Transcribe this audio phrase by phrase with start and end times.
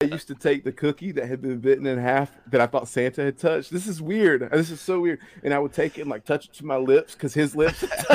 [0.00, 2.86] I used to take the cookie that had been bitten in half that I thought
[2.86, 3.72] Santa had touched.
[3.72, 4.48] This is weird.
[4.52, 5.18] This is so weird.
[5.42, 7.82] And I would take it and like touch it to my lips because his lips.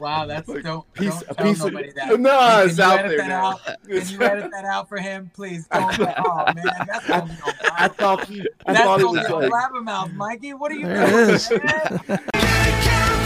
[0.00, 2.18] wow, that's Like, don't, piece- don't a tell piece of- nobody that.
[2.18, 3.44] No, Can it's you out edit there that now.
[3.50, 3.60] out?
[3.86, 5.66] Can you edit that out for him, please?
[5.66, 6.00] Don't.
[6.00, 9.50] oh man, that's gonna be on I thought I That's thought it gonna was like
[9.52, 10.54] Blabbermouth, Mikey.
[10.54, 11.38] What are you doing,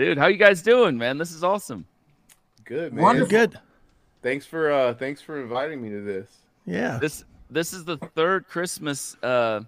[0.00, 1.18] Dude, how you guys doing, man?
[1.18, 1.84] This is awesome.
[2.64, 3.02] good man.
[3.02, 3.28] Wonderful.
[3.28, 3.58] Good.
[4.22, 6.38] Thanks for uh thanks for inviting me to this.
[6.64, 6.96] Yeah.
[6.98, 9.60] This this is the third Christmas uh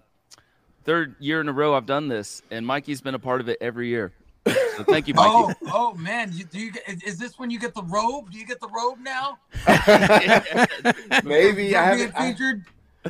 [0.85, 3.59] third year in a row I've done this and Mikey's been a part of it
[3.61, 4.11] every year.
[4.47, 5.29] So thank you, Mikey.
[5.31, 8.31] Oh, oh man, you, do you is, is this when you get the robe?
[8.31, 9.37] Do you get the robe now?
[11.23, 12.65] Maybe I haven't I, featured.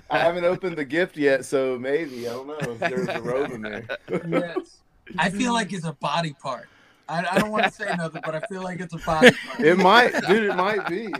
[0.09, 3.51] I haven't opened the gift yet, so maybe I don't know if there's a robe
[3.51, 3.85] in there.
[4.27, 4.79] Yes.
[5.17, 6.67] I feel like it's a body part.
[7.09, 9.59] I, I don't want to say nothing, but I feel like it's a body part.
[9.59, 10.43] It might, dude.
[10.49, 11.13] It might be.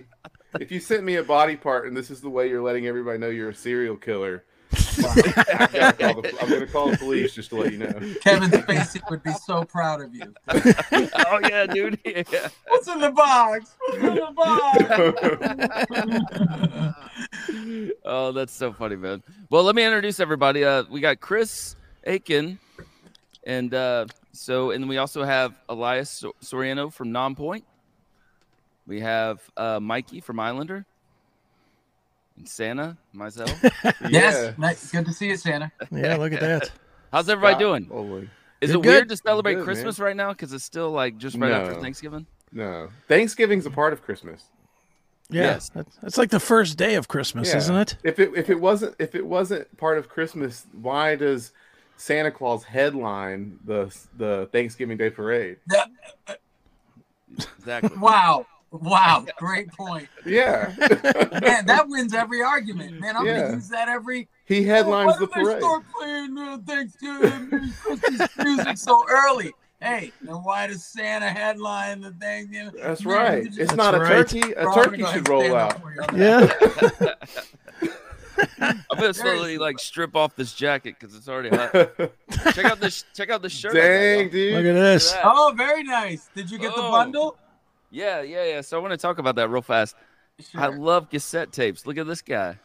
[0.59, 3.17] If you sent me a body part and this is the way you're letting everybody
[3.17, 4.43] know you're a serial killer,
[4.99, 5.13] Wow.
[5.15, 7.93] the, I'm gonna call the police just to let you know.
[8.21, 10.33] Kevin Spacey would be so proud of you.
[10.49, 11.99] oh yeah, dude.
[12.05, 12.47] Yeah.
[12.67, 13.75] What's in the box?
[13.79, 14.83] What's in the box?
[18.05, 19.23] Oh, that's so funny, man.
[19.49, 20.63] Well, let me introduce everybody.
[20.63, 22.59] Uh, we got Chris Akin,
[23.45, 27.63] and uh, so, and then we also have Elias Soriano from Nonpoint.
[28.85, 30.85] We have uh, Mikey from Islander,
[32.35, 33.53] and Santa, myself.
[34.09, 34.91] Yes, nice.
[34.91, 35.71] Good to see you, Santa.
[35.91, 36.71] Yeah, look at that.
[37.11, 37.85] How's everybody Scott doing?
[37.85, 38.29] Foley.
[38.59, 41.37] Is Good, it weird to celebrate Good, Christmas right now because it's still like just
[41.37, 42.25] right after Thanksgiving?
[42.51, 44.43] No, Thanksgiving's a part of Christmas.
[45.29, 45.43] Yeah.
[45.43, 45.69] Yes.
[45.69, 47.57] That's, that's like the first day of Christmas, Yeah.
[47.57, 47.97] isn't it?
[48.03, 51.51] If it if it wasn't if it wasn't part of Christmas, why does
[51.97, 55.57] Santa Claus headline the the Thanksgiving Day parade?
[55.67, 55.89] That-
[57.57, 57.97] Exactly.
[57.99, 58.45] wow.
[58.71, 59.25] Wow.
[59.37, 60.07] Great point.
[60.25, 60.73] Yeah,
[61.41, 62.99] Man, that wins every argument.
[62.99, 63.41] Man, I'm Yeah.
[63.41, 65.61] gonna use that every he headlines oh, the why did they parade.
[65.63, 69.51] start playing uh, Thanksgiving Christmas music so early?
[69.79, 72.73] Hey, then why does Santa headline the Thanksgiving?
[72.81, 73.45] That's right.
[73.45, 74.27] just- It's not a right.
[74.27, 74.53] turkey.
[74.53, 75.79] A Bro, turkey should roll out.
[75.81, 76.91] for you on that.
[77.01, 77.13] Yeah.
[78.59, 81.71] I'm gonna slowly like strip off this jacket because it's already hot.
[82.53, 83.05] check out this.
[83.13, 83.75] Check out this shirt.
[83.75, 84.61] I Dang, y'all.
[84.61, 85.11] Look at this.
[85.11, 85.21] that.
[85.25, 86.29] Oh, very nice.
[86.35, 86.91] Did you get the Oh.
[86.91, 87.37] bundle?
[87.91, 88.61] Yeah, yeah, yeah.
[88.61, 89.95] So I want to talk about that real fast.
[90.55, 91.85] I love cassette tapes.
[91.85, 92.57] Look at this guy.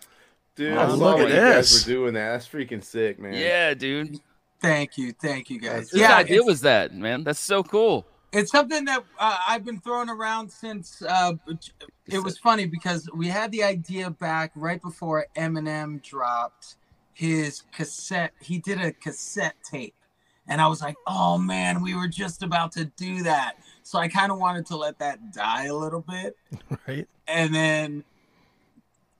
[0.56, 1.86] Dude, Oh, I saw look what at you guys this.
[1.86, 2.32] were doing that.
[2.32, 3.34] That's freaking sick, man.
[3.34, 4.18] Yeah, dude.
[4.60, 5.90] Thank you, thank you guys.
[5.90, 7.22] Whose yeah, idea was that, man?
[7.24, 8.06] That's so cool.
[8.32, 11.02] It's something that uh, I've been throwing around since.
[11.02, 11.34] Uh,
[12.06, 16.76] it was funny because we had the idea back right before Eminem dropped
[17.14, 18.32] his cassette.
[18.40, 19.94] He did a cassette tape,
[20.46, 24.08] and I was like, "Oh man, we were just about to do that." So I
[24.08, 26.36] kind of wanted to let that die a little bit,
[26.86, 27.08] Right.
[27.26, 28.04] and then.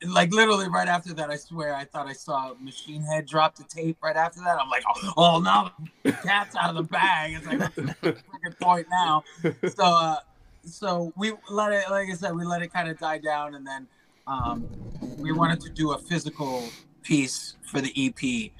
[0.06, 3.64] Like literally right after that, I swear I thought I saw Machine Head drop the
[3.64, 4.60] tape right after that.
[4.60, 7.40] I'm like, oh, oh no, cat's out of the bag.
[7.42, 7.46] It's
[8.02, 9.24] like, point now?
[9.42, 10.16] So, uh,
[10.64, 13.66] so we let it, like I said, we let it kind of die down, and
[13.66, 13.88] then
[14.28, 14.68] um,
[15.18, 16.62] we wanted to do a physical
[17.02, 18.52] piece for the EP,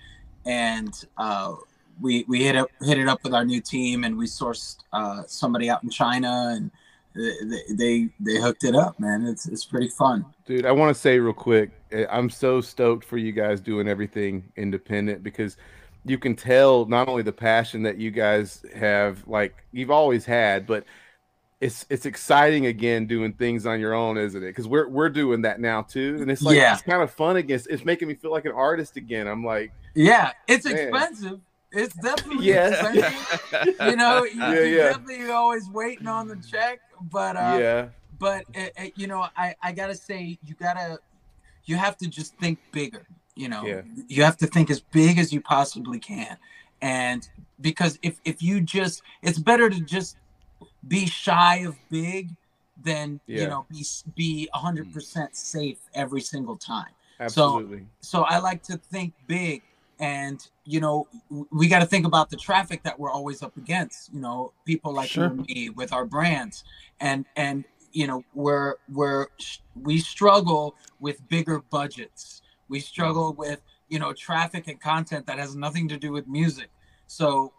[0.47, 1.55] and uh,
[2.01, 5.23] we we hit up hit it up with our new team, and we sourced uh,
[5.27, 6.71] somebody out in China, and
[7.15, 9.27] they, they they hooked it up, man.
[9.27, 10.25] It's it's pretty fun.
[10.49, 13.87] Dude, I want to say real quick, eh, I'm so stoked for you guys doing
[13.87, 15.59] everything independent because
[16.07, 20.67] you can tell not only the passion that you guys have, like you've always had,
[20.67, 20.85] but
[21.61, 24.47] it's it's exciting again doing things on your own, isn't it?
[24.47, 26.73] Because we're we're doing that now too, and it's like Yeah.
[26.73, 27.61] it's kind of fun again.
[27.69, 29.27] It's making me feel like an artist again.
[29.29, 30.79] I'm like, Yeah, it's Man.
[30.79, 31.41] expensive.
[31.73, 32.73] It's definitely Yes.
[32.73, 33.77] expensive.
[33.83, 34.83] You know, you, Yeah, you yeah.
[34.93, 36.81] definitely always waiting on the check,
[37.13, 37.89] but uh, yeah,
[38.19, 40.99] but uh, uh, you know, I I gotta say, you gotta,
[41.65, 43.07] you have to just think bigger.
[43.35, 43.83] You know, Yeah.
[44.09, 46.37] you have to think as big as you possibly can,
[46.83, 47.29] and
[47.61, 50.17] because if if you just, it's better to just
[50.87, 52.31] be shy of big
[52.85, 53.43] than Yeah.
[53.43, 53.85] you know be
[54.17, 57.87] be hundred percent safe every single time absolutely.
[58.01, 59.63] so so I like to think big
[59.99, 61.09] and you know
[61.51, 64.93] we got to think about the traffic that we're always up against you know people
[64.93, 65.31] like Sure.
[65.31, 66.63] me with our brands
[67.01, 67.65] and and
[67.99, 69.27] you know we're we're
[69.83, 75.57] we struggle with bigger budgets we struggle with you know traffic and content that has
[75.57, 76.71] nothing to do with music
[77.09, 77.53] so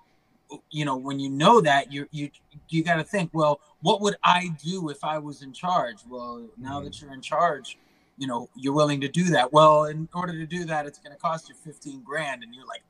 [0.72, 2.30] you know when you know that you you
[2.70, 6.48] you got to think well what would i do if i was in charge well
[6.58, 7.06] now that mm-hmm.
[7.06, 7.78] you're in charge
[8.20, 9.54] you know, you're willing to do that.
[9.54, 12.66] Well, in order to do that, it's going to cost you 15 grand, and you're
[12.66, 12.84] like.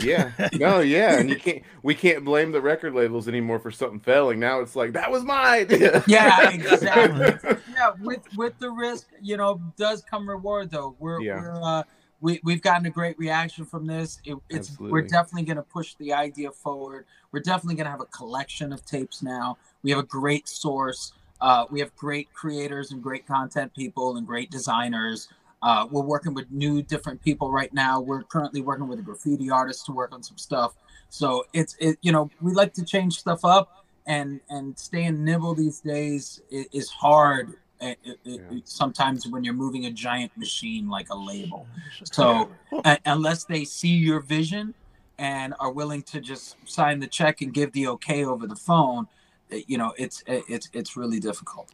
[0.00, 0.32] Yeah.
[0.54, 1.18] No, yeah.
[1.18, 4.40] And you can't we can't blame the record labels anymore for something failing.
[4.40, 5.66] Now it's like that was mine.
[6.06, 7.58] yeah, exactly.
[7.72, 10.96] yeah, with with the risk, you know, does come reward though.
[10.98, 11.40] We're Yeah.
[11.40, 11.82] we're uh
[12.20, 14.20] we, we've gotten a great reaction from this.
[14.24, 17.06] It, it's we're definitely going to push the idea forward.
[17.30, 19.56] We're definitely going to have a collection of tapes now.
[19.82, 21.12] We have a great source.
[21.40, 25.28] Uh, we have great creators and great content people and great designers.
[25.62, 28.00] Uh, we're working with new different people right now.
[28.00, 30.74] We're currently working with a graffiti artist to work on some stuff.
[31.10, 35.54] So it's it you know we like to change stuff up and and staying nibble
[35.54, 37.54] these days is, is hard.
[37.80, 38.58] It, it, Yeah.
[38.64, 41.66] sometimes when you're moving a giant machine like a label.
[42.04, 42.50] So
[42.84, 44.74] uh, unless they see your vision
[45.18, 49.06] and are willing to just sign the check and give the okay over the phone,
[49.52, 51.70] uh, you know it's it's it's really difficult.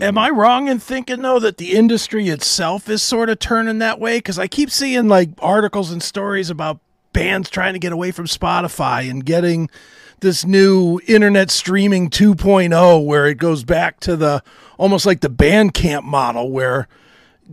[0.00, 4.00] Am I wrong in thinking though that the industry itself is sort of turning that
[4.00, 4.18] way?
[4.18, 6.80] Because I keep seeing like articles and stories about
[7.12, 9.70] bands trying to get away from Spotify and getting
[10.18, 14.42] this new internet streaming 2.0 where it goes back to the
[14.78, 16.88] almost like the Bandcamp model where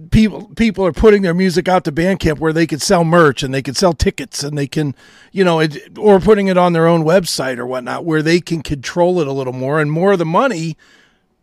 [0.09, 3.53] people people are putting their music out to Bandcamp where they could sell merch and
[3.53, 4.95] they could sell tickets and they can
[5.31, 8.63] you know it, or putting it on their own website or whatnot where they can
[8.63, 10.75] control it a little more and more of the money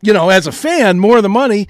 [0.02, 1.68] you know, as a fan, more of the money.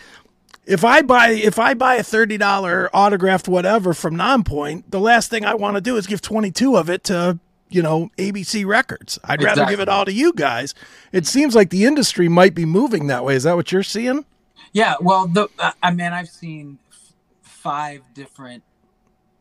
[0.67, 5.31] If I buy if I buy a thirty dollar autographed whatever from Nonpoint, the last
[5.31, 7.39] thing I want to do is give twenty two of it to
[7.71, 9.19] you know ABC Records.
[9.25, 10.75] I'd rather give it all to you guys.
[11.11, 13.35] It seems like the industry might be moving that way.
[13.35, 14.27] Is that what you're seeing?
[14.73, 18.63] Yeah, well, the uh, I mean, I've seen f- five different,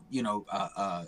[0.10, 1.06] you know, uh, uh,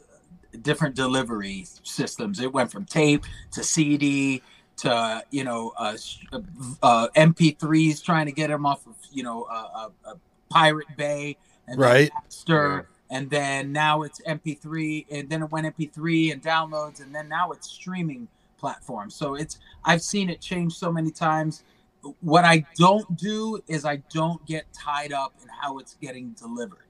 [0.61, 2.41] different delivery systems.
[2.41, 3.23] It went from tape
[3.53, 4.41] to CD
[4.79, 5.97] to you know, uh,
[6.31, 6.39] uh,
[6.83, 10.13] uh, MP3s trying to get them off of you know, uh, uh, uh,
[10.49, 11.37] Pirate Bay
[11.67, 12.11] and then Right.
[12.27, 17.27] Napster, and then now it's MP3, and then it went MP3 and downloads, and then
[17.27, 18.27] now it's streaming
[18.57, 19.15] platforms.
[19.15, 21.63] So it's I've seen it change so many times
[22.21, 26.85] what I don't do is I don't get tied up in how it's getting delivered.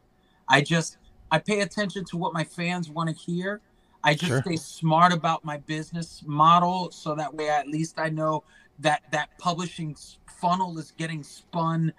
[0.48, 0.98] I just
[1.32, 3.62] I pay attention to what my fans want to hear.
[4.04, 4.42] I just Sure.
[4.42, 8.44] stay smart about my business model so that way at least I know
[8.80, 9.96] that that publishing
[10.28, 11.94] funnel is getting spun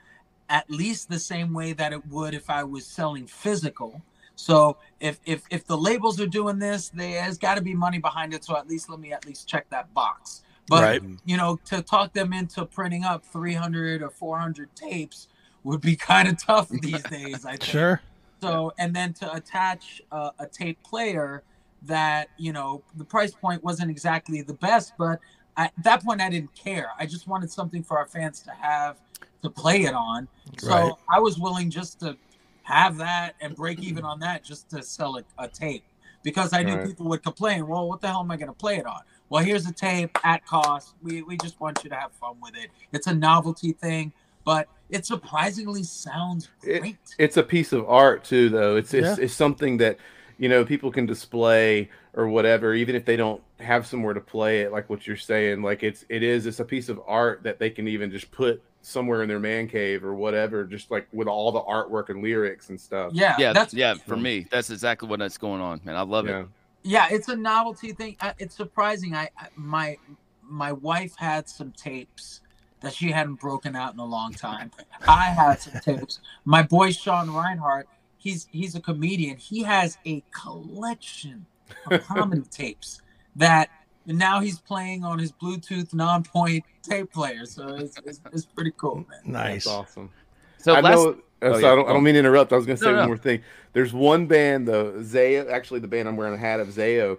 [0.48, 4.02] at least the same way that it would if I was selling physical.
[4.36, 8.34] So if if if the labels are doing this, there's got to be money behind
[8.34, 8.44] it.
[8.44, 10.42] So at least let me at least check that box.
[10.68, 11.02] But Right.
[11.24, 15.28] you know, to talk them into printing up 300 or 400 tapes
[15.64, 17.44] would be kind of tough these days.
[17.44, 17.62] I think.
[17.64, 18.00] Sure.
[18.42, 21.44] So, and then to attach uh, a tape player
[21.82, 25.18] that, you know, the price point wasn't exactly the best, but
[25.56, 26.88] at that point I didn't care.
[26.98, 28.98] I just wanted something for our fans to have
[29.42, 30.28] to play it on.
[30.58, 30.92] So Right.
[31.08, 32.16] I was willing just to
[32.62, 35.84] have that and break even on that just to sell a, a tape
[36.22, 36.86] because I knew Right.
[36.86, 39.00] people would complain, well, what the hell am I going to play it on?
[39.30, 40.94] Well, here's a tape at cost.
[41.02, 42.70] We, we just want you to have fun with it.
[42.92, 44.12] It's a novelty thing,
[44.44, 46.96] but it surprisingly sounds It- great.
[47.18, 49.24] it's a piece of art too though it's it's, Yeah.
[49.24, 49.98] it's something that
[50.40, 54.62] you know people can display or whatever even if they don't have somewhere to play
[54.62, 57.58] it like what you're saying like it's it is it's a piece of art that
[57.60, 61.28] they can even just put somewhere in their man cave or whatever just like with
[61.28, 63.94] all the artwork and lyrics and stuff yeah, Yeah, that's yeah.
[63.94, 65.94] For me, that's exactly what that's going on, man.
[65.94, 66.46] I love yeah it.
[66.82, 69.98] yeah it's a novelty thing it's surprising I, I my
[70.42, 72.40] my wife had some tapes
[72.80, 74.70] that she hadn't broken out in a long time
[75.06, 77.86] i had some tapes my boy sean reinhart
[78.20, 81.44] he's he's a comedian he has a collection
[81.90, 83.02] of comedy tapes
[83.34, 83.68] that
[84.06, 88.96] now he's playing on his bluetooth non-point tape player so it's, it's, it's pretty cool
[89.08, 89.64] man Nice.
[89.64, 90.10] that's awesome
[90.58, 91.10] So I last, know.
[91.10, 91.72] uh, Oh, so yeah.
[91.72, 91.88] I don't.
[91.88, 92.52] I don't mean to interrupt.
[92.52, 93.06] I was going to say No, one no.
[93.06, 93.40] more thing.
[93.72, 94.92] There's one band though.
[94.98, 95.50] Zayo.
[95.50, 97.16] Actually, the band I'm wearing a hat of Zayo.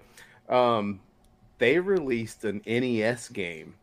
[0.48, 1.00] Um,
[1.58, 3.74] they released an NES game.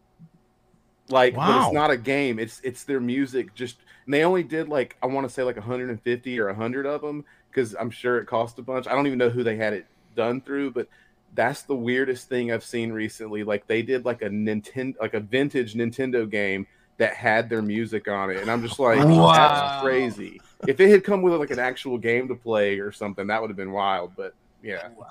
[1.08, 1.64] Like, but Wow.
[1.64, 2.38] it's not a game.
[2.38, 3.52] It's it's their music.
[3.56, 7.02] Just and they only did like I want to say like 150 or 100 of
[7.02, 8.86] them because I'm sure it cost a bunch.
[8.86, 9.84] I don't even know who they had it
[10.16, 10.88] done through, but
[11.34, 13.44] that's the weirdest thing I've seen recently.
[13.44, 18.08] Like they did like a Nintendo, like a vintage Nintendo game that had their music
[18.08, 19.32] on it, and I'm just like, Wow.
[19.34, 20.40] that's crazy.
[20.66, 23.50] If it had come with like an actual game to play or something, that would
[23.50, 24.12] have been wild.
[24.16, 25.06] But yeah, wow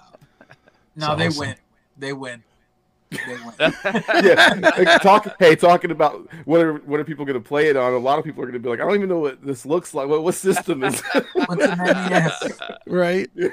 [0.98, 1.39] no they awesome.
[1.39, 1.56] win
[2.00, 2.44] they win they win
[3.60, 4.54] yeah.
[4.60, 7.94] Like, talk, hey, talking about what are what are people going to play it on?
[7.94, 9.66] A lot of people are going to be like, I don't even know what this
[9.66, 10.10] looks like.
[10.10, 11.02] What what system is?
[11.34, 12.60] What's an NES?
[12.88, 13.30] Right.
[13.36, 13.50] yeah.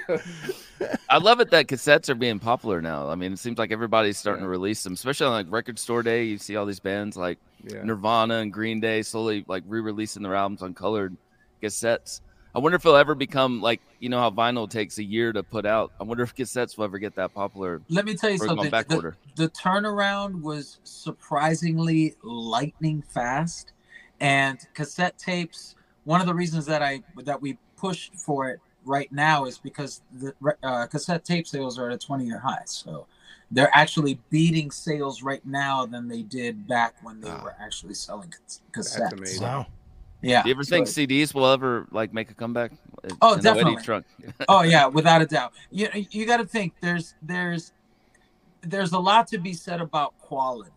[1.09, 3.09] I love it that cassettes are being popular now.
[3.09, 6.03] I mean, it seems like everybody's starting to release them, especially on like Record Store
[6.03, 6.25] Day.
[6.25, 7.83] You see all these bands like yeah.
[7.83, 11.17] Nirvana and Green Day slowly like re-releasing their albums on colored
[11.63, 12.21] cassettes.
[12.55, 15.43] I wonder if it'll ever become like you know how vinyl takes a year to
[15.43, 15.93] put out.
[16.01, 17.83] I wonder if cassettes will ever get that popular.
[17.89, 18.71] Let me tell you something.
[18.71, 19.17] back The, order.
[19.35, 23.73] the turnaround was surprisingly lightning fast,
[24.21, 25.75] and cassette tapes.
[26.05, 30.03] One of the reasons that I that we pushed for it right now is because
[30.13, 30.33] the
[30.63, 32.63] uh, cassette tape sales are at a 20 year high.
[32.67, 33.07] So
[33.51, 37.41] they're actually beating sales right now than they did back when they Wow.
[37.45, 39.13] were actually selling cas- That's cassettes.
[39.13, 39.43] amazing.
[39.43, 39.67] Wow.
[40.25, 40.43] Yeah.
[40.43, 42.73] Do you ever think CDs will ever like make a comeback?
[43.23, 43.83] Oh, In the Eddie definitely.
[43.83, 44.07] Trunk.
[44.49, 47.73] oh yeah without a doubt you you got to think there's there's
[48.63, 50.71] there's a lot to be said about quality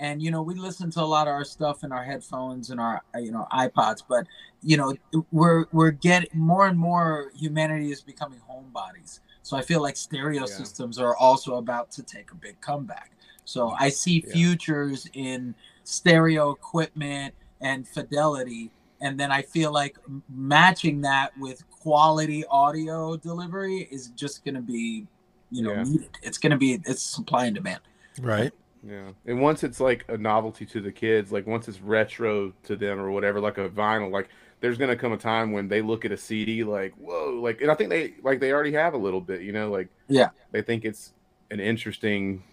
[0.00, 2.80] and you know we listen to a lot of our stuff in our headphones and
[2.80, 4.26] our you know ipods but
[4.62, 4.94] you know
[5.30, 10.40] we're we're getting more and more humanity is becoming homebodies so i feel like stereo
[10.40, 10.46] Yeah.
[10.46, 13.12] systems are also about to take a big comeback
[13.44, 14.32] so i see Yeah.
[14.32, 19.96] futures in stereo equipment and fidelity and then I feel like
[20.28, 25.06] matching that with quality audio delivery is just going to be,
[25.50, 25.82] you know, Yeah.
[25.84, 26.10] needed.
[26.22, 27.80] It's going to be it's supply and demand.
[28.20, 28.52] Right.
[28.82, 32.76] Yeah, and once it's like a novelty to the kids, like once it's retro to
[32.76, 34.28] them or whatever, like a vinyl, like
[34.60, 37.72] there's gonna come a time when they look at a CD like, whoa, like, and
[37.72, 40.28] I think they like they already have a little bit, you know, like Yeah.
[40.52, 41.12] they think it's
[41.50, 42.44] an interesting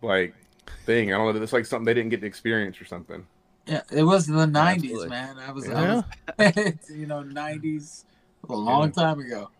[0.00, 0.32] like
[0.86, 1.12] thing.
[1.12, 3.26] I don't know, it's like something they didn't get to experience or something.
[3.68, 5.08] Yeah, it was the '90s, Absolutely.
[5.10, 5.36] man.
[5.38, 6.02] I was, Yeah.
[6.38, 8.04] I was you know, '90s
[8.48, 9.50] a long time ago.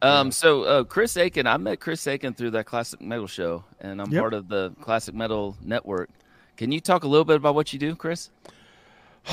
[0.00, 4.00] Um, so uh, Chris Akin, I met Chris Akin through that classic metal show, and
[4.00, 4.20] I'm Yep.
[4.20, 6.08] part of the classic metal network.
[6.56, 8.30] Can you talk a little bit about what you do, Chris?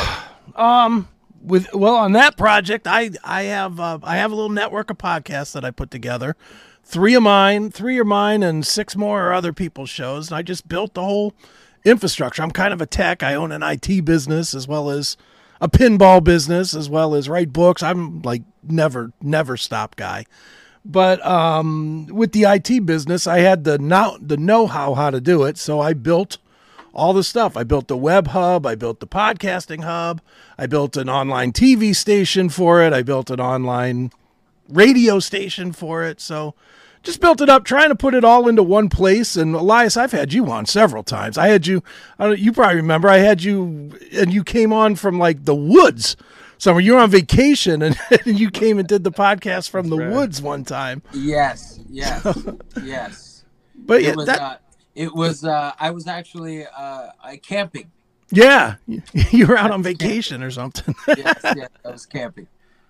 [0.56, 1.08] Um,
[1.42, 4.98] with well, on that project, I I have uh, I have a little network of
[5.00, 6.36] podcasts that I put together.
[6.84, 10.30] Three of mine, three are mine, and six more are other people's shows.
[10.30, 11.34] And I just built the whole
[11.86, 12.42] infrastructure.
[12.42, 13.24] I'm kind of a tech.
[13.24, 15.16] I own an IT business as well as
[15.62, 17.82] a pinball business, as well as write books.
[17.82, 20.26] I'm like never never stop guy.
[20.84, 25.22] But um, with the IT business, I had the now the know how how to
[25.22, 26.38] do it, so I built
[26.94, 27.58] all the stuff.
[27.58, 30.22] I built the web hub, I built the podcasting hub,
[30.58, 34.12] I built an online TV station for it, I built an online
[34.70, 36.22] radio station for it.
[36.22, 36.56] So
[37.06, 39.38] just built it up, trying to put it all into one place.
[39.38, 41.38] And Elias, I've had you on several times.
[41.38, 41.82] I had you,
[42.20, 45.56] I don't, you probably remember, I had you, and you came on from like the
[45.56, 46.18] woods.
[46.58, 49.98] Somewhere you were on vacation and, and you came and did the podcast from the
[49.98, 50.12] right.
[50.12, 51.02] woods one time.
[51.14, 52.26] Yes, yes,
[52.84, 53.44] yes.
[53.76, 54.26] But yeah, It was.
[54.28, 54.58] that, uh,
[54.96, 55.44] it was.
[55.44, 57.92] Uh, I was actually uh, I camping.
[58.32, 60.96] yeah, you were out on vacation or something.
[61.10, 62.48] Yes, yes, I was camping.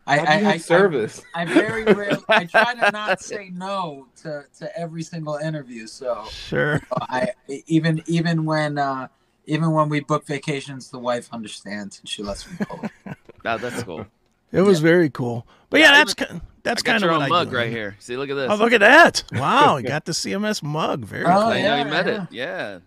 [0.08, 1.22] I, How do you I, I, service?
[1.34, 2.24] I, I very rarely.
[2.30, 5.88] I try to not say no to, to every single interview.
[5.88, 6.82] So sure.
[7.02, 7.30] I
[7.68, 9.08] even even when uh,
[9.46, 12.82] even when we book vacations, the wife understands and she lets me go.
[13.48, 14.08] Ah, that's cool.
[14.52, 15.46] It was very cool.
[15.70, 16.16] But yeah, Yeah, that's
[16.64, 17.96] that's I got kind your of own mug right here.
[18.00, 18.50] See, look at this.
[18.52, 19.24] Oh, look at that!
[19.34, 21.06] Wow, you got the CMS mug.
[21.06, 21.38] Very Oh, cool.
[21.38, 22.24] I know yeah, you met yeah.
[22.24, 22.28] it.
[22.32, 22.80] Yeah.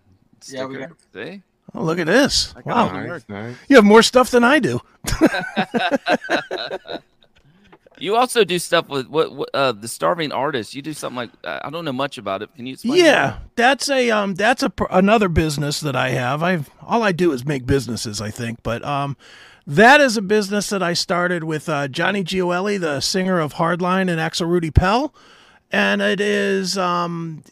[0.48, 0.96] Yeah, we Sticker.
[1.14, 1.42] See?
[1.74, 2.54] Oh, look at this!
[2.64, 3.54] Wow, nice, nice.
[3.68, 4.80] you have more stuff than I do.
[8.00, 10.74] You also do stuff with what, what uh, the starving artist.
[10.74, 12.54] You do something like uh, I don't know much about it.
[12.54, 13.04] Can you explain?
[13.04, 16.42] Yeah, that's a um, that's a pr- another business that I have.
[16.42, 19.16] I've all I do is make businesses, I think, but um,
[19.66, 24.10] that is a business that I started with uh, Johnny Gioeli, the singer of Hardline,
[24.10, 25.14] and Axel Rudi Pell.
[25.70, 27.42] And it is um,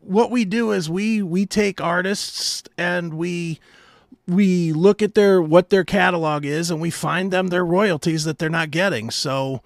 [0.00, 3.60] what we do is we we take artists and we
[4.26, 8.38] we look at their what their catalog is and we find them their royalties that
[8.38, 9.10] they're not getting.
[9.10, 9.62] So,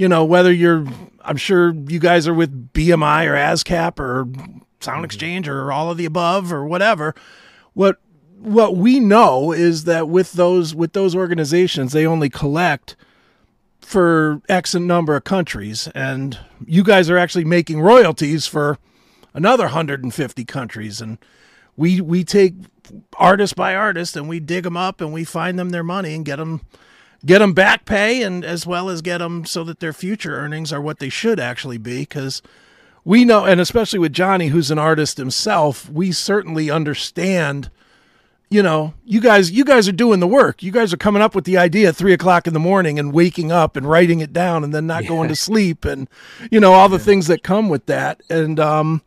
[0.00, 0.86] you know, whether you're
[1.22, 4.24] I'm sure you guys are with BMI or ASCAP or
[4.80, 5.04] Sound mm-hmm.
[5.04, 7.14] Exchange or all of the above or whatever.
[7.74, 7.98] What
[8.38, 12.96] what we know is that with those with those organizations, they only collect
[13.82, 18.78] for X number of countries, and you guys are actually making royalties for
[19.34, 21.18] another 150 countries, and
[21.76, 22.54] we we take
[23.18, 26.24] artist by artist and we dig them up and we find them their money and
[26.24, 26.62] get them
[27.24, 30.72] get them back pay and as well as get them so that their future earnings
[30.72, 32.42] are what they should actually be because
[33.04, 37.70] we know and especially with johnny who's an artist himself we certainly understand
[38.50, 40.62] you know you guys you guys are doing the work.
[40.62, 43.12] You guys are coming up with the idea at three o'clock in the morning and
[43.12, 46.08] waking up and writing it down and then not going to sleep and
[46.50, 48.20] you know all the things that come with that.
[48.28, 49.02] And um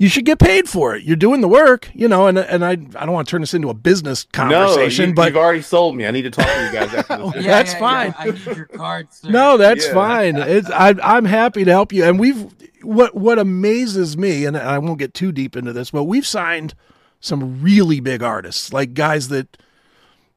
[0.00, 1.02] you should get paid for it.
[1.02, 3.52] You're doing the work, you know, and and I I don't want to turn this
[3.52, 6.06] into a business conversation, no, you, but you've already sold me.
[6.06, 7.44] I need to talk to you guys after this.
[7.44, 7.50] Yeah.
[7.50, 8.14] That's fine.
[8.18, 9.28] I need your card, sir.
[9.28, 9.92] No, that's Yeah.
[9.92, 10.36] fine.
[10.36, 12.04] It's I, I'm happy to help you.
[12.04, 12.46] And we've
[12.82, 16.72] what what amazes me, and I won't get too deep into this, but we've signed
[17.20, 19.58] some really big artists, like guys that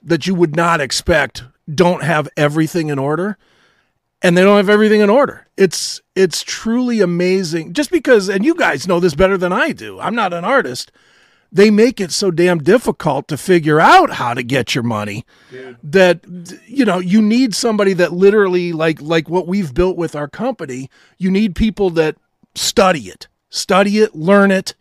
[0.01, 3.37] that you would not expect don't have everything in order.
[4.23, 5.45] And they don't have everything in order.
[5.57, 7.73] It's it's truly amazing.
[7.73, 9.99] Just because, and you guys know this better than I do.
[9.99, 10.91] I'm not an artist.
[11.51, 15.77] They make it so damn difficult to figure out how to get your money Dude.
[15.83, 16.21] that
[16.65, 20.89] you know you need somebody that literally like like what we've built with our company.
[21.19, 22.15] You need people that
[22.55, 24.73] study it, study it, learn it,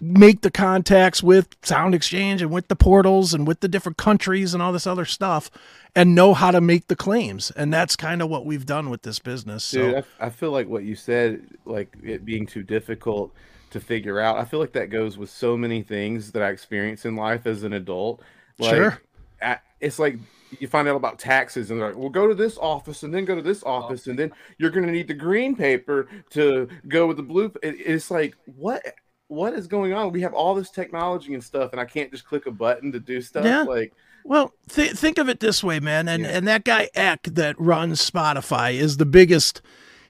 [0.00, 4.52] make the contacts with Sound Exchange and with the portals and with the different countries
[4.52, 5.50] and all this other stuff
[5.96, 7.50] and know how to make the claims.
[7.52, 9.64] And that's kind of what we've done with this business.
[9.64, 13.32] So Dude, I, I feel like what you said, like it being too difficult
[13.70, 14.38] to figure out.
[14.38, 17.62] I feel like that goes with so many things that I experience in life as
[17.62, 18.22] an adult.
[18.58, 19.02] Like, Sure.
[19.42, 20.16] I- it's like
[20.60, 23.24] you find out about taxes and they're like, well, go to this office and then
[23.24, 27.06] go to this office and then you're going to need the green paper to go
[27.06, 27.52] with the blue.
[27.62, 28.82] It, it's like, what?
[29.28, 30.12] What is going on?
[30.12, 33.00] We have all this technology and stuff, and I can't just click a button to
[33.00, 33.44] do stuff.
[33.46, 33.62] Yeah.
[33.62, 33.92] Like,
[34.24, 36.30] Well, th- think of it this way, man, and Yeah.
[36.30, 39.60] and that guy Ek that runs Spotify is the biggest.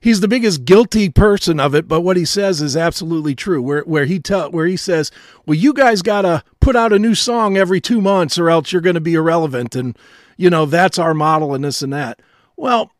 [0.00, 3.60] He's the biggest guilty person of it, but what he says is absolutely true.
[3.62, 5.10] Where where he tell where he says,
[5.46, 8.82] "Well, you guys gotta put out a new song every two months, or else you're
[8.82, 9.98] going to be irrelevant," and
[10.36, 12.20] you know that's our model and this and that.
[12.56, 12.92] Well,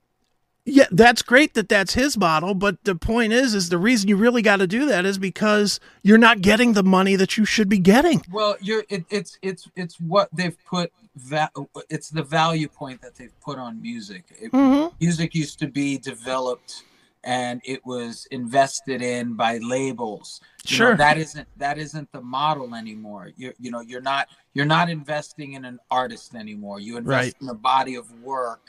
[0.64, 4.16] yeah, that's great that that's his model, but the point is, is the reason you
[4.16, 7.68] really got to do that is because you're not getting the money that you should
[7.68, 8.23] be getting.
[8.33, 11.50] Well, you're it, it's it's it's what they've put va-
[11.88, 14.25] it's the value point that they've put on music.
[14.40, 14.94] It, Mm-hmm.
[15.00, 16.85] music used to be developed
[17.23, 20.40] and it was invested in by labels.
[20.66, 20.97] You know, Sure.
[20.97, 23.30] that isn't that isn't the model anymore.
[23.37, 26.80] You're you know you're not you're not investing in an artist anymore.
[26.80, 27.35] You invest Right.
[27.42, 28.62] in a body of work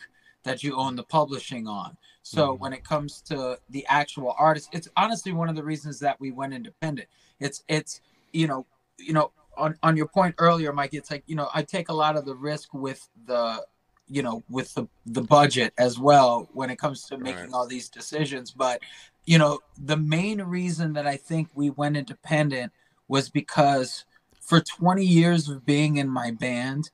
[0.44, 1.98] that you own the publishing on.
[2.22, 2.60] So Mhm.
[2.60, 6.32] when it comes to the actual artist, it's honestly one of the reasons that we
[6.32, 7.08] went independent.
[7.40, 8.00] It's it's
[8.32, 8.66] you know
[8.98, 10.94] you know on on your point earlier, Mike.
[10.94, 13.66] It's like you know I take a lot of the risk with the
[14.08, 17.54] you know with the the budget as well when it comes to making Right.
[17.54, 18.52] all these decisions.
[18.52, 18.82] But
[19.26, 22.72] you know the main reason that I think we went independent
[23.08, 24.06] was because
[24.42, 26.92] for 20 years of being in my band,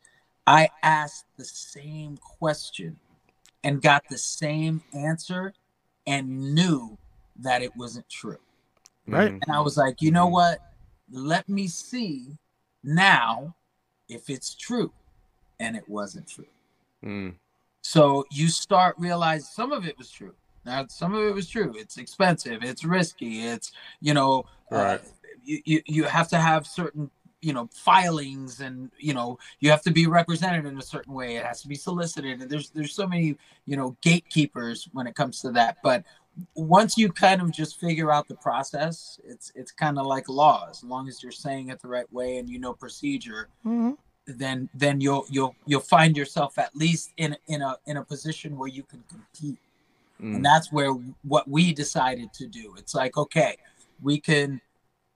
[0.48, 2.98] I asked the same question
[3.64, 5.54] and got the same answer
[6.08, 6.98] and knew
[7.38, 8.40] that it wasn't true.
[9.08, 9.32] Right.
[9.32, 10.32] And I was like, you know Mhm.
[10.32, 10.60] what?
[11.12, 12.38] Let me see
[12.84, 13.56] now
[14.10, 14.92] if it's true.
[15.60, 16.48] And it wasn't true.
[17.04, 17.36] Mm.
[17.82, 20.34] So you start realizing some of it was true.
[20.66, 21.74] Now, some of it was true.
[21.78, 22.64] It's expensive.
[22.64, 23.42] It's risky.
[23.42, 25.02] It's you know, uh, Right.
[25.44, 27.10] you, you you have to have certain
[27.42, 31.38] you know filings, and you know you have to be represented in a certain way.
[31.38, 35.16] It has to be solicited, and there's there's so many you know gatekeepers when it
[35.16, 35.78] comes to that.
[35.84, 36.04] But
[36.56, 40.68] once you kind of just figure out the process, it's it's kind of like law.
[40.70, 43.92] As long as you're saying it the right way and you know procedure, Mm-hmm.
[44.28, 48.58] then then you'll you'll you'll find yourself at least in in a in a position
[48.58, 49.60] where you can compete
[50.22, 50.36] Mm.
[50.36, 50.92] and that's where
[51.24, 53.58] what we decided to do it's like okay
[54.04, 54.62] we can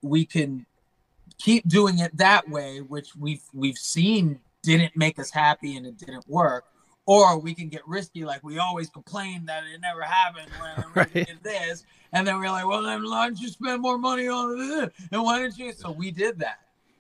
[0.02, 0.66] we can
[1.38, 5.96] keep doing it that way which we've we've seen didn't make us happy and it
[6.00, 6.66] didn't work
[7.06, 10.92] or we can get risky like we always complain that it never happened when we
[11.02, 11.14] Right.
[11.28, 14.58] did this and then we're like well then why don't you spend more money on
[14.58, 16.60] this and why don't you so we did that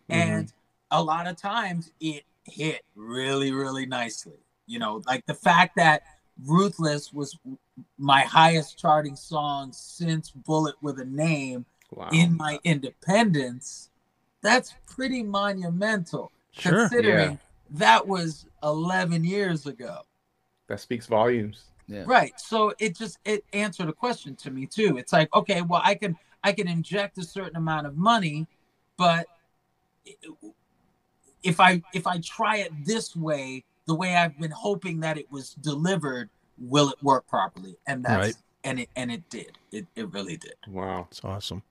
[0.10, 0.22] mm-hmm.
[0.22, 0.54] and
[0.92, 4.38] a lot of times it hit really really nicely
[4.68, 6.04] you know like the fact that
[6.46, 7.38] ruthless was
[7.98, 12.10] my highest charting song since bullet with a name Wow.
[12.12, 13.90] in my independence
[14.42, 16.88] that's pretty monumental Sure.
[16.90, 17.40] considering
[17.72, 20.00] that was 11 years ago
[20.68, 21.66] that speaks volumes.
[21.88, 22.04] Yeah.
[22.08, 25.82] right so it just it answered a question to me too it's like okay well
[25.84, 28.48] i can i can inject a certain amount of money
[28.98, 29.28] but
[31.44, 35.32] if i if i try it this way the way i've been hoping that it
[35.32, 38.36] was delivered will it work properly and that's Right.
[38.64, 41.08] and it and it did it, it really did Wow.
[41.12, 41.62] It's awesome.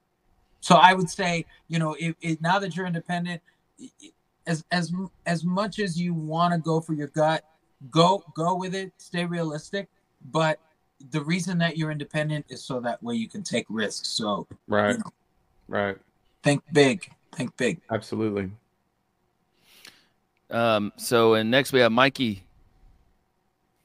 [0.60, 3.42] so I would say, you know, if, if now that you're independent,
[3.80, 4.12] i- i-
[4.46, 4.92] as as
[5.26, 7.44] as much as you want to go for your gut,
[7.90, 8.92] go go with it.
[8.98, 9.88] Stay realistic,
[10.30, 10.60] but
[11.10, 14.08] the reason that you're independent is so that way you can take risks.
[14.08, 14.92] So Right.
[14.92, 15.12] You know.
[15.66, 15.96] Right.
[16.42, 17.80] think big, think big.
[17.90, 18.50] Absolutely.
[20.50, 22.44] Um, so and next we have Mikey,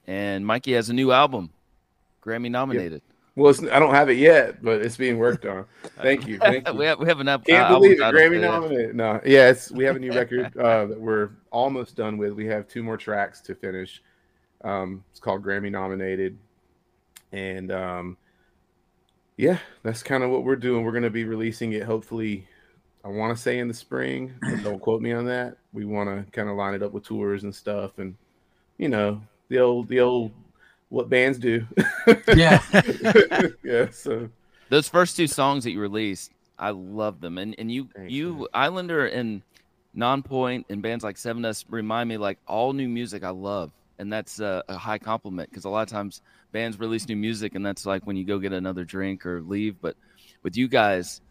[0.07, 1.51] and Mikey has a new album,
[2.21, 3.01] Grammy nominated.
[3.35, 5.65] Well, it's, I don't have it yet, but it's being worked on.
[6.01, 6.39] Thank you.
[6.39, 6.73] Thank you.
[6.73, 8.03] we have we have Can't uh, believe it.
[8.03, 8.95] Grammy nominated.
[8.95, 12.33] No, yeah, we have a new record uh, that we're almost done with.
[12.33, 14.01] We have two more tracks to finish.
[14.63, 16.37] Um, it's called Grammy nominated,
[17.31, 18.17] and um,
[19.37, 20.83] yeah, that's kind of what we're doing.
[20.83, 22.47] We're going to be releasing it hopefully.
[23.05, 25.55] I want to say in the spring, but don't quote me on that.
[25.71, 28.17] We want to kind of line it up with tours and stuff, and
[28.77, 30.31] you know the old the old
[30.89, 31.65] what bands do.
[32.35, 32.61] Yeah.
[33.63, 33.89] yeah.
[33.91, 34.29] So
[34.69, 37.37] Those first two songs that you released, I love them.
[37.37, 38.47] And and you Thanks, you man.
[38.53, 39.41] Islander and
[39.95, 44.11] Nonpoint and bands like Seven S remind me like all new music I love, and
[44.11, 46.21] that's a, a high compliment because a lot of times
[46.51, 49.79] bands release new music and that's like when you go get another drink or leave.
[49.81, 49.95] But
[50.43, 51.21] with you guys,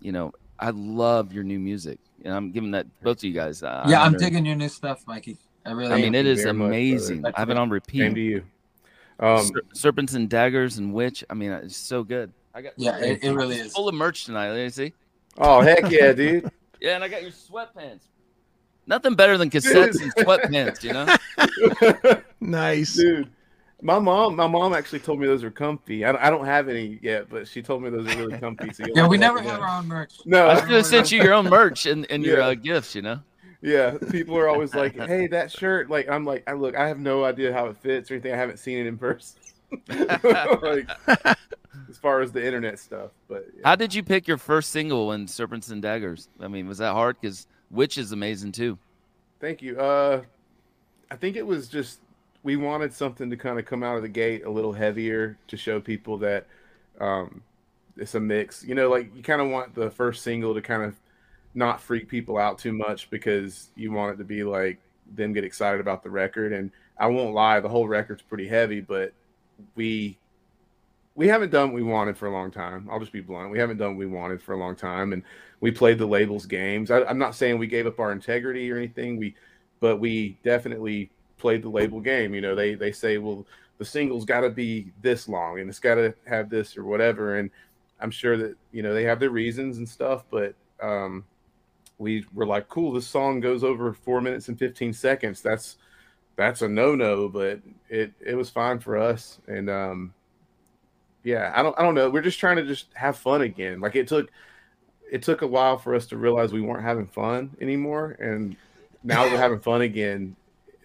[0.00, 3.62] you know, I love your new music, and I'm giving that both of you guys.
[3.62, 4.18] Uh, yeah, I'm honor.
[4.18, 5.36] digging your new stuff, Mikey.
[5.66, 5.92] I really.
[5.92, 6.26] I mean, am.
[6.26, 7.24] it you much, amazing.
[7.26, 8.00] I have it on repeat.
[8.00, 8.44] same to you.
[9.20, 11.24] Um, Ser- Serpents and daggers and witch.
[11.30, 12.32] I mean, it's so good.
[12.54, 13.72] I got Yeah, it, it really is.
[13.72, 14.50] full of merch tonight.
[14.50, 14.92] Let me see.
[15.38, 16.50] oh heck yeah, dude.
[16.80, 18.02] Yeah, and I got your sweatpants.
[18.86, 22.20] Nothing better than cassettes and sweatpants, you know.
[22.40, 22.94] Nice.
[22.94, 23.30] dude.
[23.80, 26.04] My mom, my mom actually told me those are comfy.
[26.04, 28.72] I, don't- I don't have any yet, but she told me those are really comfy.
[28.72, 30.12] So Yeah, we never have our own merch.
[30.26, 33.00] No, I was gonna send you your own merch and, and your uh, gifts, you
[33.02, 33.20] know.
[33.64, 36.98] Yeah, people are always like, "Hey, that shirt." Like, I'm like, I look, I have
[36.98, 38.34] no idea how it fits or anything.
[38.34, 39.40] I haven't seen it in person.
[39.88, 40.86] like,
[41.88, 43.62] as far as the internet stuff, but yeah.
[43.64, 46.28] How did you pick your first single in Serpents and Daggers?
[46.40, 47.16] I mean, was that hard?
[47.18, 48.76] Because Witch is amazing too.
[49.40, 49.80] Thank you.
[49.80, 50.20] Uh,
[51.10, 52.00] I think it was just
[52.42, 55.56] we wanted something to kind of come out of the gate a little heavier to
[55.56, 56.46] show people that
[57.00, 57.42] um,
[57.96, 58.62] it's a mix.
[58.62, 60.94] You know, like you kind of want the first single to kind of
[61.54, 64.78] not freak people out too much because you want it to be like
[65.14, 66.52] them get excited about the record.
[66.52, 69.12] And I won't lie, the whole record's pretty heavy, but
[69.74, 70.18] we
[71.16, 72.88] we haven't done what we wanted for a long time.
[72.90, 73.50] I'll just be blunt.
[73.50, 75.22] We haven't done what we wanted for a long time, and
[75.60, 76.90] we played the labels games.
[76.90, 79.16] I, I'm not saying we gave up our integrity or anything.
[79.16, 79.36] We,
[79.78, 82.34] but we definitely played the label game.
[82.34, 83.46] You know, they they say, well,
[83.78, 87.36] the single's got to be this long, and it's got to have this or whatever.
[87.36, 87.50] And
[88.00, 91.24] I'm sure that you know they have their reasons and stuff, but um,
[91.98, 95.40] we were like, cool, this song goes over four minutes and 15 seconds.
[95.40, 95.76] That's
[96.36, 99.38] that's a no no, but it it was fine for us.
[99.46, 100.14] And um,
[101.22, 102.10] yeah, I don't I don't know.
[102.10, 103.80] We're just trying to just have fun again.
[103.80, 104.30] Like it took
[105.10, 108.56] it took a while for us to realize we weren't having fun anymore, and
[109.02, 110.36] now we're having fun again.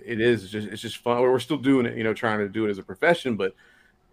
[0.03, 1.21] It is just it's just fun.
[1.21, 3.55] We're still doing it, you know, trying to do it as a profession, but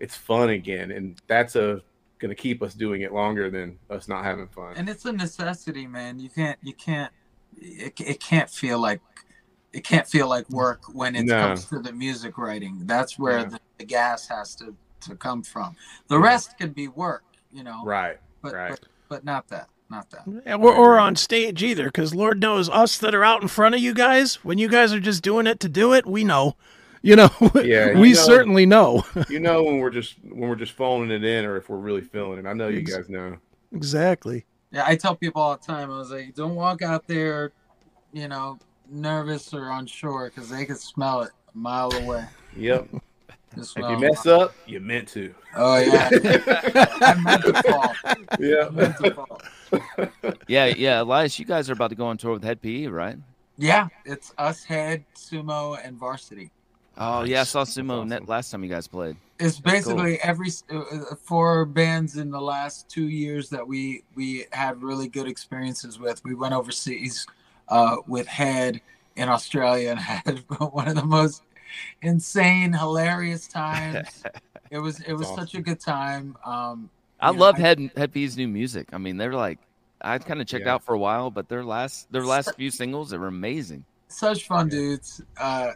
[0.00, 1.82] it's fun again, and that's a
[2.18, 4.74] going to keep us doing it longer than us not having fun.
[4.76, 6.18] And it's a necessity, man.
[6.18, 6.58] You can't.
[6.62, 7.12] You can't.
[7.56, 9.00] It, it can't feel like.
[9.72, 11.38] It can't feel like work when it No.
[11.48, 12.80] comes to the music writing.
[12.84, 13.44] That's where Yeah.
[13.44, 15.76] the, the gas has to to come from.
[16.08, 17.84] The rest can be work, you know.
[17.84, 18.70] right, But, right.
[18.70, 19.68] but but not that.
[19.90, 20.22] Not that.
[20.46, 23.74] Yeah, Or, or on stage either, because Lord knows us that are out in front
[23.76, 26.56] of you guys, when you guys are just doing it to do it, we know.
[27.02, 27.30] You know,
[27.62, 29.04] Yeah, we you know- certainly know.
[29.28, 32.00] you know when we're just when we're just phoning it in, or if we're really
[32.00, 32.46] feeling it.
[32.46, 33.36] I know you guys know.
[33.72, 34.44] exactly.
[34.72, 35.90] Yeah, I tell people all the time.
[35.90, 37.52] I was like, don't walk out there,
[38.12, 38.58] you know,
[38.90, 42.24] nervous or unsure because they can smell it a mile away.
[42.56, 42.88] Yep.
[43.58, 45.34] If you mess up, you meant to.
[45.56, 47.94] Oh yeah, I meant to fall.
[48.04, 48.68] I Yeah.
[48.68, 49.40] meant to fall.
[50.46, 53.16] Yeah, yeah, Elias, you guys are about to go on tour with Hed PE, right?
[53.56, 56.50] Yeah, it's us, head, sumo, and varsity.
[56.98, 58.08] Oh yeah, I saw Sumo awesome.
[58.08, 59.16] net last time you guys played.
[59.38, 64.46] It's basically every uh, uh, four bands in the last two years that we we
[64.52, 66.24] had really good experiences with.
[66.24, 67.26] We went overseas
[67.68, 68.80] uh, with Hed
[69.16, 70.38] in Australia and had
[70.70, 71.42] one of the most
[72.02, 74.22] insane, hilarious times.
[74.68, 76.36] It was it was That's such a good time.
[76.44, 78.88] Um, I you know, love I- Hed Hed PE's new music.
[78.92, 79.60] I mean, they're like
[80.00, 80.74] I kind of checked Yeah.
[80.74, 83.84] out for a while, but their last their last few singles they were amazing.
[84.08, 85.72] Such fun dudes uh,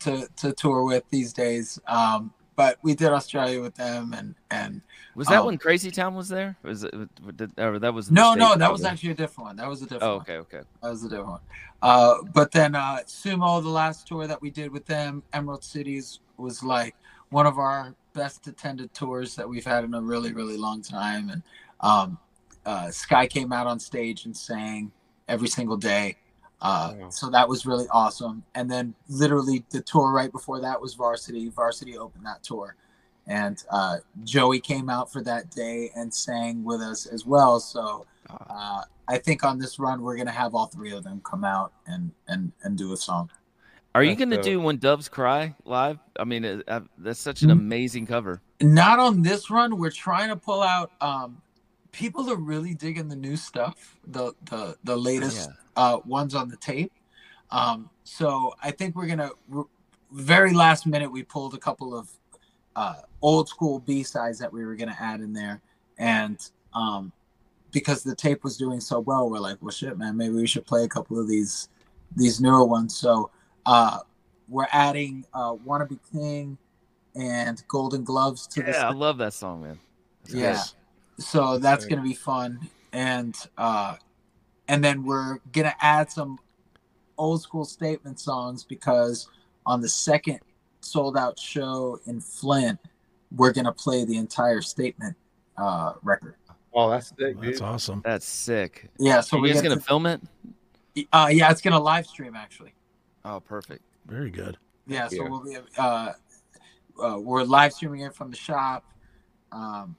[0.00, 1.78] to to tour with these days.
[1.86, 4.82] Um, but we did Australia with them, and and
[5.14, 5.46] Was that Oh.
[5.46, 6.56] when Crazy Town was there?
[6.62, 6.92] Was it?
[7.36, 8.92] Did, or that was no, no, that was probably.
[8.92, 9.56] actually a different one.
[9.56, 10.02] That was a different.
[10.02, 10.20] Oh, one.
[10.22, 10.60] okay, okay.
[10.82, 11.40] That was a different one.
[11.80, 16.20] Uh, but then uh, Sumo, the last tour that we did with them, Emerald Cities,
[16.36, 16.94] was like
[17.30, 21.30] one of our best attended tours that we've had in a really, really long time.
[21.30, 21.42] And
[21.80, 22.18] um,
[22.66, 24.92] uh, Sky came out on stage and sang
[25.28, 26.18] every single day.
[26.62, 27.10] Uh, Wow.
[27.10, 28.44] So that was really awesome.
[28.54, 31.48] And then literally the tour right before that was Varsity.
[31.48, 32.76] Varsity opened that tour.
[33.26, 37.60] And uh, Joey came out for that day and sang with us as well.
[37.60, 41.44] So uh, I think on this run we're gonna have all three of them come
[41.44, 43.30] out and and and do a song.
[43.94, 45.98] Are you gonna do when doves cry live?
[46.18, 48.40] I mean, uh, uh, that's such an amazing cover.
[48.60, 49.78] Not on this run.
[49.78, 50.92] We're trying to pull out.
[51.00, 51.42] Um,
[51.90, 53.96] people are really digging the new stuff.
[54.06, 56.92] The the the latest uh, ones on the tape.
[57.50, 59.30] Um, so I think we're gonna
[60.12, 62.08] very last minute we pulled a couple of
[62.76, 65.60] uh, old school B sides that we were gonna add in there,
[65.98, 66.38] and
[66.74, 67.12] um,
[67.72, 70.66] because the tape was doing so well, we're like, well, shit, man, maybe we should
[70.66, 71.68] play a couple of these
[72.16, 72.96] these newer ones.
[72.96, 73.30] So
[73.66, 73.98] uh,
[74.48, 76.58] we're adding uh, "Wanna Be King,"
[77.14, 79.78] and Golden Gloves to the Yeah, I love that song, man.
[80.24, 80.62] That's Yeah.
[81.18, 81.90] so that's Sick.
[81.90, 82.58] gonna be fun
[82.92, 83.96] and uh
[84.70, 86.38] and then we're gonna add some
[87.18, 89.28] old school statement songs because
[89.66, 90.38] on the second
[90.80, 92.78] sold out show in flint
[93.36, 95.14] we're gonna play the entire statement
[95.58, 96.36] uh record
[96.72, 97.42] Oh, that's sick, dude.
[97.42, 98.00] That's awesome.
[98.04, 98.88] That's sick.
[98.98, 100.20] yeah so Are we you guys gonna to- film it?
[101.12, 102.72] uh yeah it's gonna live stream actually
[103.24, 103.82] Oh, perfect.
[104.06, 104.56] Very good.
[104.86, 105.28] yeah so Yeah.
[105.28, 106.12] we'll be uh,
[107.02, 108.84] uh we're live streaming it from the shop
[109.52, 109.96] um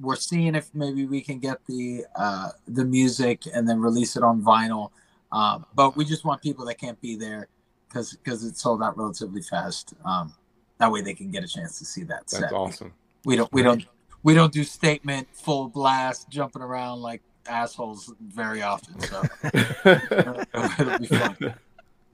[0.00, 4.22] we're seeing if maybe we can get the uh the music and then release it
[4.22, 4.90] on vinyl.
[5.32, 7.48] Um but we just want people that can't be there
[7.88, 9.94] because because it sold out relatively fast.
[10.04, 10.34] Um
[10.78, 12.40] that way they can get a chance to see that set.
[12.40, 12.58] That's set.
[12.58, 12.92] awesome.
[13.24, 13.84] we don't we don't
[14.22, 19.22] we don't do statement full blast jumping around like assholes very often so.
[19.44, 21.36] It'll be fun.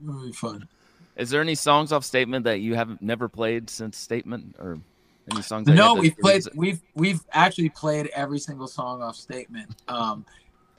[0.01, 0.67] It'll be fun.
[1.17, 4.79] Is there any songs off Statement that you haven't never played since Statement, or
[5.31, 5.67] any songs?
[5.67, 6.35] No, we've played.
[6.35, 6.55] revisit?
[6.55, 9.69] We've we've actually played every single song off Statement.
[9.87, 10.25] Um,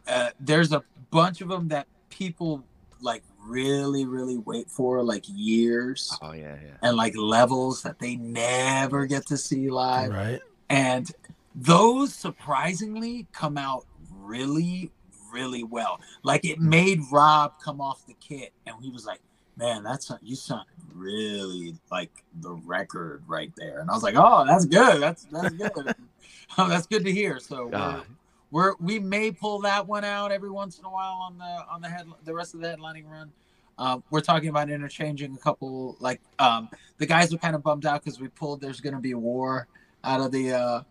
[0.07, 2.65] uh, there's a bunch of them that people
[3.01, 6.77] like really, really wait for, like years Oh yeah, yeah.
[6.83, 10.11] and like levels that they never get to see live.
[10.11, 10.41] Right.
[10.71, 11.11] And
[11.55, 14.91] those surprisingly come out really,
[15.33, 16.01] really well.
[16.23, 19.21] Like it made Rob come off the kit, and he was like,
[19.59, 24.44] "Man, that's you sound really like the record right there." And I was like, "Oh,
[24.47, 25.03] that's good.
[25.03, 25.94] That's that's good.
[26.59, 28.05] oh, that's good to hear." So we're, Ah.
[28.51, 31.83] we're we may pull that one out every once in a while on the on
[31.83, 33.31] the head the rest of the headlining run.
[33.79, 36.68] Um, we're talking about interchanging a couple like um,
[36.99, 39.68] the guys were kind of bummed out because we pulled "There's Gonna Be a War"
[40.05, 40.83] out of the uh,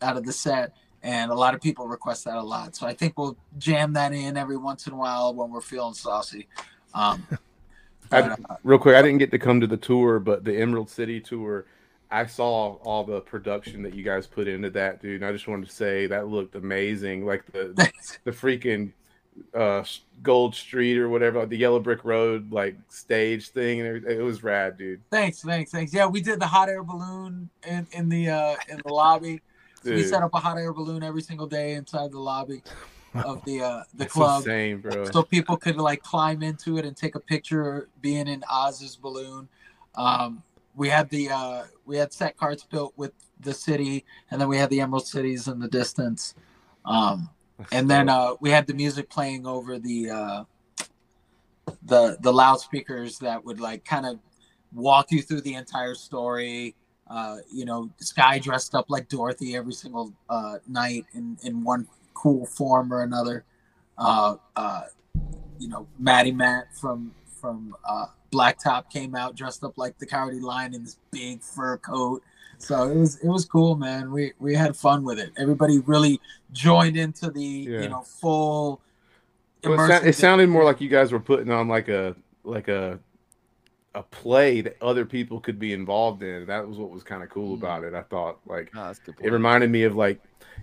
[0.00, 2.74] out of the set, and a lot of people request that a lot.
[2.74, 5.94] So I think we'll jam that in every once in a while when we're feeling
[5.94, 6.48] saucy.
[6.94, 7.24] Um,
[8.12, 11.20] I- Real quick, I didn't get to come to the tour, but the Emerald City
[11.20, 11.66] tour,
[12.10, 15.22] I saw all the production that you guys put into that, dude.
[15.22, 17.24] And I just wanted to say that looked amazing.
[17.26, 17.72] Like the
[18.24, 18.92] the freaking
[19.54, 19.82] uh
[20.22, 24.04] Gold Street or whatever, the Yellow Brick Road like stage thing and.
[24.04, 25.00] It was rad, dude.
[25.10, 25.92] thanks, thanks, thanks.
[25.94, 29.40] Yeah, we did the hot air balloon in in the uh, in the lobby.
[29.82, 32.62] So we set up a hot air balloon every single day inside the lobby
[33.14, 34.42] of the uh, the that's club.
[34.42, 35.04] insane, bro.
[35.10, 39.48] so people could like climb into it and take a picture being in Oz's balloon.
[39.94, 40.42] Um,
[40.74, 44.56] we had the uh, we had set cards built with the city, and then we
[44.56, 46.34] had the Emerald Cities in the distance.
[46.84, 47.28] Um,
[47.70, 50.44] and then uh, we had the music playing over the uh,
[51.84, 54.18] the the loudspeakers that would like kind of
[54.72, 56.74] walk you through the entire story.
[57.08, 61.86] Uh, you know, Sky dressed up like Dorothy every single uh, night in in one
[62.14, 63.44] cool form or another.
[63.98, 64.82] Uh, uh,
[65.58, 70.40] you know, Maddie Matt from from uh, Blacktop came out dressed up like the Cowardly
[70.40, 72.22] Lion in this big fur coat.
[72.58, 74.10] So it was it was cool, man.
[74.12, 75.32] We we had fun with it.
[75.36, 76.20] Everybody really
[76.52, 77.82] joined into the Yeah.
[77.82, 78.80] you know full.
[79.64, 82.68] Well, it, sou- it sounded more like you guys were putting on like a like
[82.68, 82.98] a
[83.94, 86.46] a play that other people could be involved in.
[86.46, 87.60] That was what was kind of cool Mm.
[87.60, 87.94] about it.
[87.94, 89.16] I thought like Oh, that's a good.
[89.26, 90.20] it reminded me of like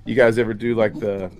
[0.10, 1.32] you guys ever do like the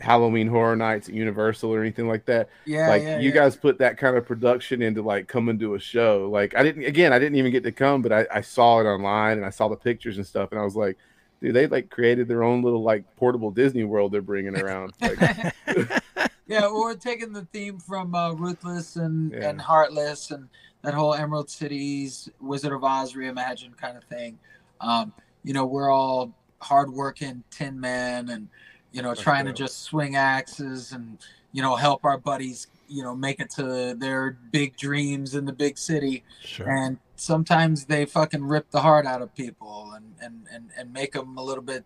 [0.00, 2.48] Halloween Horror Nights at Universal or anything like that.
[2.64, 3.34] yeah, like yeah, you yeah.
[3.34, 6.28] guys put that kind of production into like coming to a show.
[6.32, 8.84] Like I didn't again, I didn't even get to come, but I, I saw it
[8.84, 10.96] online and I saw the pictures and stuff, and I was like,
[11.40, 14.92] dude, they like created their own little like portable Disney World they're bringing around.
[15.00, 15.54] Like,
[16.46, 19.50] yeah, we're taking the theme from uh, Ruthless and, Yeah.
[19.50, 20.48] and Heartless and
[20.82, 24.36] that whole Emerald Cities, Wizard of Oz reimagined kind of thing.
[24.80, 25.12] Um,
[25.44, 28.48] you know, we're all hardworking tin men and,
[28.92, 31.18] you know, trying to just swing axes and,
[31.52, 35.52] you know, help our buddies, you know, make it to their big dreams in the
[35.52, 36.24] big city.
[36.42, 36.68] Sure.
[36.68, 41.12] and sometimes they fucking rip the heart out of people and and and, and make
[41.12, 41.84] them a little bit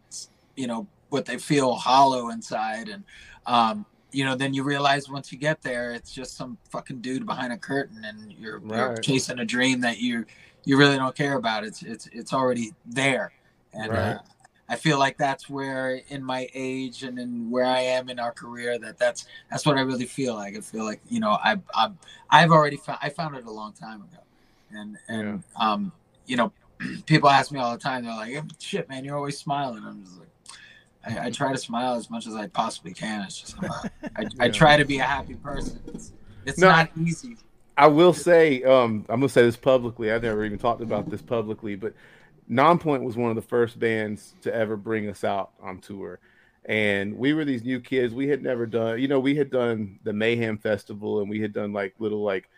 [0.57, 2.89] you know what they feel hollow inside.
[2.89, 3.03] And
[3.47, 7.27] um you know then you realize once you get there it's just some fucking dude
[7.27, 10.25] behind a curtain and you're, you're chasing a dream that you
[10.65, 11.65] you really don't care about.
[11.65, 13.33] It's it's it's already there.
[13.73, 14.15] And Right.
[14.15, 14.19] uh,
[14.69, 18.33] I feel like that's where in my age and in where I am in our
[18.33, 20.57] career that that's that's what I really feel like.
[20.57, 21.99] I feel like you know I I'm
[22.31, 24.23] I've already found I found it a long time ago.
[24.71, 25.93] And and um
[26.27, 26.53] you know
[27.07, 29.83] people ask me all the time they're like shit man you're always smiling.
[29.85, 30.29] I'm just like
[31.07, 33.23] I, I try to smile as much as i possibly can.
[33.23, 33.57] It's just
[34.17, 35.81] I, I try to be a happy person.
[35.89, 36.13] It's,
[36.47, 36.69] it's No.
[36.69, 37.37] not easy.
[37.77, 40.13] I will say, um, I'm gonna say this publicly.
[40.13, 41.93] I've never even talked about this publicly, but
[42.51, 46.19] Nonpoint was one of the first bands to ever bring us out on tour.
[46.67, 48.15] And we were these new kids.
[48.15, 51.53] We had never done, you know, we had done the Mayhem Festival and we had
[51.53, 52.49] done like little like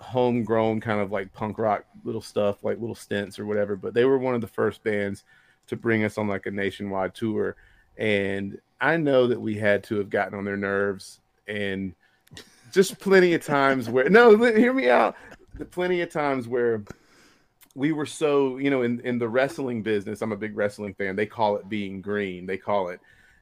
[0.00, 3.76] homegrown kind of like punk rock little stuff, like little stints or whatever.
[3.76, 5.24] But they were one of the first bands
[5.66, 7.56] to bring us on like a nationwide tour,
[7.96, 11.94] and I know that we had to have gotten on their nerves and
[12.72, 15.16] just plenty of times where no, hear me out.
[15.70, 16.84] Plenty of times where
[17.78, 20.20] we were so you know in in the wrestling business.
[20.20, 21.14] I'm a big wrestling fan.
[21.14, 22.44] They call it being green.
[22.44, 23.00] They call it,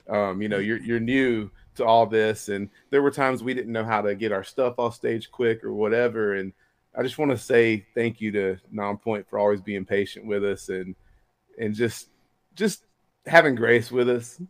[0.08, 3.72] um, you know, you're you're new to all this, and there were times we didn't
[3.72, 6.34] know how to get our stuff off stage quick or whatever.
[6.34, 6.52] And
[6.94, 10.68] I just want to say thank you to Nonpoint for always being patient with us
[10.68, 10.94] and
[11.58, 12.10] and just
[12.54, 12.84] just
[13.24, 14.40] having grace with us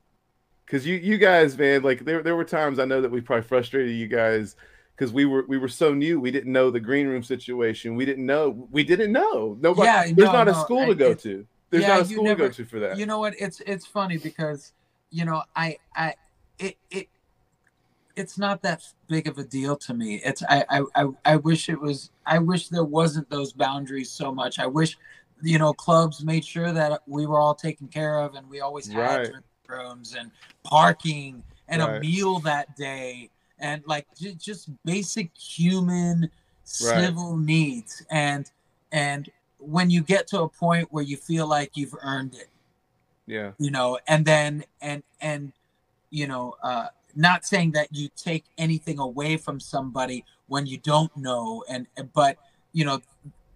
[0.64, 3.46] because you you guys man like there there were times I know that we probably
[3.46, 4.56] frustrated you guys
[4.96, 8.04] because we were we were so new we didn't know the green room situation we
[8.04, 11.10] didn't know we didn't know nobody Yeah, there's no, not a no, school to go
[11.12, 13.34] it- to there's yeah, not a school to go to for that You know what?
[13.38, 14.72] It's it's funny because
[15.10, 16.14] you know I I
[16.58, 17.08] it it
[18.14, 20.20] it's not that big of a deal to me.
[20.24, 22.10] It's I I I, I wish it was.
[22.24, 24.58] I wish there wasn't those boundaries so much.
[24.58, 24.96] I wish
[25.42, 28.88] you know clubs made sure that we were all taken care of and we always
[28.88, 29.32] had Right.
[29.68, 30.30] rooms and
[30.62, 33.28] parking and a meal that day
[33.58, 36.30] and like ju- just basic human
[36.64, 38.04] civil needs.
[38.10, 38.50] And
[38.92, 42.48] and when you get to a point where you feel like you've earned it.
[43.26, 43.52] Yeah.
[43.58, 45.52] You know and then and and
[46.10, 51.14] you know uh not saying that you take anything away from somebody when you don't
[51.16, 52.36] know and but
[52.72, 53.00] you know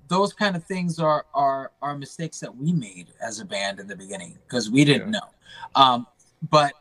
[0.09, 3.87] those kind of things are are are mistakes that we made as a band in
[3.87, 5.29] the beginning because we didn't know.
[5.77, 6.07] Um
[6.51, 6.73] but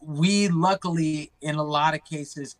[0.00, 2.56] we luckily in a lot of cases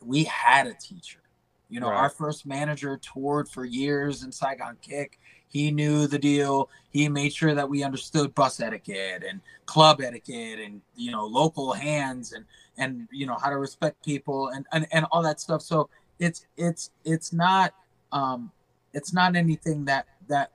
[0.00, 1.20] we had a teacher.
[1.68, 1.96] You know Right.
[1.98, 5.18] our first manager toured for years in saigon kick.
[5.48, 6.68] He knew the deal.
[6.90, 11.72] He made sure that we understood bus etiquette and club etiquette and you know local
[11.72, 12.44] hands and
[12.78, 15.62] and you know how to respect people and and, and all that stuff.
[15.62, 17.74] So it's it's it's not
[18.12, 18.52] um
[18.92, 20.52] it's not anything that that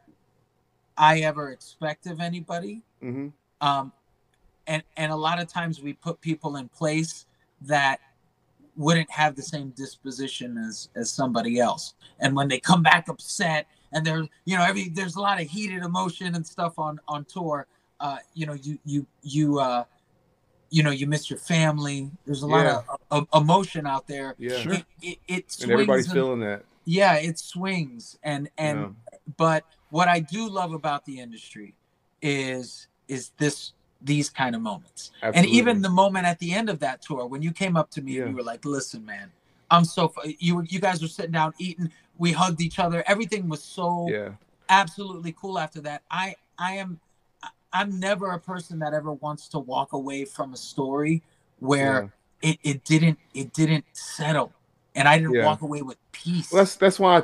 [0.98, 2.84] i ever expect of anybody.
[3.02, 3.91] Hmm um
[4.67, 7.26] and and a lot of times we put people in place
[7.62, 8.00] that
[8.78, 13.67] wouldn't have the same disposition as as somebody else and when they come back upset
[13.91, 17.26] and there's you know every there's a lot of heated emotion and stuff on on
[17.26, 17.67] tour
[18.00, 19.84] uh you know you you you uh
[20.69, 22.82] you know you miss your family there's a lot Yeah.
[23.12, 24.74] of, of emotion out there yeah Sure.
[24.74, 29.19] it, it, it swings and everybody's and- feeling that yeah it swings and and Yeah.
[29.38, 31.76] but what I do love about the industry
[32.21, 35.11] is is this these kind of moments.
[35.21, 38.01] And even the moment at the end of that tour when you came up to
[38.01, 38.21] me Yeah.
[38.23, 39.31] and you were like, "Listen, man,
[39.69, 43.03] I'm so fu-" you were- you guys were sitting down eating, we hugged each other.
[43.07, 44.29] Everything was so yeah
[44.69, 46.01] absolutely cool after that.
[46.09, 46.99] I I am
[47.73, 51.21] I'm never a person that ever wants to walk away from a story
[51.59, 52.11] where
[52.41, 54.51] it, it didn't it didn't settle
[54.95, 55.45] and I didn't Yeah.
[55.45, 56.51] walk away with peace.
[56.51, 57.21] Well, that's that's why I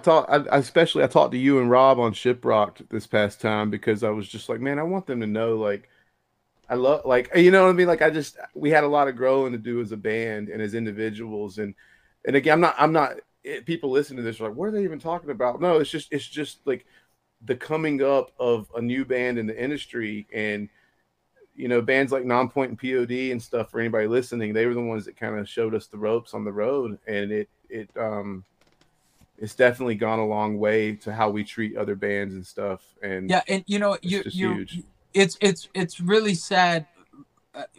[0.52, 4.10] I especially I talked to you and Rob on Shiprocked this past time because I
[4.10, 5.90] was just like, man, I want them to know, like,
[6.70, 7.88] I love, like, you know what I mean?
[7.88, 10.62] Like, I just we had a lot of growing to do as a band and
[10.62, 11.74] as individuals, and
[12.26, 13.14] and again, I'm not, I'm not.
[13.44, 15.62] It, people listening to this are like, what are they even talking about?
[15.62, 16.86] No, it's just, it's just like
[17.46, 20.70] the coming up of a new band in the industry, and
[21.56, 23.72] you know, bands like Nonpoint and POD and stuff.
[23.72, 26.44] For anybody listening, they were the ones that kind of showed us the ropes on
[26.44, 28.44] the road, and it, it, um
[29.38, 32.82] it's definitely gone a long way to how we treat other bands and stuff.
[33.02, 34.84] And yeah, and you know, you you huge.
[35.18, 36.86] It's it's it's really sad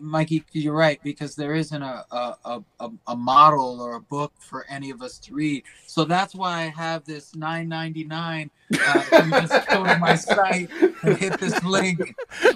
[0.01, 4.01] mikey 'cause you're right because there isn't a, a a a- a model or a
[4.01, 9.03] book for any of us to read so that's why i have this 999 uh,
[9.25, 10.69] you just go to my site
[11.03, 11.99] and hit this link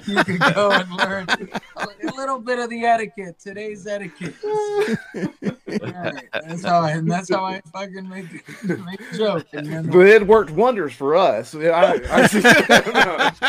[0.06, 1.26] you can go and learn
[1.76, 4.34] a little bit of the etiquette today's etiquette
[5.14, 6.28] right.
[6.32, 8.26] that's how I, and that's how i fucking make
[8.84, 11.54] make a joke and then but it worked wonders for us.
[11.54, 13.42] I, I,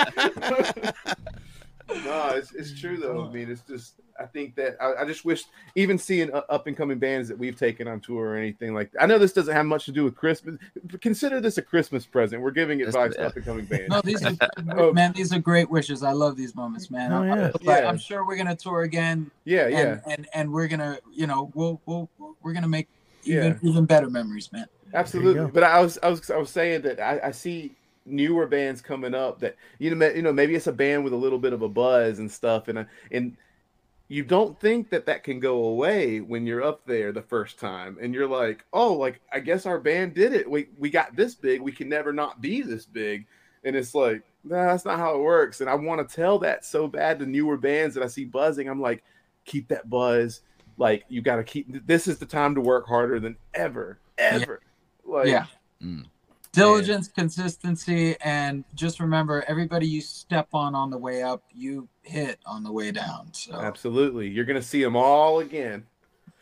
[1.90, 3.28] no, it's, it's true though.
[3.28, 5.44] I mean, it's just I think that I, I just wish
[5.76, 8.92] even seeing uh, up and coming bands that we've taken on tour or anything like
[9.00, 10.58] I know this doesn't have much to do with Christmas.
[10.90, 12.42] but Consider this a Christmas present.
[12.42, 13.90] We're giving Yes, advice to up and coming bands.
[13.90, 14.32] No, these are
[14.78, 14.94] Oh.
[14.94, 16.04] man, these are great wishes.
[16.04, 17.12] I love these moments, man.
[17.12, 17.90] Oh, I'm, yeah.
[17.90, 21.52] I'm sure we're gonna tour again, yeah, and, yeah, and and we're gonna, you know,
[21.54, 22.10] we'll we'll
[22.42, 22.88] we're gonna make
[23.24, 23.70] even Yeah.
[23.70, 24.66] even better memories, man.
[24.94, 25.50] absolutely.
[25.52, 27.72] But I was I was I was saying that I, I see
[28.06, 31.18] newer bands coming up that you know you know maybe it's a band with a
[31.18, 33.38] little bit of a buzz and stuff and uh, and
[34.10, 37.98] you don't think that that can go away when you're up there the first time
[38.02, 40.50] and you're like oh like i guess our band did it.
[40.50, 41.62] We we got this big.
[41.62, 43.26] We can never not be this big.
[43.64, 45.62] And it's like nah, that's not how it works.
[45.62, 48.68] And i want to tell that so bad to newer bands that i see buzzing.
[48.68, 49.04] I'm like
[49.46, 50.42] keep that buzz.
[50.78, 54.62] Like you got to keep this is the time to work harder than ever ever.
[55.06, 55.46] Like Yeah.
[55.82, 56.06] Mm.
[56.54, 62.40] Diligence, consistency, and just remember everybody you step on on the way up, you hit
[62.46, 63.34] on the way down.
[63.34, 64.30] So Absolutely.
[64.30, 65.86] You're going to see them all again.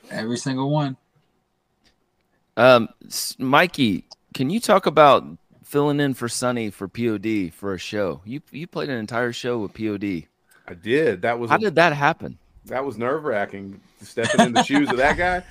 [0.10, 0.98] every single one.
[2.58, 2.90] Um,
[3.40, 4.04] Mikey,
[4.34, 5.26] can you talk about
[5.64, 8.22] filling in for Sonny for POD for a show?
[8.26, 10.28] You you played an entire show with POD.
[10.68, 11.22] I did.
[11.22, 12.38] That was How did that happen?
[12.66, 15.44] that was nerve wracking stepping in the shoes of that guy.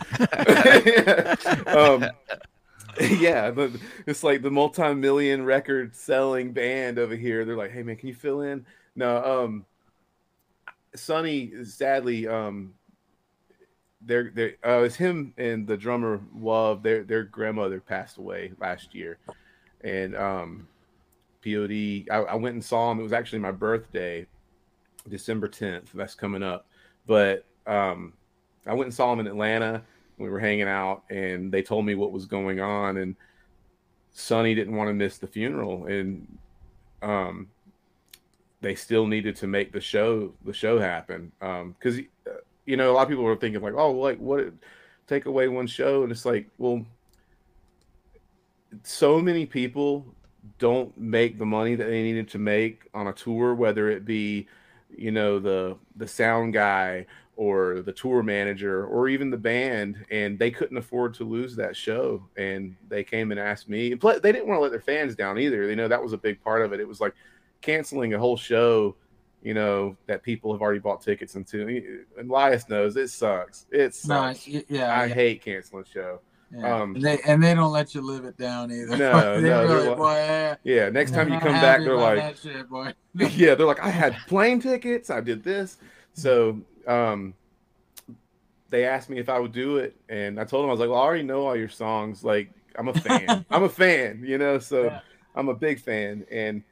[1.72, 2.06] um,
[3.18, 3.70] yeah, but
[4.06, 7.44] it's like the multi-million record selling band over here.
[7.44, 8.66] They're like, "Hey man, can you fill in?"
[8.96, 9.66] No, um,
[10.94, 12.74] Sonny, sadly, um,
[14.00, 16.82] they're they uh, it's him and the drummer Love.
[16.82, 19.18] Their their grandmother passed away last year,
[19.82, 20.68] and um,
[21.44, 21.70] Pod.
[21.70, 23.00] I, I went and saw him.
[23.00, 24.26] It was actually my birthday,
[25.08, 25.90] December tenth.
[25.94, 26.66] That's coming up,
[27.06, 28.14] but um,
[28.66, 29.82] I went and saw him in Atlanta.
[30.20, 33.16] We were hanging out, and they told me what was going on, and
[34.12, 36.26] Sonny didn't want to miss the funeral, and
[37.00, 37.48] um,
[38.60, 41.98] they still needed to make the show the show happen because
[42.66, 44.52] you know a lot of people were thinking like, oh, like what?
[45.06, 46.84] Take away one show, and it's like, well,
[48.84, 50.06] so many people
[50.58, 54.46] don't make the money that they needed to make on a tour, whether it be,
[54.94, 57.06] you know, the the sound guy
[57.40, 61.74] or the tour manager or even the band, and they couldn't afford to lose that
[61.74, 62.22] show.
[62.36, 63.94] And they came and asked me.
[63.94, 65.66] They didn't want to let their fans down either.
[65.70, 66.80] You know, that was a big part of it.
[66.80, 67.14] It was like
[67.62, 68.94] canceling a whole show,
[69.42, 71.66] you know, that people have already bought tickets into.
[72.18, 73.64] And Elias knows it sucks.
[73.70, 74.46] It No, sucks.
[74.46, 76.20] yeah, I yeah, hate canceling a show.
[76.54, 76.76] yeah.
[76.82, 78.98] um, and, they, and they don't let you live it down either.
[78.98, 82.68] No, they no, really, like- boy, yeah, next time you come back, they're like, shit,
[82.68, 82.92] boy.
[83.14, 85.78] yeah, they're like, I had plane tickets, I did this.
[86.12, 86.60] So
[86.90, 87.34] um
[88.68, 90.90] they asked me if I would do it, and I told them I was like,
[90.90, 92.22] Well, I already know all your songs.
[92.22, 93.44] Like, I'm a fan.
[93.50, 95.00] I'm a fan, you know, so Yeah.
[95.34, 96.26] I'm a big fan.
[96.30, 96.62] And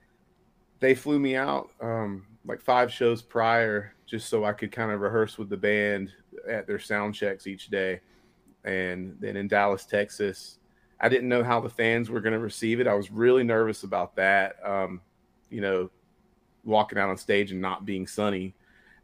[0.81, 5.01] they flew me out um like five shows prior just so I could kind of
[5.01, 6.13] rehearse with the band
[6.49, 8.01] at their sound checks each day.
[8.65, 10.59] And then in Dallas, Texas,
[11.01, 12.87] I didn't know how the fans were going to receive it.
[12.87, 14.57] I was really nervous about that.
[14.65, 15.01] Um,
[15.51, 15.91] you know,
[16.65, 18.55] walking out on stage and not being Sonny.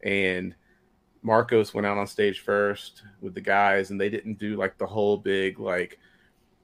[0.03, 0.55] And
[1.25, 4.85] Marcos went out on stage first with the guys, and they didn't do like the
[4.85, 5.97] whole big, like,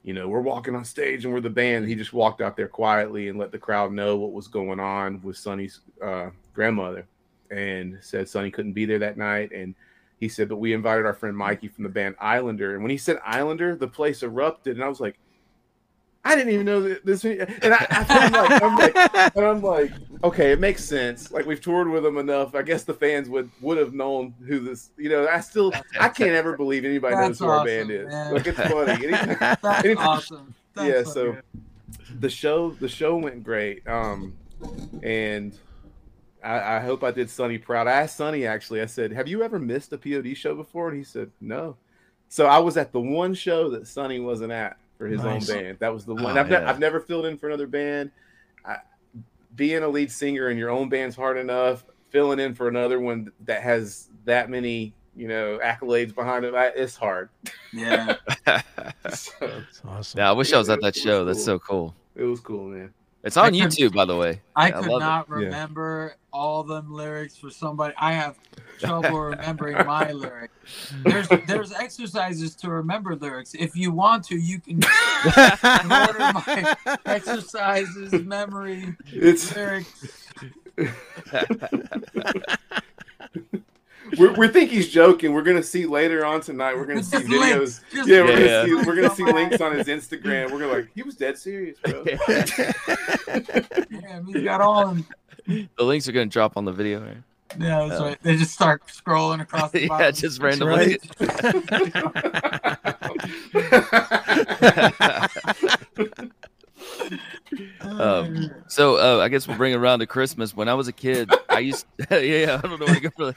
[0.03, 1.87] you know, we're walking on stage and we're the band.
[1.87, 5.19] He just walked out there quietly and let the crowd know what was going on
[5.23, 7.07] with Sonny's uh, grandmother
[7.49, 9.51] and said Sonny couldn't be there that night.
[9.51, 9.73] And
[10.19, 12.75] he said, but we invited our friend Mikey from the band Islander.
[12.75, 14.75] And when he said Islander, the place erupted.
[14.75, 15.17] And I was like,
[16.23, 17.23] I didn't even know that this.
[17.25, 19.91] And I, I I'm like, I'm like, and I'm like,
[20.23, 21.31] okay, it makes sense.
[21.31, 22.53] Like we've toured with them enough.
[22.53, 24.91] I guess the fans would would have known who this.
[24.97, 27.91] You know, I still I can't ever believe anybody knows That's who our awesome, band
[27.91, 28.07] is.
[28.07, 28.33] man.
[28.33, 29.07] Like it's funny.
[29.61, 30.53] That's awesome.
[30.75, 31.03] That's yeah.
[31.03, 31.37] so So
[32.19, 33.87] the show the show went great.
[33.87, 34.33] Um,
[35.01, 35.57] and
[36.43, 37.87] I, I hope I did Sonny proud.
[37.87, 38.81] I asked Sonny actually.
[38.81, 41.77] I said, "Have you ever missed a POD show before?" And he said, "No."
[42.29, 45.49] So I was at the one show that Sonny wasn't at for his Nice.
[45.49, 45.77] own band.
[45.79, 46.37] That was the Oh, one.
[46.37, 48.11] I've, ne- I've never filled in for another band.
[48.63, 48.75] I,
[49.55, 51.83] being a lead singer in your own band's hard enough.
[52.11, 56.67] Filling in for another one that has that many, you know, accolades behind it, I,
[56.67, 57.29] it's hard.
[57.73, 58.17] Yeah.
[59.11, 60.19] So That's awesome.
[60.19, 61.25] yeah, I wish I was at that was show.
[61.25, 61.45] That's cool.
[61.45, 61.95] so cool.
[62.15, 62.93] it was cool, man.
[63.23, 64.41] It's on I could- YouTube, by the way.
[64.55, 65.05] I Yeah, could love it.
[65.05, 65.35] not Yeah.
[65.35, 67.93] remember all them lyrics for somebody.
[67.97, 68.35] I have
[68.79, 70.53] trouble remembering my lyrics.
[71.03, 73.53] There's there's exercises to remember lyrics.
[73.53, 74.81] If you want to, you can
[75.91, 80.31] order my exercises, memory, It's lyrics.
[84.17, 85.33] We're, we think he's joking.
[85.33, 86.75] We're gonna see later on tonight.
[86.75, 87.81] We're gonna see Just videos.
[87.93, 89.87] Just Yeah, we're Yeah, gonna see we're gonna see Links on links my- on his
[89.87, 90.51] Instagram.
[90.51, 92.03] We're gonna like he was dead serious, bro.
[93.89, 94.89] Yeah, we got all.
[94.89, 95.05] In,
[95.77, 97.01] The links are going to drop on the video.
[97.01, 97.17] Right?
[97.59, 98.17] yeah, that's right.
[98.23, 100.15] They just start scrolling across the yeah, bottom.
[100.15, 100.99] just That's randomly.
[107.81, 110.55] Um, So uh, I guess we'll bring it around to Christmas.
[110.55, 113.09] When I was a kid, I used yeah, yeah, I don't know where to go
[113.15, 113.35] for that.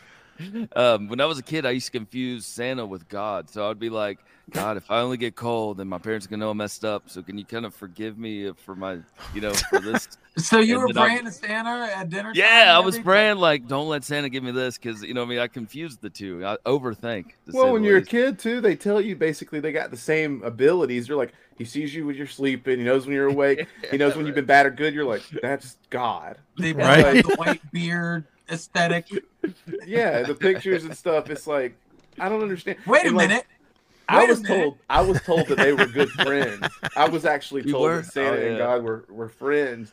[0.74, 3.48] Um, when I was a kid, I used to confuse Santa with God.
[3.50, 4.18] So I'd be like,
[4.50, 7.04] God, if I only get cold, then my parents are gonna know I messed up.
[7.08, 8.98] So can you kind of forgive me for my,
[9.34, 10.06] you know, for this?
[10.36, 12.32] so you and were then I- praying to Santa at dinner?
[12.32, 13.04] time yeah, I was everything?
[13.04, 15.46] praying like, don't let Santa give me this, because you know, what I mean, I
[15.48, 16.44] confused the two.
[16.44, 17.26] I overthink.
[17.52, 21.06] well, when you're a kid too, they tell you basically they got the same abilities.
[21.06, 22.78] They're like he sees you when you're sleeping.
[22.80, 23.66] He knows when you're awake.
[23.90, 24.92] he knows when you've been bad or good.
[24.92, 26.36] You're like that's God.
[26.58, 27.14] They put Right.
[27.14, 29.08] like the white beard aesthetic.
[29.86, 31.30] Yeah, the pictures and stuff.
[31.30, 31.76] It's like
[32.18, 32.78] I don't understand.
[32.86, 33.46] Wait a And, like, minute.
[34.08, 34.62] I Wait a was minute.
[34.62, 36.66] told I was told that they were good friends.
[36.96, 37.96] I was actually You told were?
[38.02, 38.58] that Santa Oh, and.
[38.58, 39.92] God were, were friends.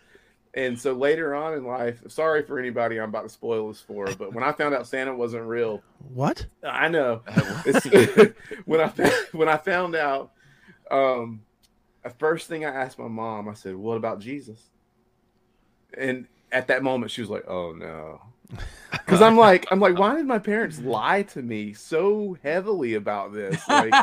[0.53, 4.07] And so later on in life, sorry for anybody I'm about to spoil this for,
[4.17, 5.81] but when I found out Santa wasn't real,
[6.13, 6.45] What?
[6.61, 7.21] I know.
[7.65, 8.33] It's,
[8.65, 8.87] when I
[9.31, 10.31] when I found out,
[10.91, 11.41] um,
[12.03, 14.59] the first thing I asked my mom, I said, "What about Jesus?"
[15.97, 18.21] And at that moment, she was like, "Oh no,"
[18.91, 23.33] because I'm like, I'm like, why did my parents lie to me so heavily about
[23.33, 23.61] this?
[23.67, 23.93] Like,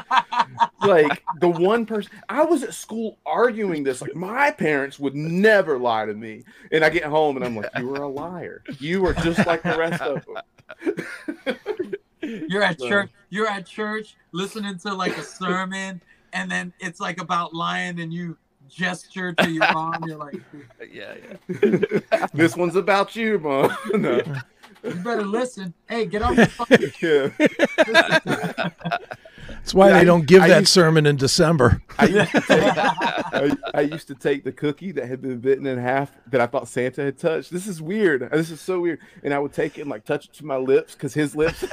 [0.82, 5.78] like the one person I was at school arguing this, like my parents would never
[5.78, 8.62] lie to me, and I get home and I'm like, "You were a liar.
[8.78, 11.56] You are just like the rest of them."
[12.22, 13.10] You're at So- church.
[13.30, 16.00] You're at church listening to like a sermon,
[16.32, 18.36] and then it's like about lying, and you
[18.68, 20.04] gesture to your mom.
[20.06, 20.40] You're like,
[20.92, 21.14] yeah,
[21.62, 22.26] yeah.
[22.34, 23.74] this one's about you, mom.
[23.94, 24.22] no.
[24.84, 25.74] you better listen.
[25.88, 26.68] Hey, get off the phone.
[27.02, 28.68] Yeah.
[29.60, 31.82] That's why Yeah, they I- don't give I that used- sermon in December.
[31.98, 35.78] I used, take, I, I used to take the cookie that had been bitten in
[35.78, 37.50] half that I thought Santa had touched.
[37.50, 38.28] This is weird.
[38.30, 39.00] This is so weird.
[39.24, 41.64] And I would take it and like touch it to my lips because his lips.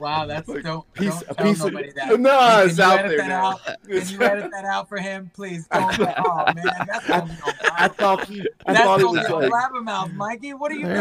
[0.00, 2.20] Wow, that's Like, don't, piece- don't a tell piece of- nobody that.
[2.24, 3.44] No, Can it's you out there that now.
[3.50, 3.60] out?
[3.88, 5.66] Can you edit that out for him, please?
[5.68, 5.98] Don't.
[6.00, 7.38] oh man, that's I, gonna be
[7.76, 8.30] I thought
[8.66, 10.54] I that's thought it was be a like blabbermouth, Mikey.
[10.54, 10.98] What are you doing,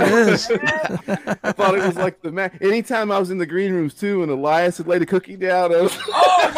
[1.43, 2.57] I thought it was like the man.
[2.61, 5.73] Anytime I was in the green rooms too, and Elias had laid a cookie down,
[5.73, 5.97] I was.
[6.07, 6.51] Oh,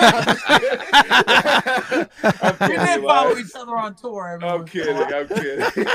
[2.41, 4.27] I'm we did follow each other on tour.
[4.29, 4.95] every I'm once in a kidding.
[4.95, 5.15] while.
[5.15, 5.85] I'm kidding.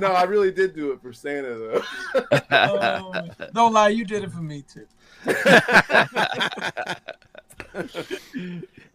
[0.00, 1.82] no, I really did do it for Santa though.
[2.50, 3.22] Oh,
[3.54, 4.86] don't lie, you did it for me too.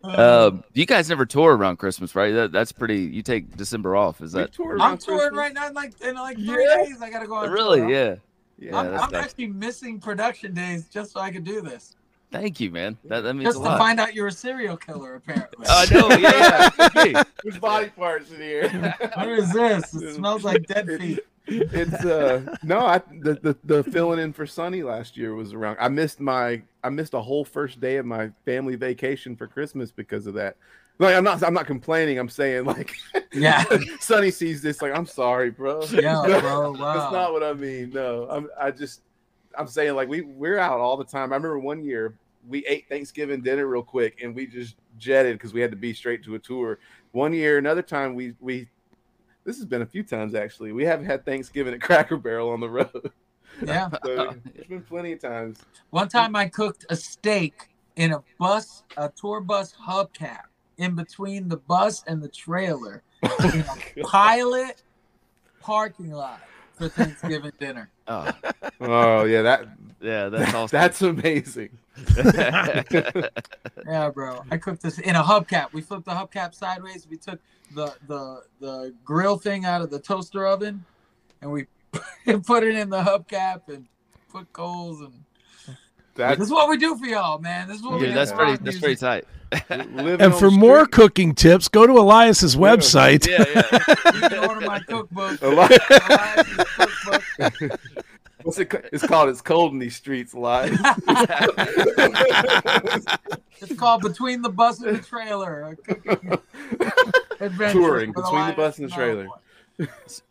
[0.03, 2.31] Um, you guys never tour around Christmas, right?
[2.31, 3.01] That, that's pretty.
[3.01, 4.19] You take December off.
[4.21, 5.37] Is that toured I'm touring Christmas.
[5.37, 6.83] right now, like in like three Yeah.
[6.85, 6.99] days.
[7.03, 7.35] I gotta go.
[7.35, 7.81] On really?
[7.81, 7.89] tour.
[7.91, 8.15] Yeah.
[8.57, 9.25] Yeah, I'm, I'm nice.
[9.25, 11.95] actually missing production days just so I could do this.
[12.31, 12.97] Thank you, man.
[13.05, 13.77] That, that means Just a to lot.
[13.77, 15.65] find out you're a serial killer, apparently.
[15.69, 16.09] I know.
[16.17, 16.69] Yeah.
[17.05, 17.23] yeah.
[17.43, 18.69] There's body parts in here.
[19.15, 19.93] what is this?
[19.93, 21.19] It smells like dead feet.
[21.51, 25.77] It's uh no, I the, the the filling in for Sonny last year was around.
[25.79, 29.91] I missed my I missed a whole first day of my family vacation for Christmas
[29.91, 30.55] because of that.
[30.99, 32.17] Like I'm not I'm not complaining.
[32.19, 32.95] I'm saying like
[33.33, 33.63] Yeah.
[33.99, 35.81] Sonny sees this like I'm sorry, bro.
[35.91, 36.73] Yeah, bro.
[36.79, 37.91] That's not what I mean.
[37.91, 39.01] No, I'm I just
[39.57, 41.33] I'm saying like we we're out all the time.
[41.33, 42.15] I remember one year
[42.47, 45.93] we ate Thanksgiving dinner real quick and we just jetted because we had to be
[45.93, 46.79] straight to a tour.
[47.11, 48.67] One year, another time we we
[49.43, 50.71] this has been a few times actually.
[50.71, 53.11] We haven't had Thanksgiving at Cracker Barrel on the road.
[53.65, 53.89] Yeah.
[54.05, 55.59] So there's been plenty of times.
[55.89, 57.67] One time I cooked a steak
[57.97, 60.43] in a bus, a tour bus hubcap,
[60.77, 63.65] in between the bus and the trailer, oh in
[64.01, 64.83] a pilot
[65.59, 66.41] parking lot
[66.73, 67.89] for Thanksgiving dinner.
[68.11, 68.31] Oh,
[68.81, 69.67] Oh yeah, that
[70.01, 70.29] yeah.
[70.29, 70.77] That's awesome.
[70.77, 71.69] that's amazing.
[73.85, 74.43] Yeah, bro.
[74.49, 75.73] I cooked this in a hubcap.
[75.73, 77.07] We flipped the hubcap sideways.
[77.09, 77.39] We took
[77.75, 80.85] the the the grill thing out of the toaster oven,
[81.41, 81.67] and we
[82.43, 83.87] put it in the hubcap and
[84.29, 85.13] put coals and.
[86.15, 87.67] That's This is what we do for y'all, man.
[87.67, 88.51] This is what we do that's pretty.
[88.51, 88.81] our That's music.
[88.81, 89.25] pretty tight.
[89.69, 93.27] And for the more cooking tips, go to Elias's website.
[93.27, 94.11] yeah, yeah.
[94.21, 95.41] You can order my cookbook.
[95.41, 96.65] A lot- Elias's
[97.05, 97.79] cookbook.
[98.43, 98.73] What's it?
[98.91, 99.29] It's called.
[99.29, 100.71] It's cold in these streets, live.
[103.63, 105.61] It's called Between the Bus and the Trailer.
[105.63, 106.39] a cooking
[107.39, 109.27] adventure Touring with Between the Bus and the Trailer.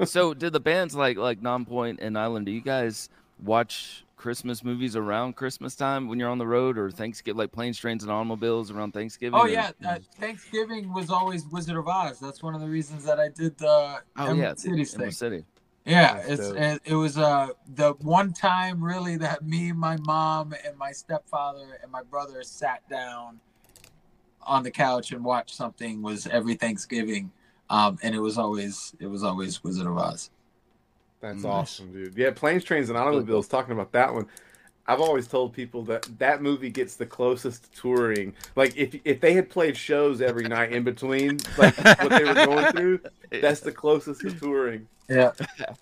[0.04, 2.46] So, did the bands like like Nonpoint and Island?
[2.46, 3.08] Do you guys
[3.44, 7.78] watch Christmas movies around Christmas time when you're on the road, or Thanksgiving, like planes,
[7.78, 9.40] trains, and automobiles around Thanksgiving?
[9.40, 12.20] Oh or- yeah, uh, Thanksgiving was always Wizard of Oz.
[12.20, 13.66] That's one of the reasons that I did the
[14.18, 14.94] oh Emerald yeah, City thing.
[14.96, 15.44] Emerald City.
[15.86, 20.76] Yeah, it's it, it was uh the one time really that me, my mom, and
[20.76, 23.40] my stepfather and my brother sat down
[24.42, 27.32] on the couch and watched something was every Thanksgiving,
[27.70, 30.30] um, and it was always it was always Wizard of Oz.
[31.20, 31.44] That's Nice.
[31.44, 32.16] awesome, dude.
[32.16, 33.46] Yeah, planes, trains, and automobiles.
[33.48, 34.26] Talking about that one,
[34.86, 38.34] I've always told people that that movie gets the closest to touring.
[38.56, 42.34] Like if if they had played shows every night in between, like what they were
[42.34, 43.00] going through,
[43.40, 44.88] that's the closest to touring.
[45.08, 45.32] Yeah,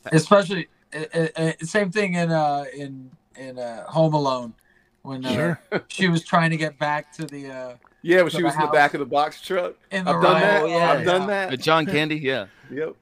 [0.07, 4.55] especially uh, uh, uh, same thing in uh in in uh, Home Alone
[5.03, 5.61] when uh, Sure.
[5.89, 8.61] she was trying to get back to the uh Yeah, when she the was in
[8.63, 9.75] the back of the box truck.
[9.93, 10.63] in the I've done that.
[10.63, 10.91] Oh, yeah.
[10.91, 11.61] I've done With that.
[11.61, 12.47] John Candy, yeah.
[12.73, 12.97] Yep.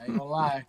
[0.00, 0.66] I ain't gonna lie,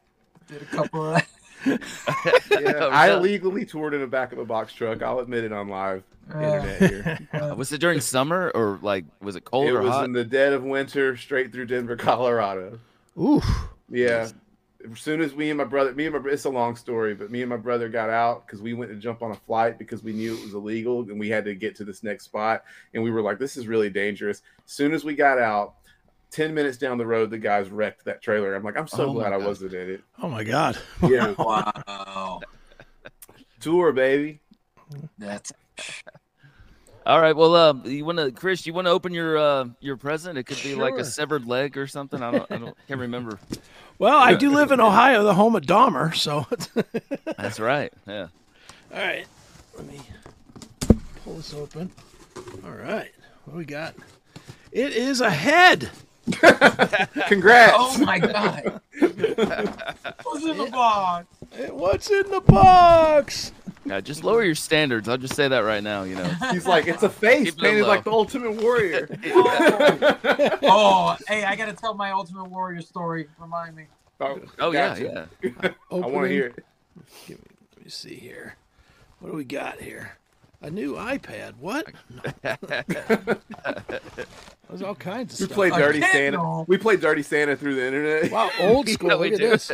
[0.48, 1.22] did a couple of
[1.66, 3.18] Yeah, I really?
[3.36, 5.02] illegally toured in the back of a box truck.
[5.02, 7.20] I'll admit it on live uh, internet here.
[7.34, 10.06] uh, Was it during summer or like was it cold it or was hot?
[10.06, 12.80] in the dead of winter, straight through Denver, Colorado.
[13.18, 13.42] Ooh.
[13.90, 14.30] Yeah,
[14.92, 17.16] as soon as me and my brother, me and my, br- it's a long story,
[17.16, 19.80] but me and my brother got out because we went to jump on a flight
[19.80, 22.64] because we knew it was illegal and we had to get to this next spot.
[22.94, 24.42] And we were like, this is really dangerous.
[24.66, 25.76] As soon as we got out,
[26.36, 28.56] 10 minutes down the road, the guys wrecked that trailer.
[28.56, 30.04] I'm like, I'm so Oh glad I wasn't in it.
[30.22, 30.78] Oh my god.
[31.02, 31.34] Yeah.
[31.38, 32.42] Wow.
[33.62, 34.42] Tour, baby.
[35.18, 35.54] That's
[37.06, 37.36] All right.
[37.36, 38.66] Well, uh, you want to, Chris?
[38.68, 40.38] You want to open your uh, your present?
[40.38, 42.22] It could be like a severed leg or something.
[42.22, 42.52] I don't.
[42.52, 42.78] I don't.
[42.88, 43.40] Can't remember.
[43.98, 46.46] Well, I do live in Ohio, the home of Dahmer, so
[47.38, 47.94] That's right.
[48.06, 48.28] Yeah.
[48.94, 49.26] All right.
[49.78, 50.02] Let me
[51.24, 51.90] pull this open.
[52.66, 53.10] All right.
[53.46, 53.96] What do we got?
[54.74, 55.90] It is a head.
[57.28, 57.74] Congrats.
[57.78, 58.82] oh my god.
[59.00, 61.28] What's in the box?
[61.70, 63.52] What's in the box?
[63.86, 64.02] Yeah.
[64.02, 65.08] Just lower your standards.
[65.08, 66.04] I'll just say that right now.
[66.04, 66.28] You know.
[66.52, 69.08] He's like, it's a face Keep painted like the Ultimate Warrior.
[69.28, 70.58] Oh.
[70.64, 73.28] oh, hey, I gotta tell my Ultimate Warrior story.
[73.40, 73.86] Remind me.
[74.22, 75.28] oh, Oh gotcha.
[75.44, 75.52] yeah.
[75.64, 75.70] Yeah.
[75.92, 76.66] I want to hear it.
[77.30, 78.56] Let me see here.
[79.20, 80.18] What do we got here?
[80.66, 81.54] A new iPad.
[81.60, 81.86] What?
[84.68, 85.56] There's all kinds of We stuff.
[85.56, 86.42] played Dirty Kindle.
[86.42, 86.66] Santa.
[86.68, 88.32] We played Dirty Santa through the internet.
[88.32, 89.10] Wow, old school.
[89.12, 89.50] Yeah, Look we at do.
[89.50, 89.72] this.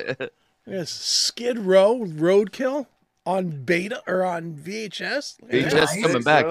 [0.67, 2.87] Yes, Skid Row Roadkill
[3.25, 5.41] on beta or on VHS.
[5.41, 5.73] Look VHS.
[5.73, 6.01] Nice.
[6.01, 6.45] coming back.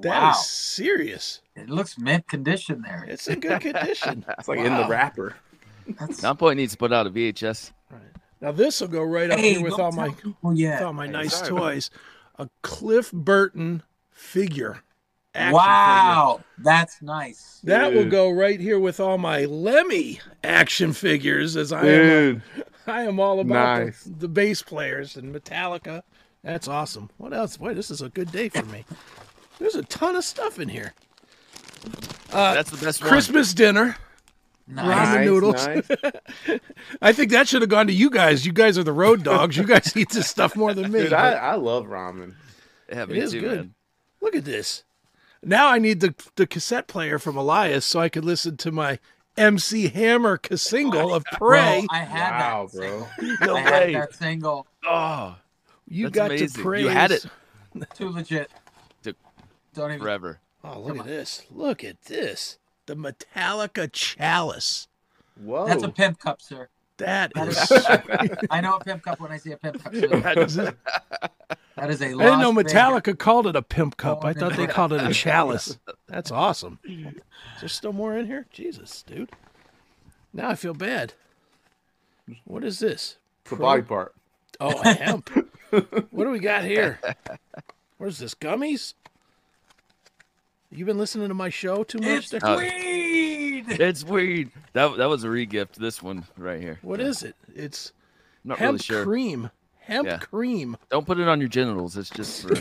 [0.00, 0.30] That Wow.
[0.30, 1.42] is serious.
[1.54, 3.04] It looks mint condition there.
[3.06, 4.24] It's in good condition.
[4.38, 5.34] It's like in the wrapper.
[6.00, 7.72] That's Nonpoint needs to put out a VHS.
[8.40, 10.82] Now this will go right up hey, here with all tell my people with yet.
[10.82, 11.48] all my Hey, nice sorry.
[11.50, 11.90] toys.
[12.38, 14.82] A Cliff Burton figure.
[15.34, 17.58] action Wow, that's nice.
[17.60, 17.78] figure.
[17.78, 21.84] That will go right here with all my Lemmy action figures, as I am.
[21.84, 22.42] Dude.
[22.86, 24.04] I am all about Nice.
[24.04, 26.02] the, the bass players and Metallica.
[26.42, 27.10] That's awesome.
[27.18, 27.56] What else?
[27.58, 28.84] Boy, this is a good day for me.
[29.58, 30.94] There's a ton of stuff in here.
[32.32, 33.10] Uh, That's the best one.
[33.10, 33.96] Christmas dinner.
[34.70, 35.08] Nice.
[35.18, 35.66] Ramen noodles.
[35.66, 36.60] nice.
[37.02, 38.44] I think that should have gone to you guys.
[38.44, 39.56] You guys are the road dogs.
[39.56, 41.00] You guys eat this stuff more than me.
[41.04, 42.34] Dude, I, I love ramen.
[42.90, 43.56] Yeah, it me is too, good.
[43.56, 43.74] man.
[44.20, 44.84] Look at this.
[45.42, 48.98] Now I need the the cassette player from Elias so I could listen to my
[49.36, 52.76] MC Hammer single of Bro, I had Wow, that.
[52.76, 53.06] bro.
[53.18, 53.36] single.
[53.46, 53.92] No I had way.
[53.94, 54.66] that single.
[54.84, 55.36] Oh,
[55.86, 56.48] you that's got amazing.
[56.48, 56.82] to praise.
[56.84, 57.24] You had it
[57.94, 58.50] Too legit.
[59.74, 60.00] Don't even.
[60.00, 60.40] forever.
[60.64, 61.42] Oh, look at this.
[61.52, 62.58] Look at this.
[62.88, 64.88] The Metallica chalice.
[65.44, 65.66] Whoa.
[65.66, 66.68] That's a pimp cup, sir.
[66.96, 67.70] That That is.
[67.70, 67.86] is,
[68.50, 69.94] I know a pimp cup when I see a pimp cup.
[69.94, 70.06] Sir.
[70.08, 70.74] that is it.
[71.76, 72.06] That is a.
[72.06, 74.20] I didn't know Las Vegas- Metallica called it a pimp cup.
[74.22, 74.72] Oh, I thought they no.
[74.72, 75.78] called it a chalice.
[76.06, 76.78] That's awesome.
[76.82, 77.12] Is
[77.60, 78.46] there still more in here?
[78.50, 79.28] Jesus, dude.
[80.32, 81.12] Now I feel bad.
[82.46, 83.18] What is this?
[83.44, 84.14] It's a body part.
[84.60, 85.28] Oh, hemp.
[85.70, 86.98] what do we got here?
[87.98, 88.34] Where's this?
[88.34, 88.94] Gummies?
[90.70, 92.08] You been listening to my show too much?
[92.08, 92.44] It's Dick?
[92.44, 93.64] Uh, weed.
[93.80, 94.50] It's weed.
[94.72, 95.74] That that was a regift.
[95.74, 96.78] This one right here.
[96.82, 97.34] what is it?
[97.54, 97.92] It's
[98.44, 99.04] I'm not hemp really sure.
[99.04, 99.50] cream.
[99.80, 100.18] Hemp Yeah.
[100.18, 100.76] cream.
[100.90, 101.96] Don't put it on your genitals.
[101.96, 102.54] It's just for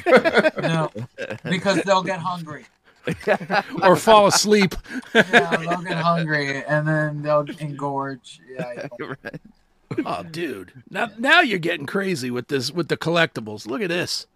[0.62, 0.90] No,
[1.44, 2.66] because they'll get hungry.
[3.84, 4.76] Or fall asleep.
[5.16, 5.22] Yeah,
[5.58, 8.40] they'll get hungry and then they'll engorge.
[8.50, 9.14] Yeah, yeah.
[9.24, 9.42] right.
[10.06, 10.74] Oh, dude.
[10.90, 13.66] Now now you're getting crazy with this with the collectibles.
[13.66, 14.28] Look at this.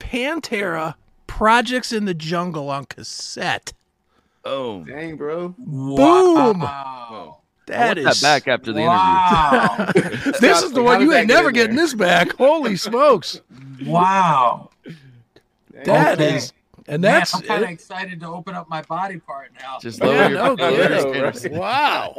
[0.00, 0.94] Pantera
[1.36, 3.72] Projects in the Jungle on cassette.
[4.44, 5.48] Oh, Dang, bro.
[5.56, 6.60] Boom.
[6.60, 7.38] Wow.
[7.66, 8.90] That I want is that back after the interview.
[8.90, 9.92] Wow.
[10.40, 11.86] This is the one you ain't never getting there?
[11.86, 12.32] this back.
[12.36, 13.40] Holy smokes.
[13.86, 14.68] wow.
[15.84, 16.36] That Okay.
[16.36, 16.52] is,
[16.86, 19.78] and Man, that's I'm kind of excited to open up my body part now.
[19.80, 21.56] Just Yeah, lower your no lower your kidding.
[21.58, 22.14] Wow.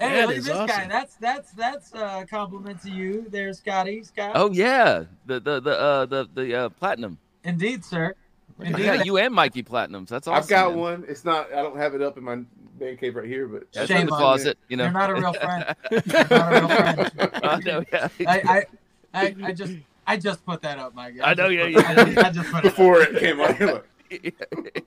[0.00, 0.88] hey, that look at is this guy.
[0.88, 4.02] That's that's that's a compliment to you, there, Scotty.
[4.02, 4.32] Scott.
[4.34, 7.18] Oh yeah, the the the uh, the the uh, platinum.
[7.44, 8.14] indeed, sir.
[8.62, 8.84] I Indeed.
[8.84, 10.08] got you and Mikey platinums.
[10.08, 10.42] That's awesome.
[10.42, 10.78] I've got man.
[10.78, 11.04] one.
[11.08, 11.52] It's not.
[11.52, 12.36] I don't have it up in my
[12.78, 14.58] man cave right here, but That's Shame in the closet.
[14.68, 14.84] You know.
[14.84, 15.76] You're not a real friend.
[15.90, 17.12] You're not a real friend.
[17.44, 17.84] I know.
[17.92, 18.08] Yeah.
[18.26, 18.66] I, I,
[19.14, 19.74] I, I just
[20.06, 21.30] I just put that up, my guy.
[21.30, 21.90] I know, yeah, just yeah.
[21.90, 22.76] I just, I just put it up.
[22.76, 23.84] before it came out, you're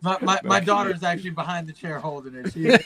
[0.02, 2.54] My, my, my daughter's actually behind the chair holding it.
[2.54, 2.86] She, we, that's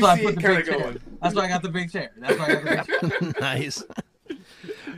[0.00, 0.78] why I put the big chair.
[0.78, 1.00] going.
[1.20, 2.12] That's why I got the big chair.
[2.18, 3.32] That's why I got the big chair.
[3.40, 3.82] nice.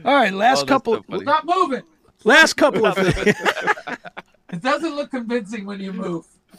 [0.04, 1.22] All right, last Oh, couple so funny.
[1.22, 1.82] Stop moving.
[2.24, 3.36] Last couple of things.
[4.52, 6.26] It doesn't look convincing when you move.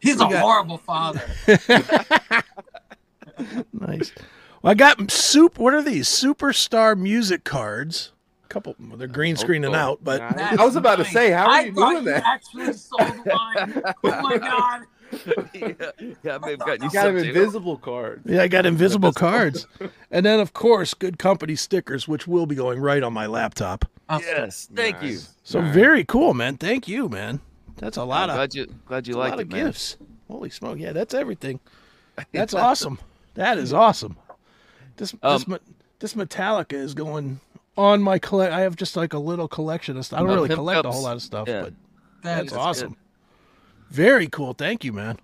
[0.00, 1.22] He's a got- horrible father.
[3.72, 4.12] nice.
[4.62, 5.58] Well, I got soup.
[5.58, 6.06] What are these?
[6.08, 8.12] Superstar music cards.
[8.44, 8.74] A couple.
[8.78, 9.76] Well, they're green screening cool.
[9.80, 12.22] out, but That's I was about to say, how are I you thought doing that?
[12.26, 13.82] actually sold wine.
[14.04, 14.82] Oh my god.
[15.54, 15.72] Yeah,
[16.22, 18.22] yeah, I may have gotten you You got him some invisible cards.
[18.26, 19.66] yeah, I got invisible cards,
[20.10, 23.84] and then of course, good company stickers, which will be going right on my laptop.
[24.08, 25.18] I'll Yes, thank you.
[25.42, 25.74] So Nice.
[25.74, 26.56] very cool, man.
[26.56, 27.40] Thank you, man.
[27.76, 29.66] That's a lot I'm of glad you glad you a lot it, of man.
[29.66, 29.96] gifts.
[30.28, 30.78] Holy smoke!
[30.78, 31.60] Yeah, that's everything.
[32.32, 32.98] That's awesome.
[33.34, 34.16] That is awesome.
[34.96, 35.58] This Um, this
[36.00, 37.38] this Metallica is going
[37.76, 38.52] on my collect.
[38.52, 40.18] I have just like a little collection of stuff.
[40.18, 41.62] I don't really Pimp collect a whole lot of stuff, Yeah.
[41.62, 41.72] but
[42.24, 42.88] That that's awesome.
[42.90, 42.98] good.
[43.90, 44.52] Very cool.
[44.52, 45.18] Thank you, man.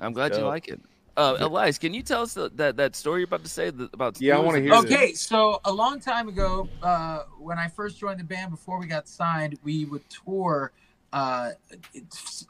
[0.00, 0.80] I'm glad you like it.
[1.16, 3.94] Uh, Elias, can you tell us that that, that story you're about to say that,
[3.94, 4.20] about?
[4.20, 4.92] Yeah, I wanna and- hear this.
[4.92, 8.86] Okay, so a long time ago, uh, when I first joined the band, before we
[8.86, 10.72] got signed, we would tour
[11.12, 11.50] uh,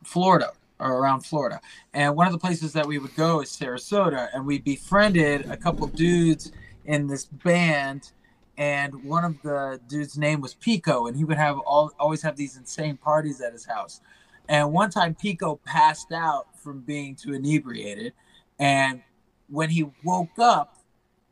[0.02, 1.60] Florida or around Florida,
[1.92, 5.56] and one of the places that we would go is Sarasota, and we befriended a
[5.58, 6.50] couple dudes
[6.86, 8.12] in this band,
[8.56, 12.36] and one of the dudes' name was Pico, and he would have all always have
[12.36, 14.00] these insane parties at his house.
[14.48, 18.12] And one time, Pico passed out from being too inebriated,
[18.58, 19.02] and
[19.48, 20.78] when he woke up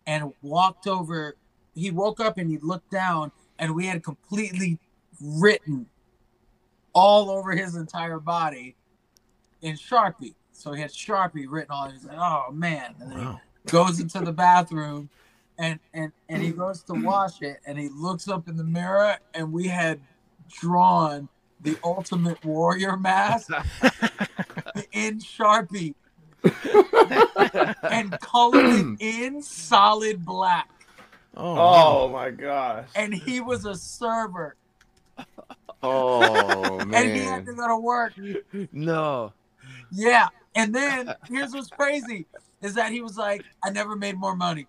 [0.06, 1.36] and walked over,
[1.74, 4.78] he woke up and he looked down, and we had completely
[5.20, 5.86] written
[6.94, 8.76] all over his entire body
[9.60, 10.34] in Sharpie.
[10.52, 11.88] So he had Sharpie written all.
[11.90, 15.08] He's like, "Oh man!" And then he goes into the bathroom
[15.58, 19.16] and and and he goes to wash it and he looks up in the mirror
[19.34, 20.00] and we had
[20.48, 21.28] drawn
[21.62, 23.48] the ultimate warrior mask
[24.92, 25.94] in sharpie
[27.90, 30.68] and colored it in solid black
[31.34, 31.56] Oh.
[31.56, 32.88] Oh my gosh.
[32.94, 34.54] and he was a server
[35.82, 36.94] Oh man.
[36.94, 38.12] and he had to go to work
[38.72, 39.32] No.
[39.90, 42.26] yeah and then here's what's crazy
[42.60, 44.66] is that he was like i never made more money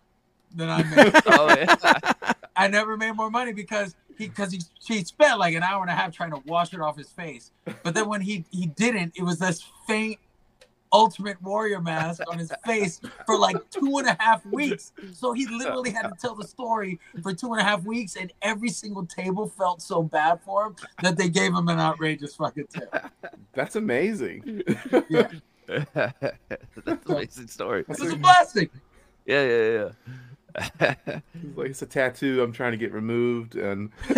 [0.56, 2.34] than i made Oh yeah.
[2.56, 5.90] I never made more money because he because he he spent like an hour and
[5.90, 7.52] a half trying to wash it off his face.
[7.84, 10.20] But then when he he didn't, it was this faint
[10.94, 14.92] Ultimate Warrior mask on his face for like two and a half weeks.
[15.14, 18.32] So he literally had to tell the story for two and a half weeks, and
[18.44, 22.68] every single table felt so bad for him that they gave him an outrageous fucking
[22.68, 22.96] tip.
[23.54, 24.62] That's amazing.
[25.10, 25.30] Yeah,
[25.68, 27.86] That's an amazing story.
[27.88, 28.70] this is a blessing.
[29.26, 29.90] Yeah, yeah, yeah.
[30.56, 33.92] It's like it's a tattoo I'm trying to get removed, and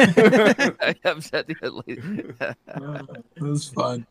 [1.03, 1.97] Definitely.
[1.97, 4.05] It was fun.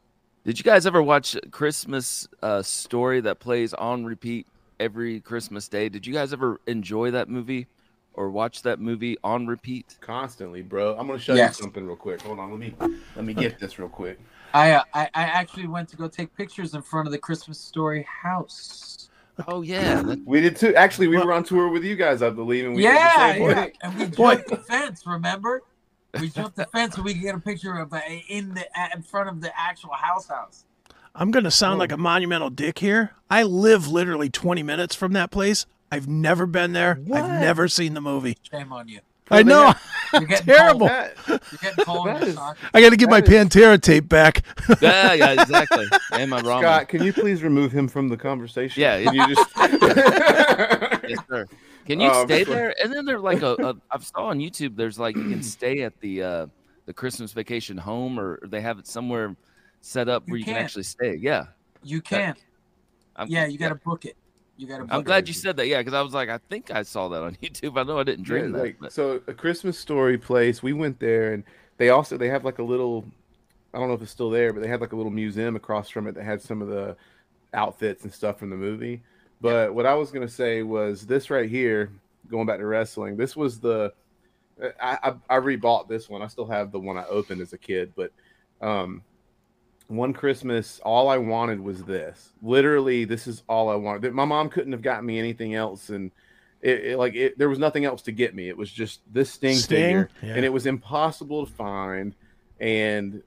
[0.45, 4.47] Did you guys ever watch Christmas uh, Story that plays on repeat
[4.79, 5.89] every Christmas day?
[5.89, 7.67] Did you guys ever enjoy that movie
[8.13, 9.97] or watch that movie on repeat?
[10.01, 10.97] constantly, bro.
[10.99, 11.59] I'm gonna show Yes.
[11.59, 12.21] you something real quick.
[12.23, 12.75] Hold on, let me
[13.17, 14.19] let me get this real quick.
[14.53, 17.59] I, uh, I I actually went to go take pictures in front of the Christmas
[17.59, 19.09] Story house.
[19.49, 20.75] Oh yeah, We did too.
[20.75, 23.49] Actually, we were on tour with you guys, I believe, and we yeah, did the
[23.55, 23.89] same yeah.
[23.89, 25.07] And we jumped the fence.
[25.07, 25.63] Remember?
[26.21, 28.65] We jumped the fence so we could get a picture of uh, in the
[28.95, 30.65] in front of the actual house house.
[31.17, 31.79] I'm gonna sound Oh.
[31.79, 33.13] like a monumental dick here.
[33.31, 35.67] I live literally 20 minutes from that place.
[35.91, 36.95] I've never been there.
[36.97, 37.23] What?
[37.23, 38.37] I've never seen the movie.
[38.51, 39.01] Shame on you.
[39.31, 39.73] I know.
[40.13, 40.89] You're getting Terrible.
[40.89, 40.91] Cold.
[40.91, 41.17] That-
[41.51, 42.07] You're getting cold.
[42.07, 42.65] That in the is- socket.
[42.75, 44.45] I got to get my That is- Pantera tape back.
[44.81, 45.87] yeah, yeah, exactly.
[46.13, 46.61] And my ramen.
[46.61, 48.81] Scott, can you please remove him from the conversation?
[48.81, 49.51] Yeah, Can you just.
[51.07, 51.47] Yes, sir.
[51.87, 52.55] Can you Oh, stay sure.
[52.55, 52.75] there?
[52.83, 54.75] And then there's like a, a I've saw on YouTube.
[54.77, 56.47] There's like you can stay at the uh,
[56.87, 59.37] the Christmas vacation home, or they have it somewhere
[59.83, 60.65] set up where You you, can can.
[60.65, 61.17] actually stay.
[61.21, 61.45] Yeah,
[61.83, 62.35] You can.
[63.17, 64.17] I'm, Yeah, you got to book it.
[64.57, 64.95] You got to.
[64.95, 65.29] I'm glad it.
[65.29, 65.67] you said that.
[65.67, 67.79] Yeah, because I was like, I think I saw that on YouTube.
[67.79, 68.63] I know I didn't Yeah, dream that.
[68.63, 70.63] like but- so a Christmas story place.
[70.63, 71.45] We went there and
[71.77, 73.05] they also they have like a little
[73.73, 75.89] I don't know if it's still there, but they had like a little museum across
[75.91, 76.97] from it that had some of the
[77.53, 79.03] outfits and stuff from the movie.
[79.41, 81.91] But what I was gonna say was this right here,
[82.31, 83.93] going back to wrestling, this was the
[84.81, 86.23] I, I I rebought this one.
[86.23, 88.13] I still have the one I opened as a kid, but
[88.61, 89.03] um
[89.89, 92.31] one Christmas, all I wanted was this.
[92.43, 94.13] Literally, this is all I wanted.
[94.15, 96.11] My mom couldn't have gotten me anything else, and
[96.63, 98.49] it, it- like it, there was nothing else to get me.
[98.49, 99.79] It was just this Sting, Sting?
[99.79, 100.35] figure, Yeah.
[100.37, 102.15] and it was impossible to find,
[102.61, 103.23] and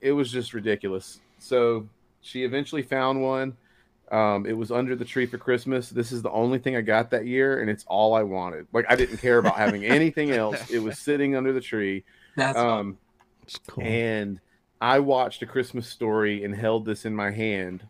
[0.00, 1.20] it was just ridiculous.
[1.38, 1.88] So
[2.20, 3.56] she eventually found one.
[4.12, 5.88] Um, it was under the tree for Christmas.
[5.88, 8.66] This is the only thing I got that year, and it's all I wanted.
[8.72, 10.70] Like I didn't care about having anything else.
[10.70, 12.04] It was sitting under the tree.
[12.36, 12.98] That's Um,
[13.44, 13.82] It's cool.
[13.84, 14.40] and
[14.84, 17.86] I watched a Christmas story and held this in my hand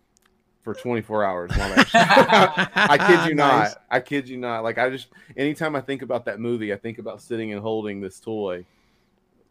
[0.62, 1.50] for 24 hours.
[1.56, 3.70] While I, I kid you Nice.
[3.74, 3.82] not.
[3.90, 4.62] I kid you not.
[4.62, 8.00] Like I just anytime I think about that movie, I think about sitting and holding
[8.00, 8.64] this toy.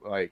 [0.05, 0.31] Like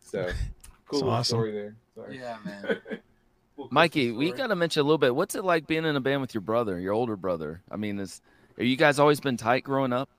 [0.00, 0.28] so
[0.86, 1.34] cool awesome.
[1.38, 1.76] story there.
[1.94, 2.18] Sorry.
[2.18, 2.62] yeah, man.
[3.56, 5.16] Little Mikey, Christmas we got to mention a little bit.
[5.16, 7.62] What's it like being in a band with your brother, your older brother?
[7.70, 8.20] I mean, is
[8.58, 10.10] are you guys always been tight growing up?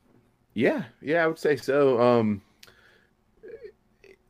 [0.55, 2.01] Yeah, yeah, I would say so.
[2.01, 2.41] Um,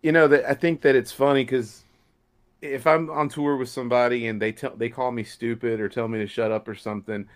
[0.03, 1.80] you know that I think that it's funny because
[2.61, 6.07] if I'm on tour with somebody and they tell they call me stupid or tell
[6.07, 7.27] me to shut up or something,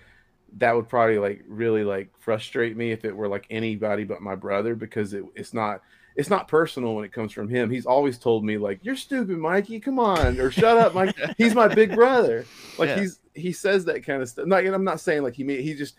[0.57, 4.36] that would probably like really like frustrate me if it were like anybody but my
[4.36, 5.82] brother because it, it's not
[6.15, 7.69] it's not personal when it comes from him.
[7.69, 9.80] He's always told me like you're stupid, Mikey.
[9.80, 11.15] Come on, or shut up, Mike.
[11.38, 12.45] He's my big brother.
[12.78, 12.99] Like Yeah.
[13.01, 14.45] he's he says that kind of stuff.
[14.47, 15.95] Not, and I'm not saying like he he just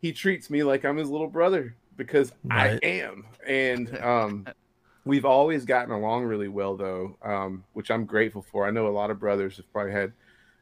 [0.00, 2.78] he treats me like I'm his little brother because Right.
[2.82, 3.24] I am.
[3.46, 4.46] And um,
[5.04, 8.66] we've always gotten along really well, though, um, which I'm grateful for.
[8.66, 10.12] I know a lot of brothers have probably had,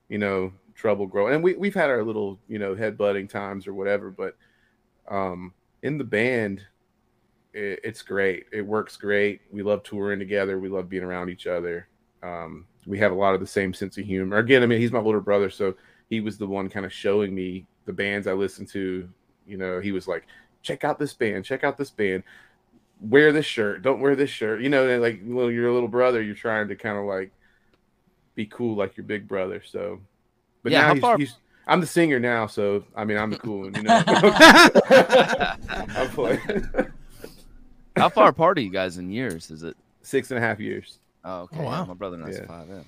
[0.09, 3.75] you know, trouble growing, and we we've had our little, you know, headbutting times or
[3.75, 4.11] whatever.
[4.11, 4.37] But
[5.09, 6.63] um, in the band,
[7.53, 8.47] it, it's great.
[8.53, 9.43] It works great.
[9.51, 10.59] We love touring together.
[10.59, 11.89] We love being around each other.
[12.23, 14.39] Um, we have a lot of the same sense of humor.
[14.39, 15.75] Again, I mean, he's my older brother, so
[16.09, 19.09] he was the one kind of showing me the bands I listened to.
[19.47, 20.27] You know, he was like,
[20.63, 22.23] check out this band, check out this band,
[23.01, 24.61] wear this shirt, don't wear this shirt.
[24.61, 27.33] You know, like well, your little brother, you're trying to kind of like
[28.35, 29.63] be cool like your big brother.
[29.65, 30.01] So,
[30.63, 31.37] but Yeah, now he's, far- he's
[31.67, 34.03] I'm the singer now, so I mean I'm the cool one, you know.
[34.91, 36.41] I'm playing
[37.97, 39.51] How far apart are you guys in years?
[39.51, 39.77] Is it?
[40.03, 40.99] six and a half years.
[41.25, 41.59] Oh, okay.
[41.61, 41.85] Oh, wow.
[41.85, 42.47] my brother and I's Yeah.
[42.47, 42.69] five.
[42.69, 42.81] Yeah.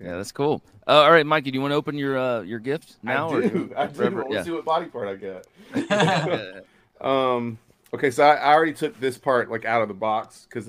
[0.00, 0.60] Yeah, that's cool.
[0.86, 3.30] Uh, all right, Mikey, do you want to open your uh, your gift now?
[3.30, 3.72] I or do.
[3.76, 3.94] I do.
[3.94, 4.22] forever?
[4.24, 4.42] Let's Yeah.
[4.42, 5.46] see what body part I got.
[5.90, 6.60] Yeah.
[7.00, 7.58] Um.
[7.94, 10.68] Okay, so I, I already took this part like out of the box because,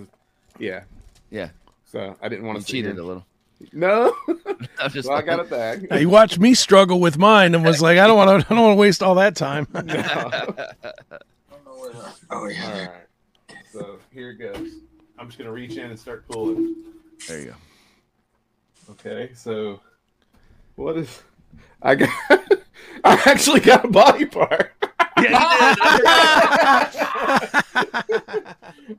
[0.60, 0.84] yeah.
[1.32, 1.50] Yeah.
[1.84, 3.26] So I didn't want You to cheated a little.
[3.74, 4.16] No.
[4.80, 5.92] I'm just well, I got it back.
[5.98, 8.48] he watched me struggle with mine and was like, I don't want to.
[8.48, 9.68] I don't want to waste all that time.
[12.28, 12.42] No.
[12.42, 12.66] oh yeah.
[12.66, 13.62] All right.
[13.72, 14.74] So here it goes.
[15.18, 16.76] I'm just gonna reach in and start pulling.
[17.28, 18.92] there you go.
[18.92, 19.32] Okay.
[19.36, 19.80] So,
[20.76, 21.24] what is?
[21.82, 22.10] I got.
[23.04, 24.75] I actually got a body part.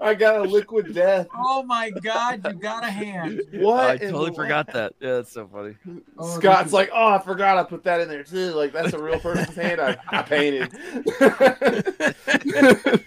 [0.00, 1.26] I got a liquid death.
[1.34, 2.44] Oh my God!
[2.46, 3.42] You got a hand.
[3.52, 3.90] What?
[3.90, 4.94] I totally forgot that.
[5.00, 5.74] Yeah, that's so funny.
[6.18, 8.50] Oh, Scott's like, oh, I forgot I put that in there too.
[8.52, 10.70] Like that's a real person's hand I, I painted.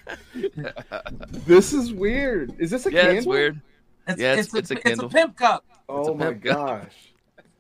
[1.46, 2.54] this is weird.
[2.60, 3.18] Is this a Yeah, candle?
[3.18, 3.56] it's weird.
[3.56, 3.62] is-
[4.14, 5.06] It's, Yeah, it's- it's, it's a a, it's candle.
[5.06, 5.66] a pimp cup.
[5.88, 6.42] Oh a my cup.
[6.42, 6.94] gosh.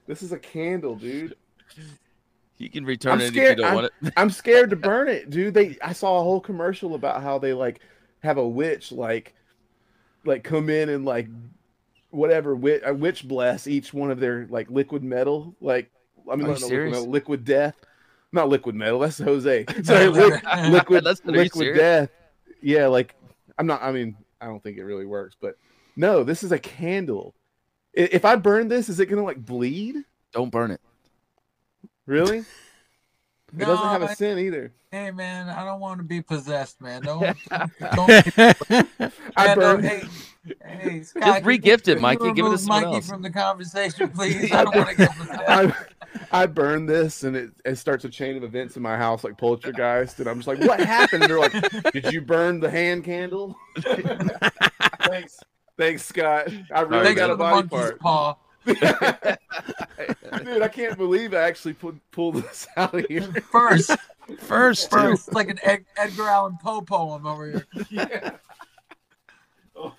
[0.07, 1.35] This is a candle, dude.
[2.59, 4.13] You can return I'm it if you scared- don't I'm- want it.
[4.17, 5.53] I'm scared to burn it, dude.
[5.53, 7.79] They I saw a whole commercial about how they like
[8.21, 9.33] have a witch like
[10.25, 11.27] like come in and like
[12.11, 15.89] whatever witch, a witch bless each one of their like liquid metal like
[16.29, 17.75] I mean Are you not liquid, metal, liquid death.
[18.31, 19.65] Not liquid metal, that's Jose.
[19.83, 20.21] Sorry, li-
[20.69, 22.09] liquid That's- liquid death.
[22.61, 23.15] Yeah, like
[23.57, 25.57] I'm not I mean, I don't think it really works, but
[25.95, 27.33] no, this is a candle.
[27.93, 29.95] If I burn this, is it gonna like bleed?
[30.33, 30.81] Don't burn it.
[32.09, 32.39] Really?
[32.39, 34.73] It doesn't have No, a scent either.
[34.91, 37.03] Hey man, I don't want to be possessed, man.
[37.03, 37.21] Don't.
[37.51, 37.77] don't
[39.37, 40.03] I Man, hey,
[40.65, 42.33] hey, Scott, Just can re-gift it, can Mikey.
[42.33, 43.07] Give it to remove someone Mikey else.
[43.07, 44.51] from the conversation, please.
[44.51, 45.43] I don't want to get possessed.
[45.47, 45.73] I,
[46.31, 49.37] I burn this and it, it starts a chain of events in my house like
[49.37, 51.21] poltergeist and I'm just like, what happened?
[51.23, 53.55] And they're like, did you burn the hand candle?
[53.81, 55.39] thanks,
[55.77, 56.47] thanks, Scott.
[56.73, 58.35] I really Thanks got a the body part, paw.
[60.43, 60.61] dude.
[60.61, 63.21] I can't believe I actually pulled pulled this out of here.
[63.51, 63.95] First,
[64.39, 67.67] First, first, it's like an Ed- Edgar Allan Poe poem over here.
[67.89, 68.31] Yeah.
[69.75, 69.95] Oh.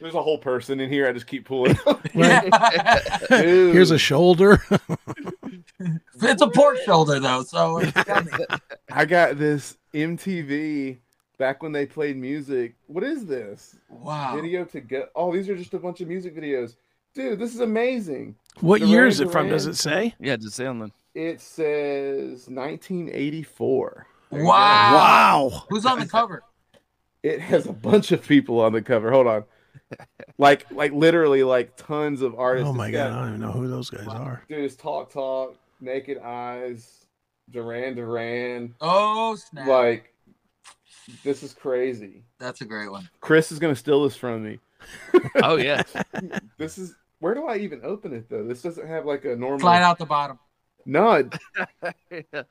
[0.00, 1.08] There's a whole person in here.
[1.08, 1.78] I just keep pulling.
[2.12, 2.98] Yeah.
[3.28, 4.60] Here's a shoulder.
[6.22, 7.80] it's a pork shoulder though, so.
[8.90, 10.98] I got this MTV
[11.38, 12.74] back when they played music.
[12.86, 13.76] What is this?
[13.88, 14.34] wow.
[14.34, 15.06] Video to go.
[15.14, 16.76] Oh, these are just a bunch of music videos.
[17.14, 18.34] Dude, this is amazing.
[18.60, 19.48] What Duran year is it from?
[19.48, 20.14] Does it say?
[20.20, 20.90] Yeah, just say on the.
[21.14, 24.06] It says 1984.
[24.30, 24.44] There.
[24.44, 24.50] Wow.
[24.52, 25.64] Wow.
[25.68, 26.42] Who's on the cover?
[27.22, 29.10] It has a bunch of people on the cover.
[29.10, 29.44] Hold on.
[30.36, 32.68] Like, like literally, like tons of artists.
[32.68, 34.44] Oh my god, got- I don't even know who those guys are.
[34.46, 37.06] Dude, it's Talk Talk, Naked Eyes,
[37.50, 38.74] Duran Duran.
[38.82, 39.66] Oh snap!
[39.66, 40.12] Like,
[41.22, 42.24] this is crazy.
[42.38, 43.08] That's a great one.
[43.22, 44.58] Chris is gonna steal this from me.
[45.36, 45.82] Oh yeah.
[46.58, 46.94] This is
[47.24, 48.46] where do I even open it though?
[48.46, 49.58] This doesn't have like a normal.
[49.58, 50.38] Slide out the bottom.
[50.84, 51.26] No,
[52.10, 52.26] it-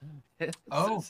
[0.71, 1.03] Oh.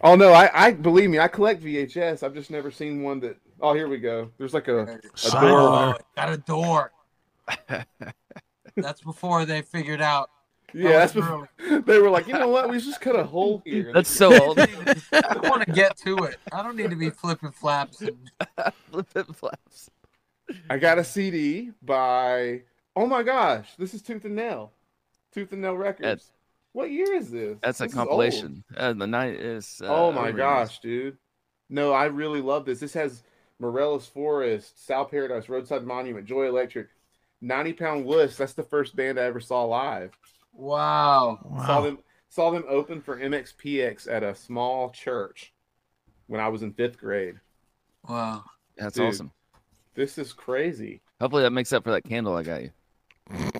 [0.00, 2.24] oh no, I, I believe me, I collect VHS.
[2.24, 3.36] I've just never seen one that.
[3.60, 4.28] Oh, here we go.
[4.38, 5.60] There's like a Side door.
[5.60, 6.90] Oh, got a door.
[8.76, 10.28] That's before they figured out.
[10.74, 10.88] yeah.
[10.98, 11.48] That's before,
[11.86, 12.68] they were like, you know what?
[12.68, 13.92] We just cut a hole here.
[13.94, 14.58] That's so old.
[14.58, 14.66] I
[15.44, 16.38] want to get to it.
[16.50, 18.00] I don't need to be flipping flaps.
[18.00, 18.18] And,
[18.90, 19.90] Flip it flaps.
[20.70, 22.62] I got a CD by.
[22.94, 24.72] Oh my gosh, this is Tooth and Nail,
[25.32, 26.30] Tooth and Nail Records.
[26.72, 27.58] what year is this?
[27.62, 28.08] That's a This is old.
[28.08, 28.64] compilation.
[28.76, 29.80] Uh, the night is.
[29.82, 31.16] Uh, oh my gosh, dude.
[31.70, 32.80] No, I really love this.
[32.80, 33.22] This has
[33.58, 36.88] Morella's Forest, South Paradise, Roadside Monument, Joy Electric,
[37.40, 38.36] 90 Pound Wuss.
[38.36, 40.12] That's the first band I ever saw live.
[40.52, 41.38] wow.
[41.66, 41.98] Saw them
[42.28, 45.52] saw them open for MXPX at a small church
[46.26, 47.36] when I was in fifth grade.
[48.08, 48.44] Wow.
[48.76, 49.08] That's Dude.
[49.08, 49.32] awesome.
[49.94, 51.00] This is crazy.
[51.20, 52.70] Hopefully that makes up for that candle I got you.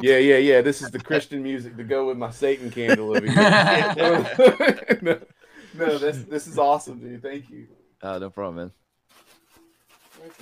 [0.01, 0.61] Yeah, yeah, yeah.
[0.61, 5.23] This is the Christian music to go with my Satan candle over here.
[5.75, 5.87] No.
[5.87, 7.23] no, this this is awesome, dude.
[7.23, 7.67] Thank you.
[8.03, 8.73] Uh, no problem, man.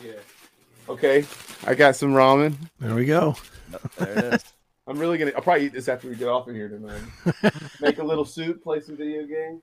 [0.04, 0.12] Yeah.
[0.88, 1.24] Okay,
[1.64, 2.56] I got some ramen.
[2.80, 3.36] There we go.
[3.70, 4.44] No, there it is.
[4.88, 5.30] I'm really gonna.
[5.36, 7.00] I'll probably eat this after we get off of here tonight.
[7.80, 9.62] Make a little soup, play some video games.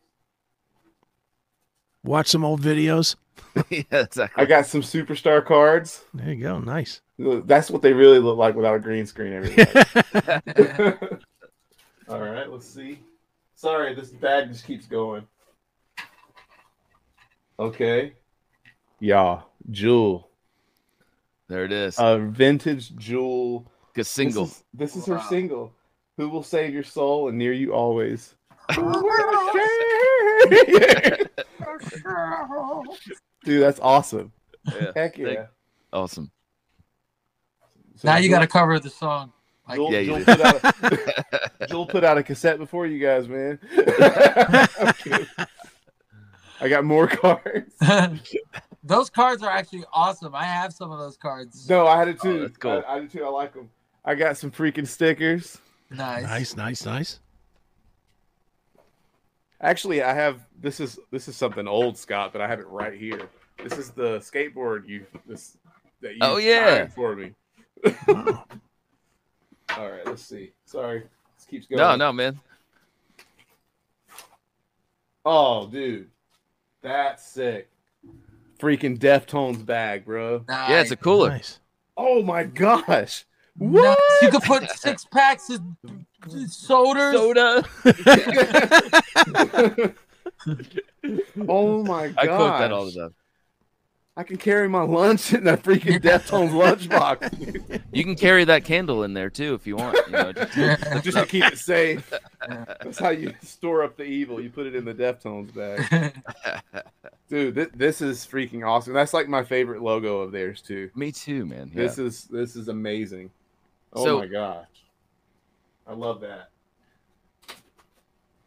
[2.04, 3.16] Watch some old videos.
[3.70, 4.44] yeah, exactly.
[4.44, 6.04] I got some superstar cards.
[6.14, 6.60] There you go.
[6.60, 7.02] Nice.
[7.18, 9.34] That's what they really look like without a green screen.
[9.34, 9.72] Everybody.
[12.10, 13.00] All right, let's see.
[13.56, 15.28] Sorry, this bag just keeps going.
[17.60, 18.14] Okay.
[19.00, 20.30] Yeah, Jewel.
[21.48, 21.96] There it is.
[21.98, 23.66] A vintage Jewel.
[23.94, 24.46] Good single.
[24.46, 25.74] This is, this is her single.
[26.18, 28.36] Who will save your soul and near you always?
[33.48, 34.34] Dude, that's awesome.
[34.66, 34.92] Yeah.
[34.94, 35.26] Heck yeah.
[35.34, 35.48] Thank-
[35.94, 36.30] Awesome.
[37.96, 39.32] So now you got to cover the song.
[39.70, 43.00] Like, Joel, Yeah, you Joel put out a, Joel put out a cassette before you
[43.00, 43.58] guys, man.
[43.78, 45.28] I'm kidding.
[46.60, 47.74] I got more cards.
[48.84, 50.36] those cards are actually awesome.
[50.36, 51.70] I have some of those cards.
[51.70, 52.40] No, I had it Oh, too.
[52.42, 52.84] that's cool.
[52.86, 53.24] I, I did too.
[53.24, 53.70] I like them.
[54.04, 55.58] I got some freaking stickers.
[55.90, 56.24] Nice.
[56.24, 57.20] Nice, nice, nice.
[59.62, 62.94] Actually, I have this is this is something old, Scott, but I have it right
[62.94, 63.30] here.
[63.64, 65.58] This is the skateboard you this
[66.02, 66.88] that you Oh, yeah.
[66.88, 67.34] for me.
[68.08, 68.46] Wow.
[69.78, 70.52] All right, let's see.
[70.66, 71.04] Sorry,
[71.36, 71.78] this keeps going.
[71.80, 72.40] No, no, man.
[75.26, 76.10] Oh, dude,
[76.82, 77.70] that's sick.
[78.60, 80.44] Freaking Deftones bag, bro.
[80.48, 80.70] Nice.
[80.70, 81.30] Yeah, it's a cooler.
[81.30, 81.60] Nice.
[81.96, 82.88] Oh my gosh.
[82.88, 83.26] Nice.
[83.58, 84.00] What?
[84.22, 85.62] You could put six packs of
[86.48, 87.14] sodas.
[87.14, 87.64] Soda.
[91.48, 92.16] oh my gosh.
[92.18, 92.38] I god.
[92.38, 93.14] quote that all the time.
[94.18, 99.04] I can carry my lunch in that freaking Deftones lunchbox You can carry that candle
[99.04, 99.96] in there too if you want.
[100.08, 100.54] You know, just-
[101.04, 102.12] just to keep it safe.
[102.50, 104.42] That's how you store up the evil.
[104.42, 106.16] You put it in the Deftones bag.
[107.30, 108.94] Dude, th- this is freaking awesome.
[108.94, 110.90] That's like my favorite logo of theirs too.
[110.96, 111.70] me too, man.
[111.74, 111.84] Yeah.
[111.84, 113.30] This is this is amazing.
[113.94, 114.66] Oh So- my gosh.
[115.86, 116.50] I love that.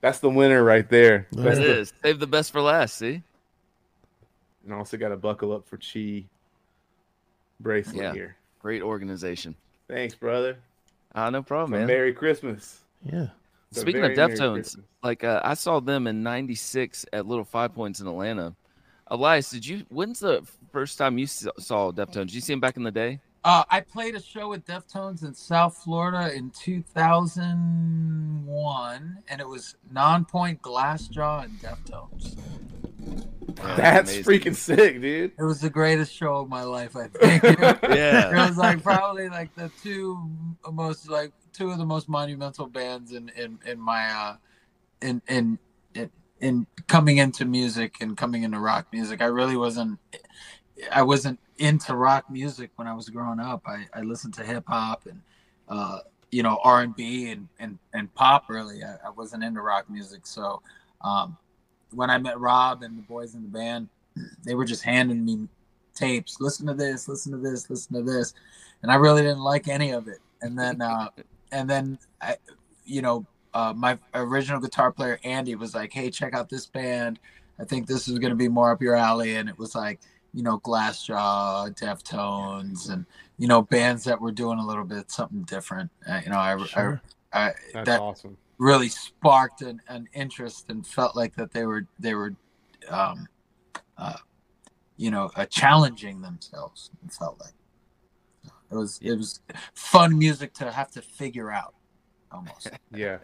[0.00, 1.28] That's the winner right there.
[1.32, 2.96] It That's it the- Save the best for last.
[2.96, 3.22] See.
[4.70, 6.24] And also got to buckle up for Chi
[7.60, 8.12] bracelet Yeah.
[8.12, 8.36] here.
[8.60, 9.54] Great organization.
[9.88, 10.56] Thanks, brother.
[11.14, 11.86] Ah, no problem, So man.
[11.88, 12.80] Merry Christmas.
[13.02, 13.28] Yeah.
[13.72, 17.44] So Speaking of very Merry Deftones, like uh, I saw them in '96 at Little
[17.44, 18.54] Five Points in Atlanta.
[19.08, 19.84] Elias, did you?
[19.88, 22.26] When's the first time you saw Deftones?
[22.26, 23.20] Did you see them back in the day?
[23.42, 29.76] Uh, I played a show with Deftones in South Florida in 2001, and it was
[29.92, 32.36] Nonpoint Glassjaw and Deftones.
[33.56, 34.24] Yeah, That's amazing.
[34.24, 35.32] freaking sick, dude.
[35.38, 37.42] It was the greatest show of my life, I think.
[37.82, 40.18] it was like probably like the two
[40.70, 44.36] most like two of the most monumental bands in in in my uh
[45.02, 45.58] in in
[45.94, 46.10] in,
[46.40, 49.22] in coming into music and coming into rock music.
[49.22, 49.98] I really wasn't
[50.92, 53.62] I wasn't into rock music when I was growing up.
[53.66, 55.20] I, I listened to hip hop and
[55.68, 55.98] uh
[56.30, 58.48] you know R and B and and and pop.
[58.48, 60.26] Really, I, I wasn't into rock music.
[60.26, 60.62] So
[61.02, 61.36] um,
[61.92, 63.88] when I met Rob and the boys in the band,
[64.44, 65.48] they were just handing me
[65.94, 66.40] tapes.
[66.40, 67.08] Listen to this.
[67.08, 67.68] Listen to this.
[67.68, 68.34] Listen to this,
[68.82, 70.18] and I really didn't like any of it.
[70.42, 71.08] And then uh,
[71.52, 72.36] and then I,
[72.84, 77.18] you know, uh, my original guitar player Andy was like, "Hey, check out this band.
[77.58, 80.00] I think this is going to be more up your alley." And it was like,
[80.32, 83.04] you know, Glassjaw, Deftones, and
[83.38, 85.90] you know, bands that were doing a little bit something different.
[86.08, 87.00] Uh, you know, I, Sure.
[87.32, 88.36] I, I That's that awesome.
[88.58, 92.34] really sparked an, an interest and felt like that they were they were,
[92.88, 93.26] um,
[93.98, 94.16] uh,
[94.96, 96.90] you know, uh, challenging themselves.
[97.04, 97.54] It felt like
[98.70, 99.40] it was it was
[99.74, 101.74] fun music to have to figure out,
[102.30, 102.70] almost.
[102.94, 103.18] Yeah.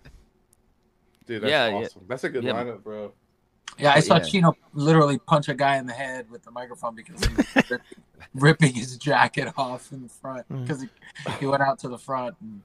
[1.26, 1.74] Dude, that's Yeah, yeah.
[1.74, 2.02] awesome.
[2.08, 2.52] That's a good Yeah.
[2.52, 3.12] lineup, bro.
[3.78, 4.22] Yeah, I saw Yeah.
[4.22, 7.82] Chino literally punch a guy in the head with the microphone because he was rip-
[8.34, 10.62] ripping his jacket off in the front Mm.
[10.62, 10.88] because he,
[11.40, 12.62] he went out to the front and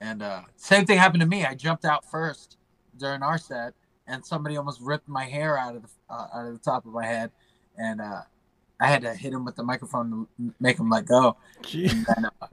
[0.00, 1.44] and uh, same thing happened to me.
[1.46, 2.58] I jumped out first
[2.98, 3.72] during our set
[4.06, 6.92] and somebody almost ripped my hair out of the uh, out of the top of
[6.92, 7.30] my head
[7.78, 8.20] and uh,
[8.78, 11.36] I had to hit him with the microphone to make him let go.
[11.72, 12.04] Then,
[12.40, 12.46] uh,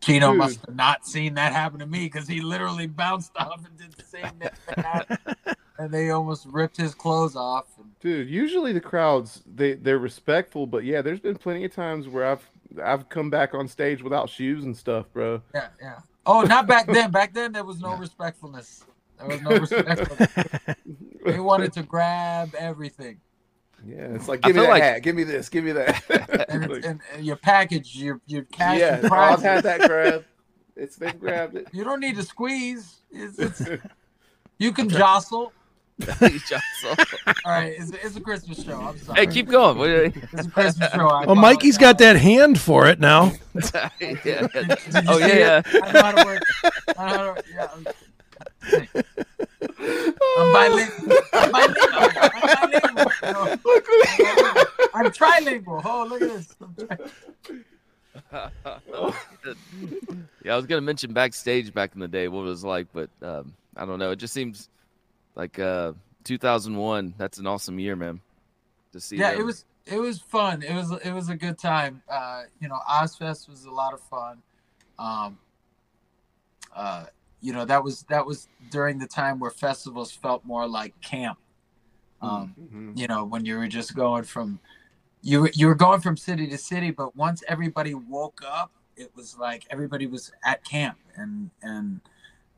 [0.00, 0.38] Chino Dude.
[0.38, 3.92] must have not seen that happen to me because he literally bounced off and did
[3.92, 5.56] the same thing.
[5.78, 7.66] And they almost ripped his clothes off.
[8.00, 12.26] Dude, usually the crowds they they're respectful, but yeah, there's been plenty of times where
[12.26, 12.48] I've
[12.82, 15.42] I've come back on stage without shoes and stuff, bro.
[15.54, 15.98] yeah, yeah.
[16.24, 17.10] Oh, not back then.
[17.20, 18.84] Back then, there was no respectfulness.
[19.18, 20.76] There was no respectfulness.
[21.24, 23.20] they wanted to grab everything.
[23.84, 26.02] Yeah, it's like I give me that like- hat, give me this, give me that.
[26.48, 30.24] And, Like, and, and your package, your your cash yeah, and I've had that grab.
[30.76, 31.66] It's been grabbed it.
[31.72, 33.00] You don't need to squeeze.
[33.10, 33.62] It's, it's,
[34.58, 35.52] you can jostle.
[36.06, 38.80] All right, it's, it's a Christmas show.
[38.80, 39.20] I'm sorry.
[39.20, 40.12] hey, keep going.
[40.32, 41.06] It's a Christmas show.
[41.08, 43.32] I Well, Mikey's got that hand for it now.
[43.72, 44.46] yeah, yeah.
[44.48, 44.74] Did you
[45.08, 45.62] Oh see yeah.
[45.66, 46.42] I know how to work.
[46.98, 47.68] I know how to, yeah.
[47.72, 47.84] I'm-
[50.38, 51.18] I'm bilingual.
[51.32, 51.90] I'm bilingual.
[52.02, 52.40] I'm
[52.72, 53.12] bilingual.
[54.18, 54.64] you know.
[54.94, 55.82] I'm trilingual.
[55.84, 56.56] Oh, look at this.
[60.44, 60.54] Yeah.
[60.54, 63.52] I was gonna mention backstage back in the day what it was like, but um,
[63.76, 64.10] I don't know.
[64.12, 64.68] It just seems
[65.34, 65.92] like uh,
[66.24, 67.14] 2001.
[67.18, 68.20] That's an awesome year, man.
[68.92, 69.16] To see.
[69.16, 69.40] Yeah, them.
[69.40, 70.62] it was it was fun.
[70.62, 72.02] It was it was a good time.
[72.08, 74.42] Uh, you know, Ozzfest was a lot of fun.
[74.98, 75.38] Um,
[76.74, 77.06] uh,
[77.40, 81.38] you know, that was that was during the time where festivals felt more like camp.
[82.20, 82.96] Um, Mhm.
[82.96, 84.60] you know, when you were just going from
[85.22, 89.14] you were, you were going from city to city, but once everybody woke up, it
[89.16, 92.00] was like everybody was at camp, and and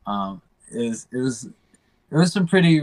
[0.05, 1.49] um, it was it was
[2.11, 2.81] it was some pretty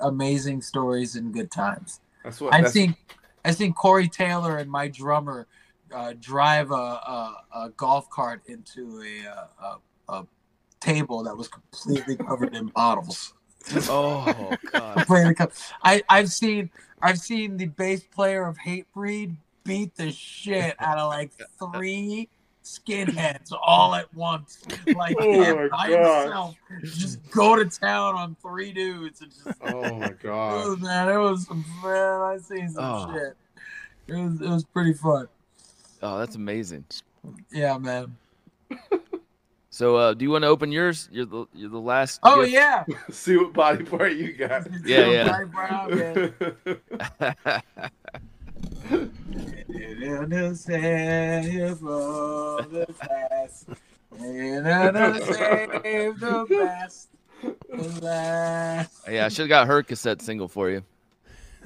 [0.00, 2.00] amazing stories and good times.
[2.24, 2.96] That's what I've that's- seen
[3.44, 5.46] I've seen Corey Taylor and my drummer
[5.92, 9.78] uh, drive a, a, a golf cart into a, a, a,
[10.20, 10.26] a
[10.80, 13.34] table that was completely covered in bottles.
[13.88, 15.06] Oh god.
[15.84, 16.68] I I've seen
[17.00, 21.30] I've seen the bass player of Hatebreed beat the shit out of like
[21.72, 22.28] three
[22.64, 24.62] skinheads all at once,
[24.96, 26.56] like Oh my by himself.
[26.82, 30.62] Just go to town on three dudes and just Oh my god.
[30.64, 32.20] Oh man, it was some man.
[32.20, 33.12] I seen some Oh.
[33.14, 33.36] shit.
[34.08, 35.28] It was it was pretty fun.
[36.02, 36.84] Oh, that's amazing.
[37.52, 38.16] Yeah, man.
[39.70, 41.08] So, uh, do you want to open yours?
[41.10, 42.20] You're the you're the last.
[42.24, 42.52] Oh gift.
[42.52, 42.84] yeah.
[43.10, 44.66] See what body part you got.
[44.84, 45.46] Yeah, yeah.
[45.54, 46.32] Right,
[48.92, 50.32] Brown.
[50.32, 53.68] It'll save for the best.
[54.12, 57.08] It'll save the best.
[57.42, 59.08] The last.
[59.10, 60.82] yeah, I should have got her cassette single for you.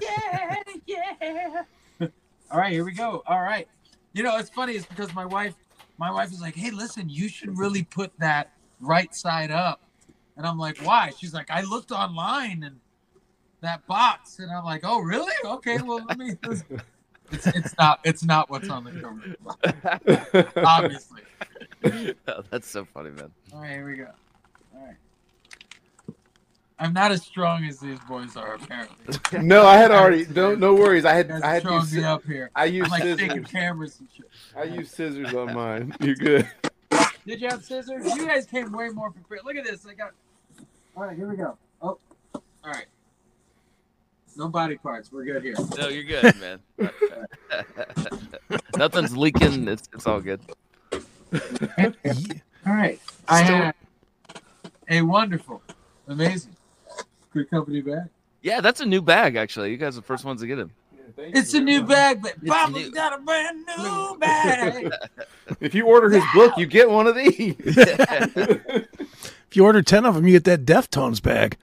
[0.01, 1.63] Yeah, yeah.
[2.01, 3.23] All right, here we go.
[3.27, 3.69] All right.
[4.13, 4.75] You know, it's funny.
[4.75, 5.55] It's because my wife,
[5.99, 9.83] my wife is like, "Hey, listen, you should really put that right side up,"
[10.37, 12.81] and I'm like, "Why?" She's like, "I looked online and
[13.61, 15.33] that box," and I'm like, "Oh, really?
[15.45, 16.37] Okay, well, let me."
[17.33, 18.01] It's, it's not.
[18.05, 21.23] It's not what's on the cover, obviously.
[22.29, 23.31] Oh, that's so funny, man.
[23.53, 24.09] All right, here we go.
[24.75, 24.97] All right.
[26.79, 28.97] I'm not as strong as these boys are, apparently.
[29.43, 30.27] no, I had already.
[30.35, 31.05] No, no worries.
[31.05, 31.31] I had.
[31.31, 31.95] I had throwing used.
[31.95, 32.51] me up here.
[32.55, 33.51] I I'm used like taking scissors.
[33.51, 34.27] cameras and shit.
[34.55, 35.95] I used scissors on mine.
[36.01, 36.49] You're good.
[37.27, 38.05] Did you have scissors?
[38.15, 39.41] You guys came way more prepared.
[39.45, 39.87] Look at this.
[39.87, 40.13] I got.
[40.97, 41.57] All right, here we go.
[41.81, 41.99] Oh,
[42.35, 42.87] all right.
[44.37, 45.11] No body parts.
[45.11, 45.55] We're good here.
[45.79, 46.61] No, you're good, man.
[48.77, 49.67] Nothing's leaking.
[49.69, 50.41] It's it's all good.
[51.33, 51.41] All
[52.67, 53.01] right.
[53.29, 53.75] I Still- had
[54.91, 55.63] a wonderful,
[56.07, 56.55] amazing,
[57.33, 58.09] good company bag.
[58.43, 59.37] Yeah, that's a new bag.
[59.37, 60.71] Actually, you guys are the first ones to get him.
[61.19, 64.93] It's a new bag, but It's Papa's got a brand new bag.
[65.61, 67.55] If you order his book, you get one of these.
[69.49, 71.57] If you order 10 of them, you get that Deftones bag.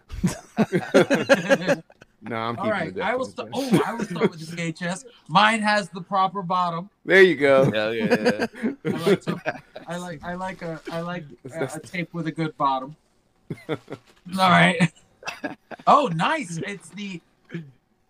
[2.26, 3.28] No, I'm All keeping right, the I will.
[3.28, 5.06] Deftones St- oh, I will start with the VHS.
[5.28, 6.90] Mine has the proper bottom.
[7.04, 7.70] There you go.
[7.74, 8.72] Yeah, yeah, yeah.
[8.86, 9.42] I like, some,
[9.88, 12.96] I like, I like a, I like a, a tape with a good bottom.
[13.70, 13.78] All
[14.38, 14.92] right.
[15.86, 16.60] Oh, nice!
[16.66, 17.22] It's the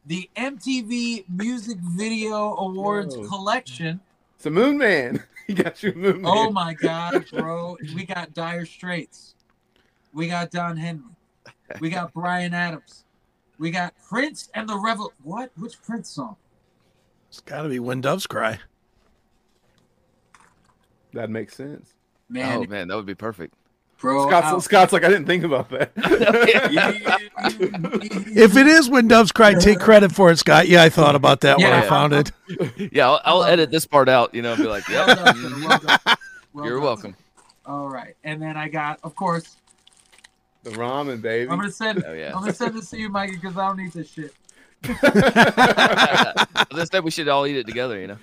[0.05, 3.27] the MTV Music Video Awards Whoa.
[3.27, 3.99] collection.
[4.35, 5.23] It's a Moon Man.
[5.45, 6.47] He got you Moon oh Man.
[6.47, 7.75] Oh my God, bro!
[7.93, 9.35] We got Dire Straits.
[10.13, 11.03] We got Don Henley.
[11.81, 13.02] We got Bryan Adams.
[13.59, 15.13] We got Prince and the Revel.
[15.23, 15.51] What?
[15.57, 16.35] Which Prince song?
[17.29, 18.59] It's got to be When Doves Cry.
[21.13, 21.93] That makes sense.
[22.29, 23.53] Man, Oh man, that would be perfect.
[23.99, 24.27] bro.
[24.27, 25.91] Scott's, how- Scott's like, I didn't think about that.
[28.35, 30.67] If it is When Doves Cry, take credit for it, Scott.
[30.67, 32.31] Yeah, I thought about that when I found it.
[32.91, 34.33] Yeah, I'll, I'll edit this part out.
[34.35, 35.67] You know, be like, Well yep, done, sir.
[35.67, 35.99] Well done.
[36.53, 36.83] Well you're done.
[36.83, 37.15] welcome.
[37.65, 39.55] All right, and then I got, of course,
[40.63, 41.49] the ramen, baby.
[41.49, 42.03] I'm gonna send.
[42.05, 42.33] Oh yeah.
[42.33, 44.33] I'm gonna send this to you, Mikey, because I don't need this shit.
[46.75, 47.99] this day we should all eat it together.
[47.99, 48.17] You know.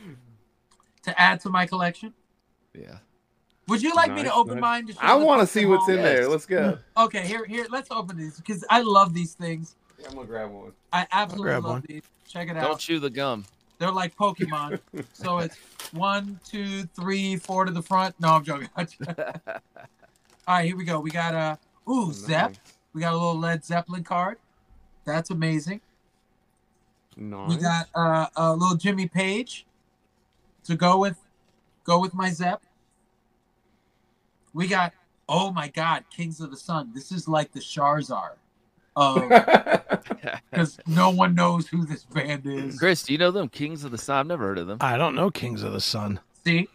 [1.04, 2.12] To add to my collection,
[2.74, 2.98] Yeah.
[3.68, 4.60] would you like me to open nice.
[4.60, 4.86] mine?
[4.88, 5.96] To show I want to see what's home?
[5.96, 6.28] in there.
[6.28, 6.78] Let's go.
[6.96, 7.66] Okay, here, here.
[7.70, 9.76] Let's open these because I love these things.
[10.06, 10.72] I'm gonna grab one.
[10.92, 11.84] I absolutely love one.
[11.88, 12.02] these.
[12.28, 12.62] Check it out.
[12.62, 13.44] Don't chew the gum.
[13.78, 14.78] They're like Pokemon.
[15.14, 15.56] so it's
[15.92, 18.14] one, two, three, four to the front.
[18.20, 18.68] No, I'm joking.
[18.76, 18.84] All
[20.48, 21.00] right, here we go.
[21.00, 21.58] We got a
[21.90, 22.54] ooh Zepp.
[22.92, 24.38] We got a little Led Zeppelin card.
[25.04, 25.80] That's amazing.
[27.16, 27.48] Nice.
[27.48, 29.66] We got uh, a little Jimmy Page
[30.64, 31.18] to go with
[31.84, 32.62] go with my Zepp.
[34.52, 34.92] We got
[35.28, 36.92] oh my god, Kings of the Sun.
[36.94, 38.36] This is like the Charizard.
[40.50, 42.78] because no one knows who this band is.
[42.78, 43.48] Chris, do you know them?
[43.48, 44.16] Kings of the Sun.
[44.16, 44.78] I've never heard of them.
[44.80, 46.20] I don't know Kings of the Sun.
[46.44, 46.68] See,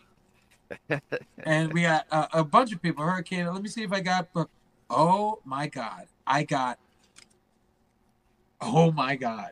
[1.39, 3.03] and we got uh, a bunch of people.
[3.03, 3.45] Hurricane.
[3.47, 4.27] Let me see if I got.
[4.89, 6.79] Oh my God, I got.
[8.61, 9.51] Oh my God,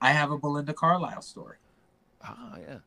[0.00, 1.56] I have a Belinda Carlisle story.
[2.26, 2.78] Oh, yeah.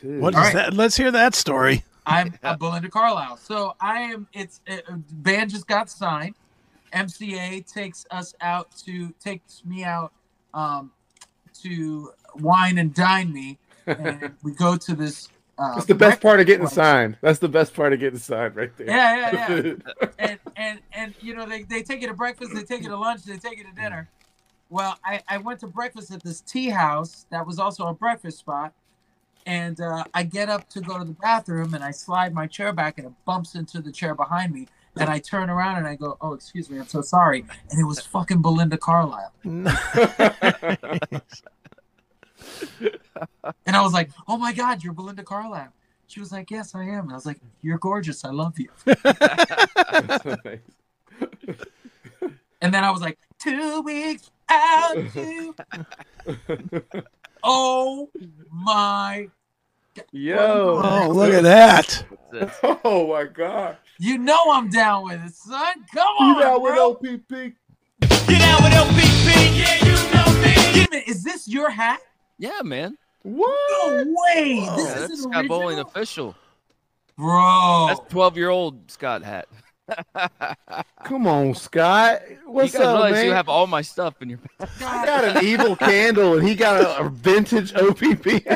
[0.00, 0.20] Dude.
[0.20, 0.54] What is All right.
[0.54, 0.74] that?
[0.74, 1.84] Let's hear that story.
[2.06, 3.38] I'm a Belinda Carlisle.
[3.38, 4.26] So I am.
[4.32, 4.84] It's it,
[5.22, 6.34] band just got signed.
[6.92, 10.12] MCA takes us out to takes me out
[10.52, 10.92] um,
[11.62, 15.28] to wine and dine me, and we go to this.
[15.56, 17.16] Uh, That's the best part of getting breakfast signed.
[17.20, 18.88] That's the best part of getting signed right there.
[18.88, 20.06] Yeah, yeah, yeah.
[20.18, 22.96] and and and you know they, they take you to breakfast, they take you to
[22.96, 24.08] lunch, they take you to dinner.
[24.68, 28.38] Well, I, I went to breakfast at this tea house that was also a breakfast
[28.38, 28.72] spot,
[29.46, 32.72] and uh, I get up to go to the bathroom and I slide my chair
[32.72, 34.66] back and it bumps into the chair behind me,
[34.96, 37.84] and I turn around and I go, oh excuse me, I'm so sorry, and it
[37.84, 39.32] was fucking Belinda Carlisle,
[43.66, 45.72] and I was like, oh my god, you're Belinda Carlisle.
[46.06, 47.04] She was like, yes, I am.
[47.04, 48.24] And I was like, you're gorgeous.
[48.24, 48.68] I love you.
[52.64, 54.96] And then I was like, two weeks out.
[55.12, 55.54] Two.
[57.44, 58.08] oh
[58.50, 59.28] my!
[60.12, 60.80] Yo.
[60.82, 62.04] Oh, look at that.
[62.84, 63.76] Oh my god.
[63.98, 65.74] You know I'm down with it, son.
[65.94, 66.90] Come You on, down with bro.
[66.92, 67.52] OPP?
[68.00, 70.54] Get out with LPP, yeah, you know me.
[70.56, 72.00] Wait a minute, is this your hat?
[72.38, 72.96] Yeah, man.
[73.22, 73.48] What?
[73.70, 74.04] No
[74.34, 74.54] way!
[74.64, 76.34] Yeah, This that's is an Scott Bowling official.
[77.16, 77.86] bro.
[77.88, 79.48] That's 12 year old Scott hat.
[81.04, 82.22] Come on, Scott.
[82.46, 83.26] What's you guys up, realize man?
[83.26, 84.68] you have all my stuff in your bag.
[84.80, 88.26] I got an evil candle, and he got a, a vintage OPP.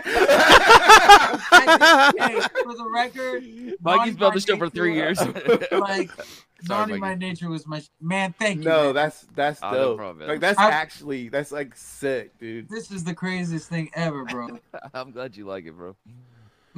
[1.49, 5.19] Hey, for the record, Mikey's Naughty built by this show for three years.
[5.19, 6.11] Uh, like,
[6.67, 7.19] Sorry, naughty by Mikey.
[7.21, 8.35] nature was my man.
[8.39, 8.69] Thank you.
[8.69, 8.95] no, man.
[8.95, 12.69] that's that's Oh, no problem, like that's I- actually that's like sick, dude.
[12.69, 14.59] this is the craziest thing ever, bro.
[14.95, 15.95] I'm glad you like it, bro.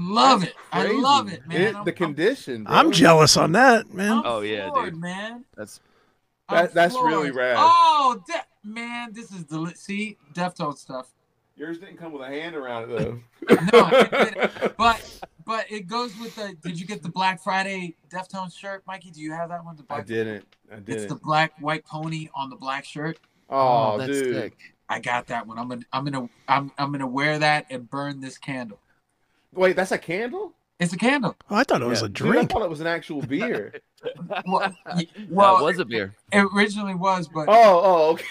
[0.01, 0.56] Love That's it.
[0.72, 1.60] I love it, man.
[1.60, 2.64] It- the I'm- condition.
[2.64, 2.74] bro.
[2.74, 4.12] I'm jealous on that, man.
[4.18, 5.01] I'm Oh, yeah, floored, dude.
[5.02, 5.44] man.
[5.56, 5.81] That's
[6.48, 7.56] That- that's really rad.
[7.59, 11.09] Oh, de- man, this is deli- see Deftone stuff.
[11.56, 13.20] Yours didn't come with a hand around it though.
[13.72, 14.74] No, it.
[14.78, 16.55] But but it goes with the.
[16.62, 19.10] Did you get the Black Friday Deftones shirt, Mikey?
[19.10, 19.77] Do you have that one?
[19.77, 20.47] The I didn't.
[20.72, 20.89] I didn't.
[20.89, 23.18] It's the black white pony on the black shirt.
[23.51, 24.35] oh, that's dude.
[24.35, 24.56] sick.
[24.89, 25.59] I got that one.
[25.59, 28.78] I'm gonna I'm gonna I'm I'm gonna wear that and burn this candle.
[29.55, 30.52] Wait, that's a candle?
[30.78, 31.36] It's a candle.
[31.51, 32.06] Oh, I thought it was Yeah.
[32.06, 33.74] a Dude, I thought it was an actual beer.
[34.47, 36.14] Well, Well, well it was a beer.
[36.32, 37.52] it originally was, but oh,
[37.85, 38.24] oh, okay.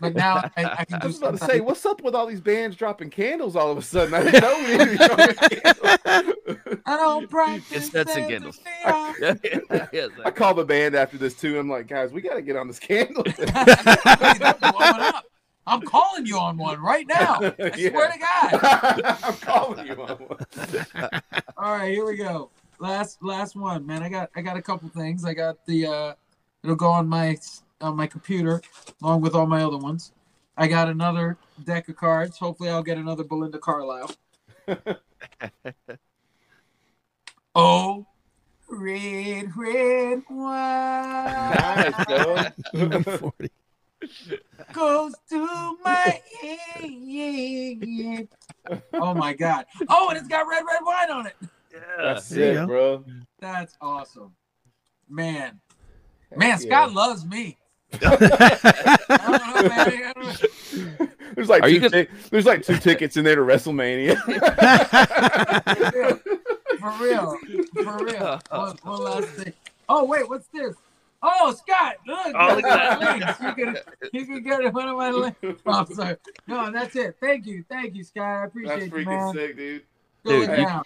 [0.00, 2.40] but now I, I can I was about to say, what's up with all these
[2.40, 4.14] bands dropping candles all of a sudden?
[4.14, 6.80] I didn't know we needed to be dropping candles.
[6.86, 7.70] I don't practice.
[7.72, 8.62] It's Stetson empathy.
[8.82, 10.16] candles.
[10.24, 11.56] I call the band after this too.
[11.60, 13.22] I'm like, guys, we got to get on this candle.
[13.22, 15.24] They're blowing up.
[15.66, 17.38] I'm calling you on one right now.
[17.58, 17.90] I Yeah.
[17.90, 19.18] swear to God.
[19.22, 21.10] I'm calling you on one.
[21.56, 22.50] All right, here we go.
[22.78, 24.02] Last last one, man.
[24.02, 25.24] I got I got a couple things.
[25.24, 26.14] I got the uh
[26.64, 27.36] it'll go on my
[27.80, 28.60] on my computer
[29.02, 30.12] along with all my other ones.
[30.56, 32.38] I got another deck of cards.
[32.38, 34.10] Hopefully I'll get another Belinda Carlisle.
[37.54, 38.06] oh
[38.68, 43.50] red red wine Nice, 40.
[44.72, 48.28] Goes to my head.
[48.94, 49.66] Oh my god.
[49.88, 51.34] Oh, and it's got red red wine on it.
[51.98, 53.04] That's There you bro.
[53.40, 54.34] That's awesome.
[55.08, 55.60] Man.
[56.36, 56.96] Man, Heck Scott yeah.
[56.96, 57.58] loves me.
[58.00, 58.58] Know, man.
[59.10, 60.32] I don't know.
[61.34, 64.16] There's like Are two you gonna- tic- there's like two tickets in there to WrestleMania.
[66.80, 67.36] For real.
[67.84, 68.40] For real.
[68.50, 69.52] One, one last thing.
[69.88, 70.74] Oh, wait, what's this?
[71.22, 72.34] Oh, Scott, look.
[72.34, 73.40] Oh, look at my links.
[73.40, 73.76] You can,
[74.12, 75.62] you can get one of my links.
[75.64, 76.16] Oh, sorry.
[76.48, 77.16] No, that's it.
[77.20, 77.64] Thank you.
[77.68, 78.24] Thank you, Scott.
[78.24, 79.32] I appreciate That's you, freaking man.
[79.34, 79.82] sick, dude.
[80.24, 80.82] Go Dude, you-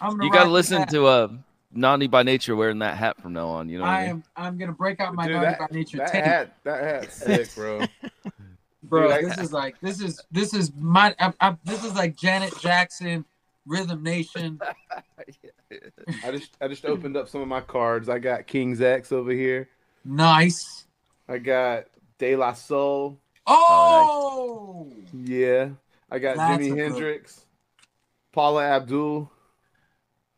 [0.00, 1.28] I'm You got to listen to uh,
[1.72, 3.68] Naughty by Nature wearing that hat from now on.
[3.68, 4.10] You know what I I mean?
[4.10, 4.24] am.
[4.36, 6.24] I'm gonna break out my Dude, Naughty that, by Nature that tape.
[6.24, 7.84] hat, that hat's sick, bro.
[8.84, 9.02] bro.
[9.08, 12.16] Dude, I- this is like this is this is my I, I, this is like
[12.16, 13.24] Janet Jackson,
[13.66, 14.60] Rhythm Nation.
[16.24, 18.08] I just I just opened up some of my cards.
[18.08, 19.68] I got King's X over here.
[20.10, 20.86] Nice.
[21.28, 21.84] I got
[22.18, 23.18] De La Soul.
[23.46, 25.70] Oh, oh Yeah.
[26.10, 27.46] I got That's a Jimi good- Hendrix.
[28.32, 29.30] Paula Abdul.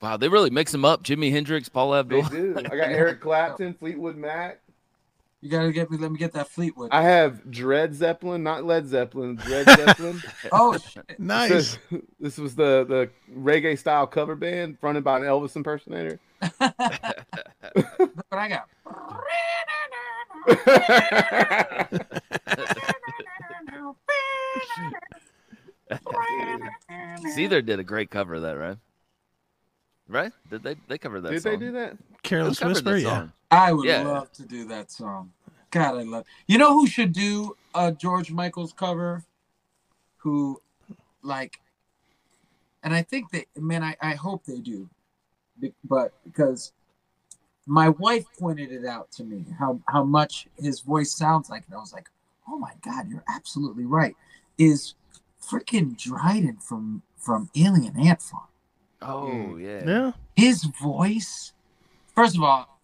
[0.03, 1.03] Wow, they really mix them up.
[1.05, 2.23] Jimi Hendrix, Paul They Abdul.
[2.25, 2.55] do.
[2.59, 4.61] I got Eric Clapton, Fleetwood Mac.
[5.43, 5.99] You gotta get me.
[5.99, 6.91] Let me get that Fleetwood.
[6.93, 9.35] I have Dread Zeppelin, not Led Zeppelin.
[9.35, 10.23] Dread Zeppelin.
[10.53, 11.19] oh shit.
[11.19, 11.51] Nice.
[11.51, 11.79] This,
[12.21, 16.21] this was the the reggae style cover band fronted by an Elvis impersonator.
[16.41, 18.69] Look what I got.
[27.37, 28.77] Seether did a great cover of that, right?
[30.13, 30.31] Right?
[30.51, 31.35] Did they they covered that song?
[31.35, 31.53] Did song?
[31.53, 31.97] they do that?
[32.23, 33.09] Careless covered Whisper, that yeah.
[33.09, 33.33] song?
[33.51, 34.03] I would Yeah.
[34.03, 35.33] love to do that song.
[35.71, 36.27] God, I love.
[36.47, 39.25] You know who should do a George Michael's cover?
[40.19, 40.61] Who,
[41.23, 41.59] like,
[42.83, 44.89] and I think they, man, I, I hope they do,
[45.83, 46.73] but because
[47.67, 51.75] my wife pointed it out to me how how much his voice sounds like, and
[51.75, 52.11] I was like,
[52.47, 54.15] oh my God, you're absolutely right.
[54.59, 54.95] Is
[55.43, 58.45] freaking Dryden from from Alien Ant Farm?
[59.03, 59.63] Oh mm.
[59.63, 59.91] yeah.
[59.91, 60.13] Yeah.
[60.37, 61.53] his voice
[62.15, 62.79] first of all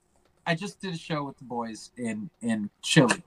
[0.47, 3.23] i just did a show with the boys in in chile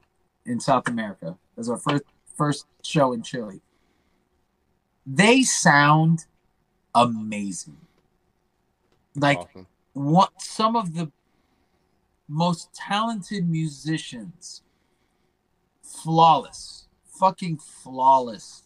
[0.45, 2.03] in south america it was our first
[2.35, 3.61] first show in chile
[5.05, 6.26] they sound
[6.95, 7.77] amazing
[9.15, 9.68] like Awesome.
[9.93, 11.11] what some of the
[12.27, 14.61] most talented musicians
[15.84, 16.88] flawless
[17.19, 18.63] fucking flawless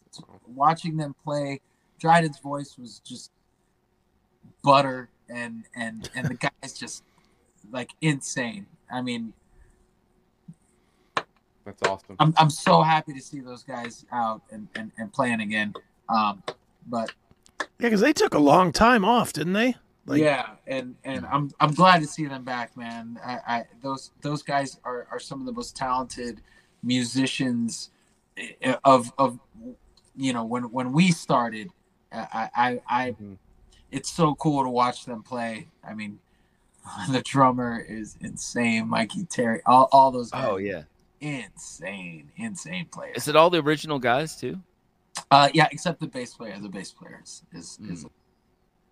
[0.48, 1.60] watching them play
[2.00, 3.32] dryden's voice was just
[4.66, 7.04] butter and and and the guy's just
[7.72, 9.32] like insane i mean
[11.64, 12.16] That's awesome.
[12.20, 15.74] i'm, I'm so happy to see those guys out and and, and playing again
[16.10, 16.44] um
[16.88, 17.12] but
[17.80, 19.76] Yeah, because they took a long time off, didn't they?
[20.06, 23.20] Like- yeah, and and I'm I'm glad to see them back, man.
[23.26, 26.42] I, I those those guys are, are some of the most talented
[26.84, 27.90] musicians
[28.38, 29.40] eh, of of
[30.16, 31.70] you know when when we started.
[32.14, 33.38] I I, I Mhm.
[33.92, 35.68] It's so cool to watch them play.
[35.84, 36.20] I mean,
[37.12, 40.84] the drummer is insane, Mikey Terry, all all those guys, Oh yeah.
[41.22, 43.18] insane, insane players.
[43.18, 44.60] Is it all the original guys too?
[45.32, 46.58] Uh, yeah, except the bass player.
[46.60, 47.92] The bass player is is, Mm.
[47.92, 48.06] is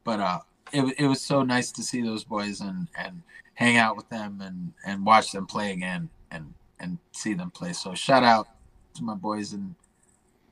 [0.03, 0.39] but uh,
[0.71, 3.21] it wa- it was so nice to see those boys and and
[3.55, 7.73] hang out with them and and watch them play again and and see them play.
[7.73, 8.47] So shout out
[8.95, 9.75] to my boys in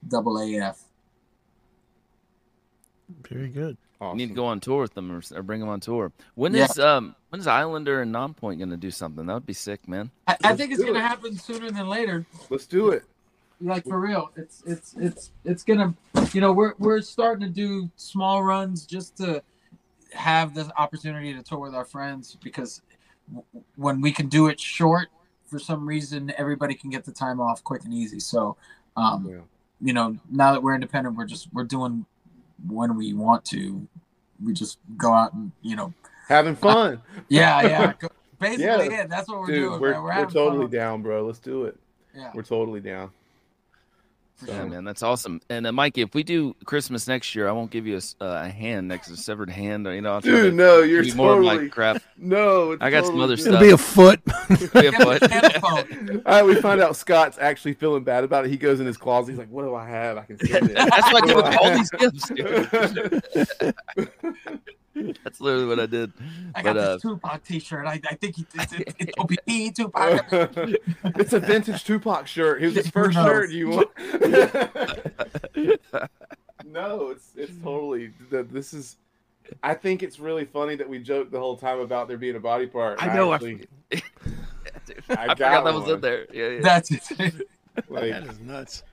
[0.08, 0.84] Double AF.
[3.30, 3.78] Very good.
[4.02, 4.20] Awesome.
[4.20, 6.12] You need to go on tour with them or, or bring them on tour.
[6.34, 6.66] When Yeah.
[6.66, 9.28] is um when is Islander and Nonpoint gonna do something?
[9.28, 10.10] That would be sick, man.
[10.28, 12.26] I, I think it's do gonna happen sooner than later.
[12.50, 13.04] Let's do it.
[13.62, 15.94] Like for real, it's it's it's it's gonna,
[16.34, 19.44] you know, we're we're starting to do small runs just to
[20.14, 22.82] have the opportunity to tour with our friends because
[23.30, 23.46] w-
[23.76, 25.10] when we can do it short,
[25.46, 28.20] for some reason, everybody can get the time off quick and easy.
[28.20, 28.58] So,
[28.98, 29.42] um, Yeah.
[29.80, 32.08] you know, now that we're independent, we're just we're doing
[32.68, 33.88] when we want to.
[34.44, 35.94] We just go out and you know,
[36.28, 37.02] Having fun.
[37.30, 37.94] yeah, yeah.
[38.40, 38.82] Basically, Yeah.
[38.84, 39.82] yeah, that's what we're Dude, doing.
[39.82, 40.02] we're.
[40.02, 40.72] We're, we're, totally fun.
[40.72, 41.26] down, bro.
[41.26, 41.78] Let's do it.
[42.16, 43.12] Yeah, We're totally down.
[44.42, 45.42] For Yeah, man, that's awesome.
[45.50, 48.16] And uh, Mikey, if we do Christmas next year, I won't give you a, s-
[48.22, 49.88] uh, a hand next to a severed hand.
[49.88, 52.02] Or, you know, I'll Dude, no, you're give you more of totally crap.
[52.18, 52.72] no.
[52.74, 53.48] It's I got some other good.
[53.48, 54.24] It'll be a foot.
[54.74, 55.24] Be a foot.
[55.64, 55.84] All
[56.26, 58.52] right, we find out Scott's actually feeling bad about it.
[58.52, 59.32] He goes in his closet.
[59.32, 60.18] He's like, "What do I have?
[60.18, 62.32] I can send it." That's what I did with all these gifts.
[65.02, 65.20] Dude.
[65.24, 66.12] That's literally what I did.
[66.56, 67.86] I got But, uh, this Tupac T-shirt.
[67.86, 70.26] I, I think he, it's, it's, it's OPP Tupac.
[71.20, 72.60] it's a vintage Tupac shirt.
[72.60, 73.26] He was his first knows?
[73.26, 73.50] shirt.
[73.52, 73.90] You want?
[76.66, 78.12] no, it's it's totally.
[78.30, 78.98] the- This is.
[79.64, 82.40] I think it's really funny that we joked the whole time about there being a
[82.40, 83.04] body part.
[83.04, 86.26] I know, I Actually, Dude, I I, got forgot that was in there.
[86.32, 86.60] Yeah, yeah.
[86.62, 87.48] That's it.
[87.90, 88.84] like, that is nuts.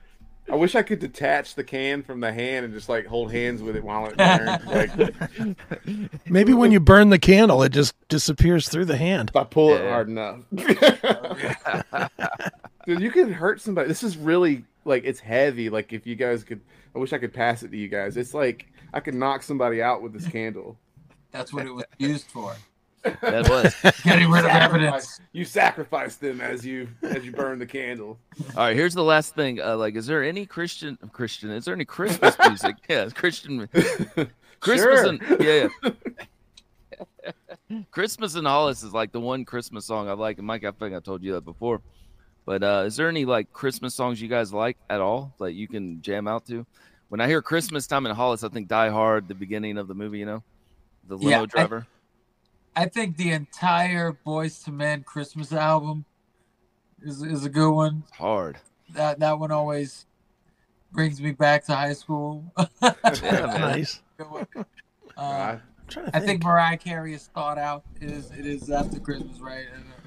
[0.51, 3.61] I wish I could detach the can from the hand and just like hold hands
[3.61, 4.65] with it while it burns.
[4.65, 9.29] like Maybe when you burn the candle, it just disappears through the hand.
[9.29, 10.39] if I pull it hard enough.
[12.85, 13.87] Dude, you could hurt somebody.
[13.87, 15.69] This is really like it's heavy.
[15.69, 16.61] Like if you guys could,
[16.95, 18.17] I wish I could pass it to you guys.
[18.17, 20.77] It's like I could knock somebody out with this candle.
[21.31, 22.55] That's what it was used for.
[23.03, 24.01] That was.
[24.03, 25.21] Getting rid of Sacrifice- evidence.
[25.31, 28.17] You sacrifice them as you as you burn the candle.
[28.55, 29.61] All right, here's the last thing.
[29.61, 31.51] Uh, like, is there any Christian Christian?
[31.51, 32.75] Is there any Christmas music?
[32.89, 33.67] yeah, Christian.
[34.59, 35.07] Christmas Sure.
[35.07, 35.91] and yeah, yeah.
[37.91, 40.37] Christmas in Hollis is like the one Christmas song I like.
[40.37, 41.81] And Mike, I think I told you that before.
[42.45, 45.67] But uh, is there any like Christmas songs you guys like at all that you
[45.67, 46.65] can jam out to?
[47.09, 49.93] When I hear Christmas time in Hollis, I think Die Hard, the beginning of the
[49.95, 50.19] movie.
[50.19, 50.43] You know,
[51.07, 51.87] the limo Yeah, driver.
[51.87, 51.98] I
[52.75, 56.05] think the entire Boyz II Men Christmas album
[57.01, 58.03] is is a good one.
[58.07, 58.57] It's hard.
[58.93, 60.05] That that one always
[60.91, 62.53] brings me back to high school.
[62.81, 63.57] Yeah.
[63.57, 64.01] Nice.
[64.17, 64.47] Good.
[65.17, 66.25] Uh, I'm trying to I think.
[66.25, 67.83] think Mariah Carey is thought out.
[68.01, 69.65] It is it is after Christmas, right?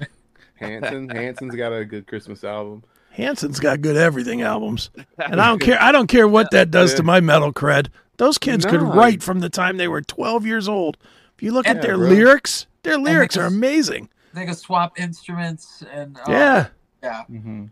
[0.55, 2.83] Hanson, Hanson's got a good Christmas album.
[3.11, 5.81] Hanson's got good everything albums, and I don't care.
[5.81, 7.89] I don't care what that does to my metal cred.
[8.17, 10.97] Those kids could write from the time they were 12 years old.
[11.35, 12.09] If you look at their bro.
[12.09, 14.09] lyrics, their lyrics are amazing.
[14.33, 16.67] They can swap instruments and uh, Yeah,
[17.01, 17.23] Yeah.
[17.29, 17.65] Mm-hmm.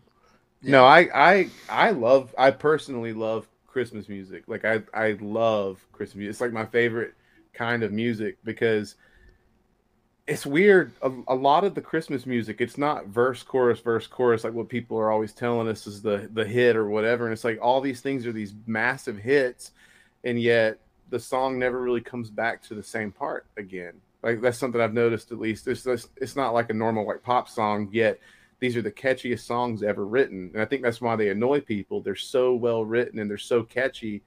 [0.62, 0.70] Yeah.
[0.70, 2.34] No, I, I, I love.
[2.38, 4.44] I personally love Christmas music.
[4.46, 6.30] Like I, I love Christmas music.
[6.30, 7.14] It's like my favorite
[7.52, 8.94] kind of music because
[10.26, 10.92] it's weird.
[11.02, 14.68] A, a lot of the Christmas music, it's not verse, chorus, verse, chorus, like what
[14.68, 17.24] people are always telling us is the the hit or whatever.
[17.24, 19.72] And it's like all these things are these massive hits,
[20.22, 20.78] and yet
[21.12, 23.92] the song never really comes back to the same part again.
[24.22, 25.68] Like that's something I've noticed at least.
[25.68, 28.18] It's just, it's not like a normal like pop song yet.
[28.60, 32.00] These are the catchiest songs ever written, and I think that's why they annoy people.
[32.00, 34.22] They're so well written and they're so catchy,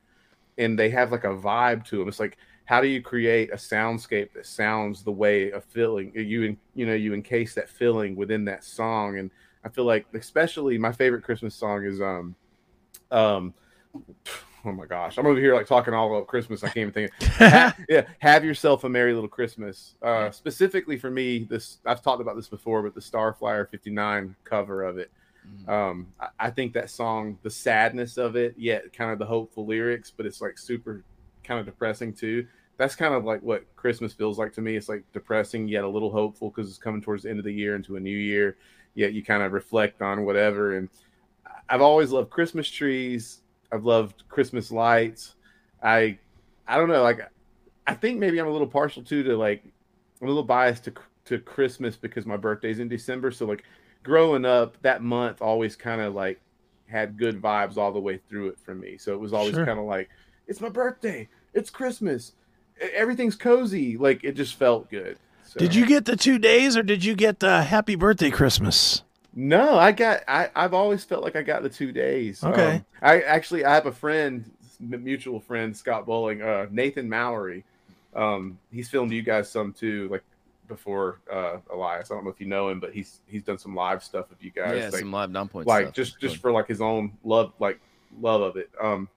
[0.57, 2.07] and they have like a vibe to them.
[2.07, 6.57] It's like how do you create a soundscape that sounds the way a feeling you
[6.74, 9.30] you know you encase that feeling within that song and
[9.64, 12.36] i feel like especially my favorite christmas song is um
[13.12, 13.53] um
[14.66, 15.18] oh my gosh.
[15.18, 16.64] I'm over here like talking all about christmas.
[16.64, 17.12] I can't even think
[17.90, 19.96] yeah have yourself a merry little christmas.
[20.02, 24.84] Uh specifically for me this i've talked about this before but the starflyer 59 cover
[24.84, 25.12] of it.
[25.68, 29.66] Um I, I think that song the sadness of it yet kind of the hopeful
[29.66, 31.04] lyrics but it's like super
[31.44, 32.48] kind of depressing too.
[32.78, 34.76] That's kind of like what christmas feels like to me.
[34.76, 37.54] It's like depressing yet a little hopeful because it's coming towards the end of the
[37.54, 38.58] year into a new year
[38.96, 40.78] yet you kind of reflect on whatever.
[40.78, 40.90] And
[41.68, 45.36] i've always loved christmas trees i've loved christmas lights
[45.84, 46.18] i
[46.68, 47.20] i don't know like
[47.88, 49.64] i think maybe i'm a little partial too to like
[50.22, 50.94] i'm a little biased to
[51.26, 53.64] to christmas because my birthday's in december so like
[54.04, 56.40] growing up that month always kind of like
[56.88, 59.66] had good vibes all the way through it for me so it was always Sure.
[59.66, 60.10] kind of like
[60.48, 62.34] it's my birthday it's christmas
[62.94, 65.18] everything's cozy like it just felt good
[65.48, 65.60] so.
[65.60, 69.04] Did you get the two days or did you get the happy birthday Christmas?
[69.36, 72.44] No i got I, i've always felt like i got the two days.
[72.44, 72.76] Okay.
[72.76, 74.49] Um, i actually i have a friend
[74.80, 77.64] mutual friend scott bowling uh nathan mallory.
[78.16, 80.24] Um he's filmed you guys some too like
[80.70, 82.12] before uh elias.
[82.12, 84.41] I don't know if you know him but he's he's done some live stuff of
[84.41, 85.95] you guys yeah, like, some live Nonpoint like stuff.
[85.95, 87.80] just just for like his own love like
[88.22, 88.70] love of it.
[88.82, 89.10] Um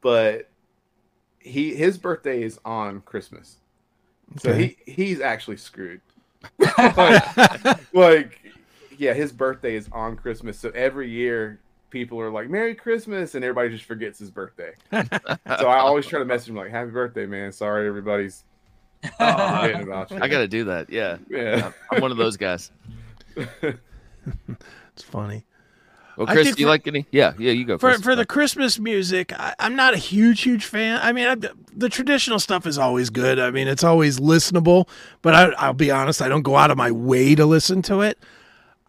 [0.00, 0.50] but
[1.38, 3.58] he his birthday is on christmas.
[4.38, 6.00] So he he's actually screwed.
[6.58, 8.49] Like, like
[9.00, 11.58] yeah his birthday is on christmas so every year
[11.90, 16.18] people are like merry christmas and everybody just forgets his birthday so i always try
[16.18, 18.44] to message him like happy birthday man sorry everybody's
[19.18, 20.90] forgetting about you I got to do that.
[20.90, 22.70] Yeah, yeah I'm one of those guys.
[24.92, 25.46] It's funny.
[26.18, 27.06] Well, Chris, do you for- like any?
[27.10, 28.02] Yeah, yeah, you go For first.
[28.04, 31.00] for the Christmas music, I, I'm not a huge huge fan.
[31.02, 31.36] I mean, I,
[31.74, 33.38] the traditional stuff is always good.
[33.38, 34.86] I mean, it's always listenable.
[35.22, 38.02] But I, I'll be honest, I don't go out of my way to listen to
[38.02, 38.18] it.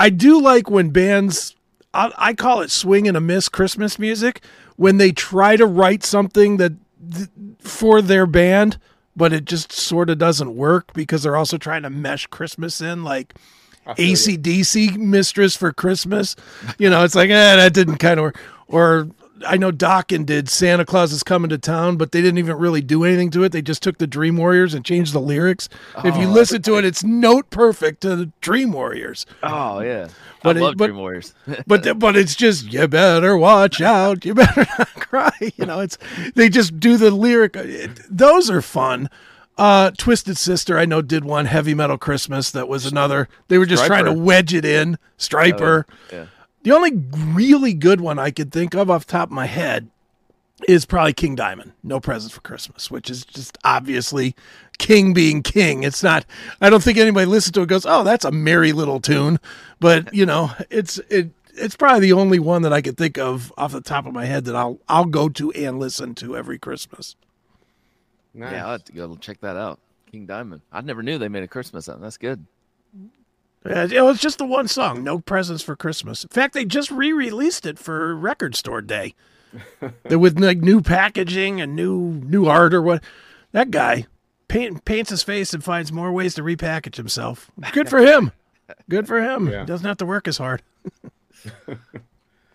[0.02, 1.56] I do like when bands.
[1.94, 4.42] I, I call it swing and a miss Christmas music
[4.76, 6.74] when they try to write something that
[7.14, 7.30] th-
[7.60, 8.80] for their band,
[9.16, 13.04] but it just sort of doesn't work because they're also trying to mesh Christmas in,
[13.04, 13.36] like
[13.84, 14.14] feel you.
[14.14, 16.36] AC/DC Mistress for Christmas.
[16.80, 18.40] You know, it's like, eh, that didn't kind of work.
[18.68, 19.08] Or
[19.48, 22.82] I know Dokken did Santa Claus is coming to town, but they didn't even really
[22.82, 23.52] do anything to it.
[23.52, 25.70] They just took the Dream Warriors and changed the lyrics.
[26.04, 29.26] if you Oh, listen to it, it's note perfect to the Dream Warriors.
[29.44, 30.08] oh yeah,
[30.44, 31.34] But I it- love but- Dream Warriors.
[31.68, 34.26] But but it's just you better watch out.
[34.26, 35.32] You better not cry.
[35.56, 35.98] You know, it's
[36.36, 37.54] they just do the lyric.
[38.10, 39.10] Those are fun.
[39.58, 42.50] Uh, Twisted Sister, I know, did one Heavy Metal Christmas.
[42.52, 43.28] That was another.
[43.48, 44.98] They were just trying to wedge it in.
[45.20, 45.84] Stryper.
[46.12, 46.26] yeah.
[46.64, 46.92] The only
[47.34, 49.90] really good one I could think of off the top of my head
[50.68, 51.74] is probably King Diamond.
[51.84, 54.36] No presents for Christmas, which is just obviously
[54.78, 55.84] King being King.
[55.84, 56.26] It's not.
[56.60, 59.40] I don't think anybody listens to it goes, "Oh, that's a merry little tune,"
[59.80, 61.32] but you know, it's it.
[61.54, 64.26] It's probably the only one that I could think of off the top of my
[64.26, 67.16] head that I'll I'll go to and listen to every Christmas.
[68.34, 68.54] Nice.
[68.54, 69.80] Yeah, I'll have to go check that out.
[70.12, 70.62] King Diamond.
[70.72, 72.04] I never knew they made a Christmas album.
[72.04, 72.46] That's good.
[73.66, 76.90] Yeah, you know, just the one song, "No Presents for Christmas." In fact, they just
[76.90, 79.14] re-released it for Record Store Day,
[80.10, 83.04] with like new packaging and new new art or what.
[83.52, 84.08] That guy
[84.48, 87.52] paint, paints his face and finds more ways to repackage himself.
[87.74, 88.32] Good for him.
[88.90, 89.48] Good for him.
[89.50, 89.66] Yeah.
[89.66, 90.62] Doesn't have to work as hard.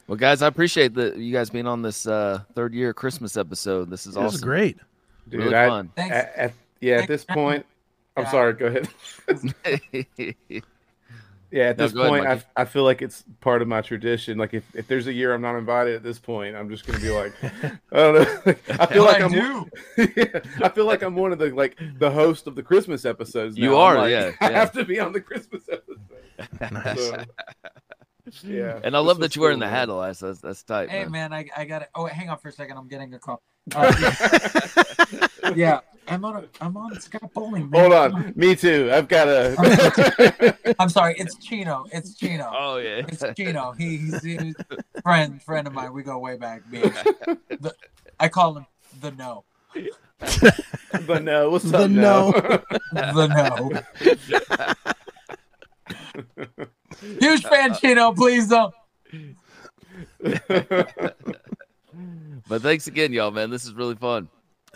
[0.08, 3.90] Well, guys, I appreciate the you guys being on this uh, third year Christmas episode.
[3.90, 4.40] This is This is awesome.
[4.40, 4.78] great.
[5.28, 5.90] Dude, Really I- fun.
[5.96, 6.14] Thanks.
[6.14, 7.66] At, at- yeah, at this point,
[8.16, 8.30] I'm Yeah.
[8.30, 8.52] sorry.
[8.52, 8.88] Go ahead.
[11.50, 13.80] Yeah, at No, this go ahead, point, I, I feel like it's part of my
[13.80, 14.36] tradition.
[14.36, 16.98] Like if, if there's a year I'm not invited at this point, I'm just gonna
[16.98, 18.54] be like, I don't know.
[18.80, 19.30] I feel like I I'm.
[19.32, 19.70] do.
[20.16, 23.56] Yeah, I feel like I'm one of the like the host of the Christmas episodes.
[23.56, 24.58] You are, like, yeah, I yeah.
[24.58, 26.96] have to be on the Christmas episode.
[26.96, 27.24] So,
[28.42, 30.18] yeah, and I love that you're wearing cool, the hat, Elias.
[30.18, 31.30] That's that's tight, Hey man.
[31.30, 31.88] man, I, I got it.
[31.94, 32.76] Oh, wait, hang on for a second.
[32.76, 33.40] I'm getting a call.
[33.74, 33.92] Uh,
[35.54, 36.36] yeah, I'm on.
[36.36, 37.68] A, I'm on Scott Bowling.
[37.70, 37.80] man.
[37.80, 38.90] Hold on, me too.
[38.92, 40.74] I've got a.
[40.78, 41.14] I'm sorry.
[41.18, 41.84] It's Chino.
[41.92, 42.50] It's Chino.
[42.56, 43.02] Oh yeah.
[43.08, 43.72] It's Chino.
[43.72, 44.54] He, he's, he's
[44.96, 45.92] a friend friend of mine.
[45.92, 46.70] We go way back.
[46.70, 46.80] Me.
[46.80, 47.74] The,
[48.20, 48.66] I call him
[49.00, 49.44] the no.
[51.06, 51.90] but no, what's The up?
[51.90, 52.32] no.
[52.92, 53.82] The
[56.32, 56.46] no.
[57.20, 58.12] Huge fan, Chino.
[58.12, 58.72] Please don't.
[62.48, 63.50] But thanks again, y'all, man.
[63.50, 64.28] This is really fun.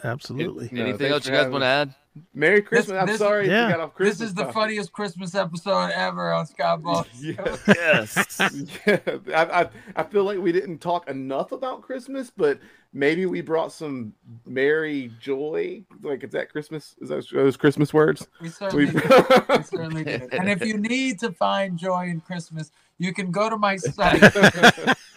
[0.05, 0.68] Absolutely.
[0.72, 1.94] No, Anything thanks else you guys want to add?
[2.35, 2.98] Merry Christmas.
[3.01, 3.66] I'm this- sorry Yeah.
[3.66, 4.18] we got off Christmas.
[4.18, 4.55] This is the topic.
[4.55, 7.06] funniest Christmas episode ever on Scott Ball.
[7.20, 7.56] Yeah.
[7.68, 8.40] Yes.
[8.86, 8.98] yeah,
[9.35, 12.59] I, I, I feel like we didn't talk enough about Christmas, but
[12.93, 14.12] maybe we brought some
[14.44, 15.85] merry joy.
[16.02, 16.97] Like, is that Christmas?
[17.01, 18.27] Is that those Christmas words?
[18.40, 19.09] We certainly, We- did.
[19.48, 20.35] we certainly did.
[20.35, 24.20] And if you need to find joy in Christmas, you can go to my site.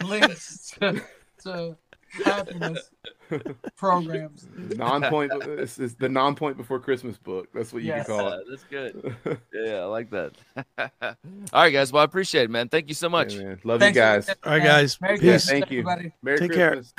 [0.04, 1.02] links to,
[1.42, 1.76] to
[2.24, 2.90] happiness
[3.76, 4.46] programs.
[4.58, 5.56] Nonpoint.
[5.56, 7.48] This is the Nonpoint before Christmas book.
[7.54, 8.06] That's what you Yes.
[8.06, 8.44] can call Uh, it.
[8.48, 9.16] that's good.
[9.52, 10.32] Yeah, I like that.
[11.02, 11.16] All
[11.62, 11.92] right, guys.
[11.92, 12.68] Well, I appreciate it, man.
[12.68, 13.34] Thank you so much.
[13.34, 13.54] Yeah.
[13.64, 14.28] Love Thanks you guys.
[14.28, 15.00] All right, guys.
[15.00, 15.22] Merry Peace.
[15.46, 15.80] Christmas, Thank you.
[15.80, 16.12] everybody.
[16.22, 16.72] Merry Take care.
[16.72, 16.94] Christmas.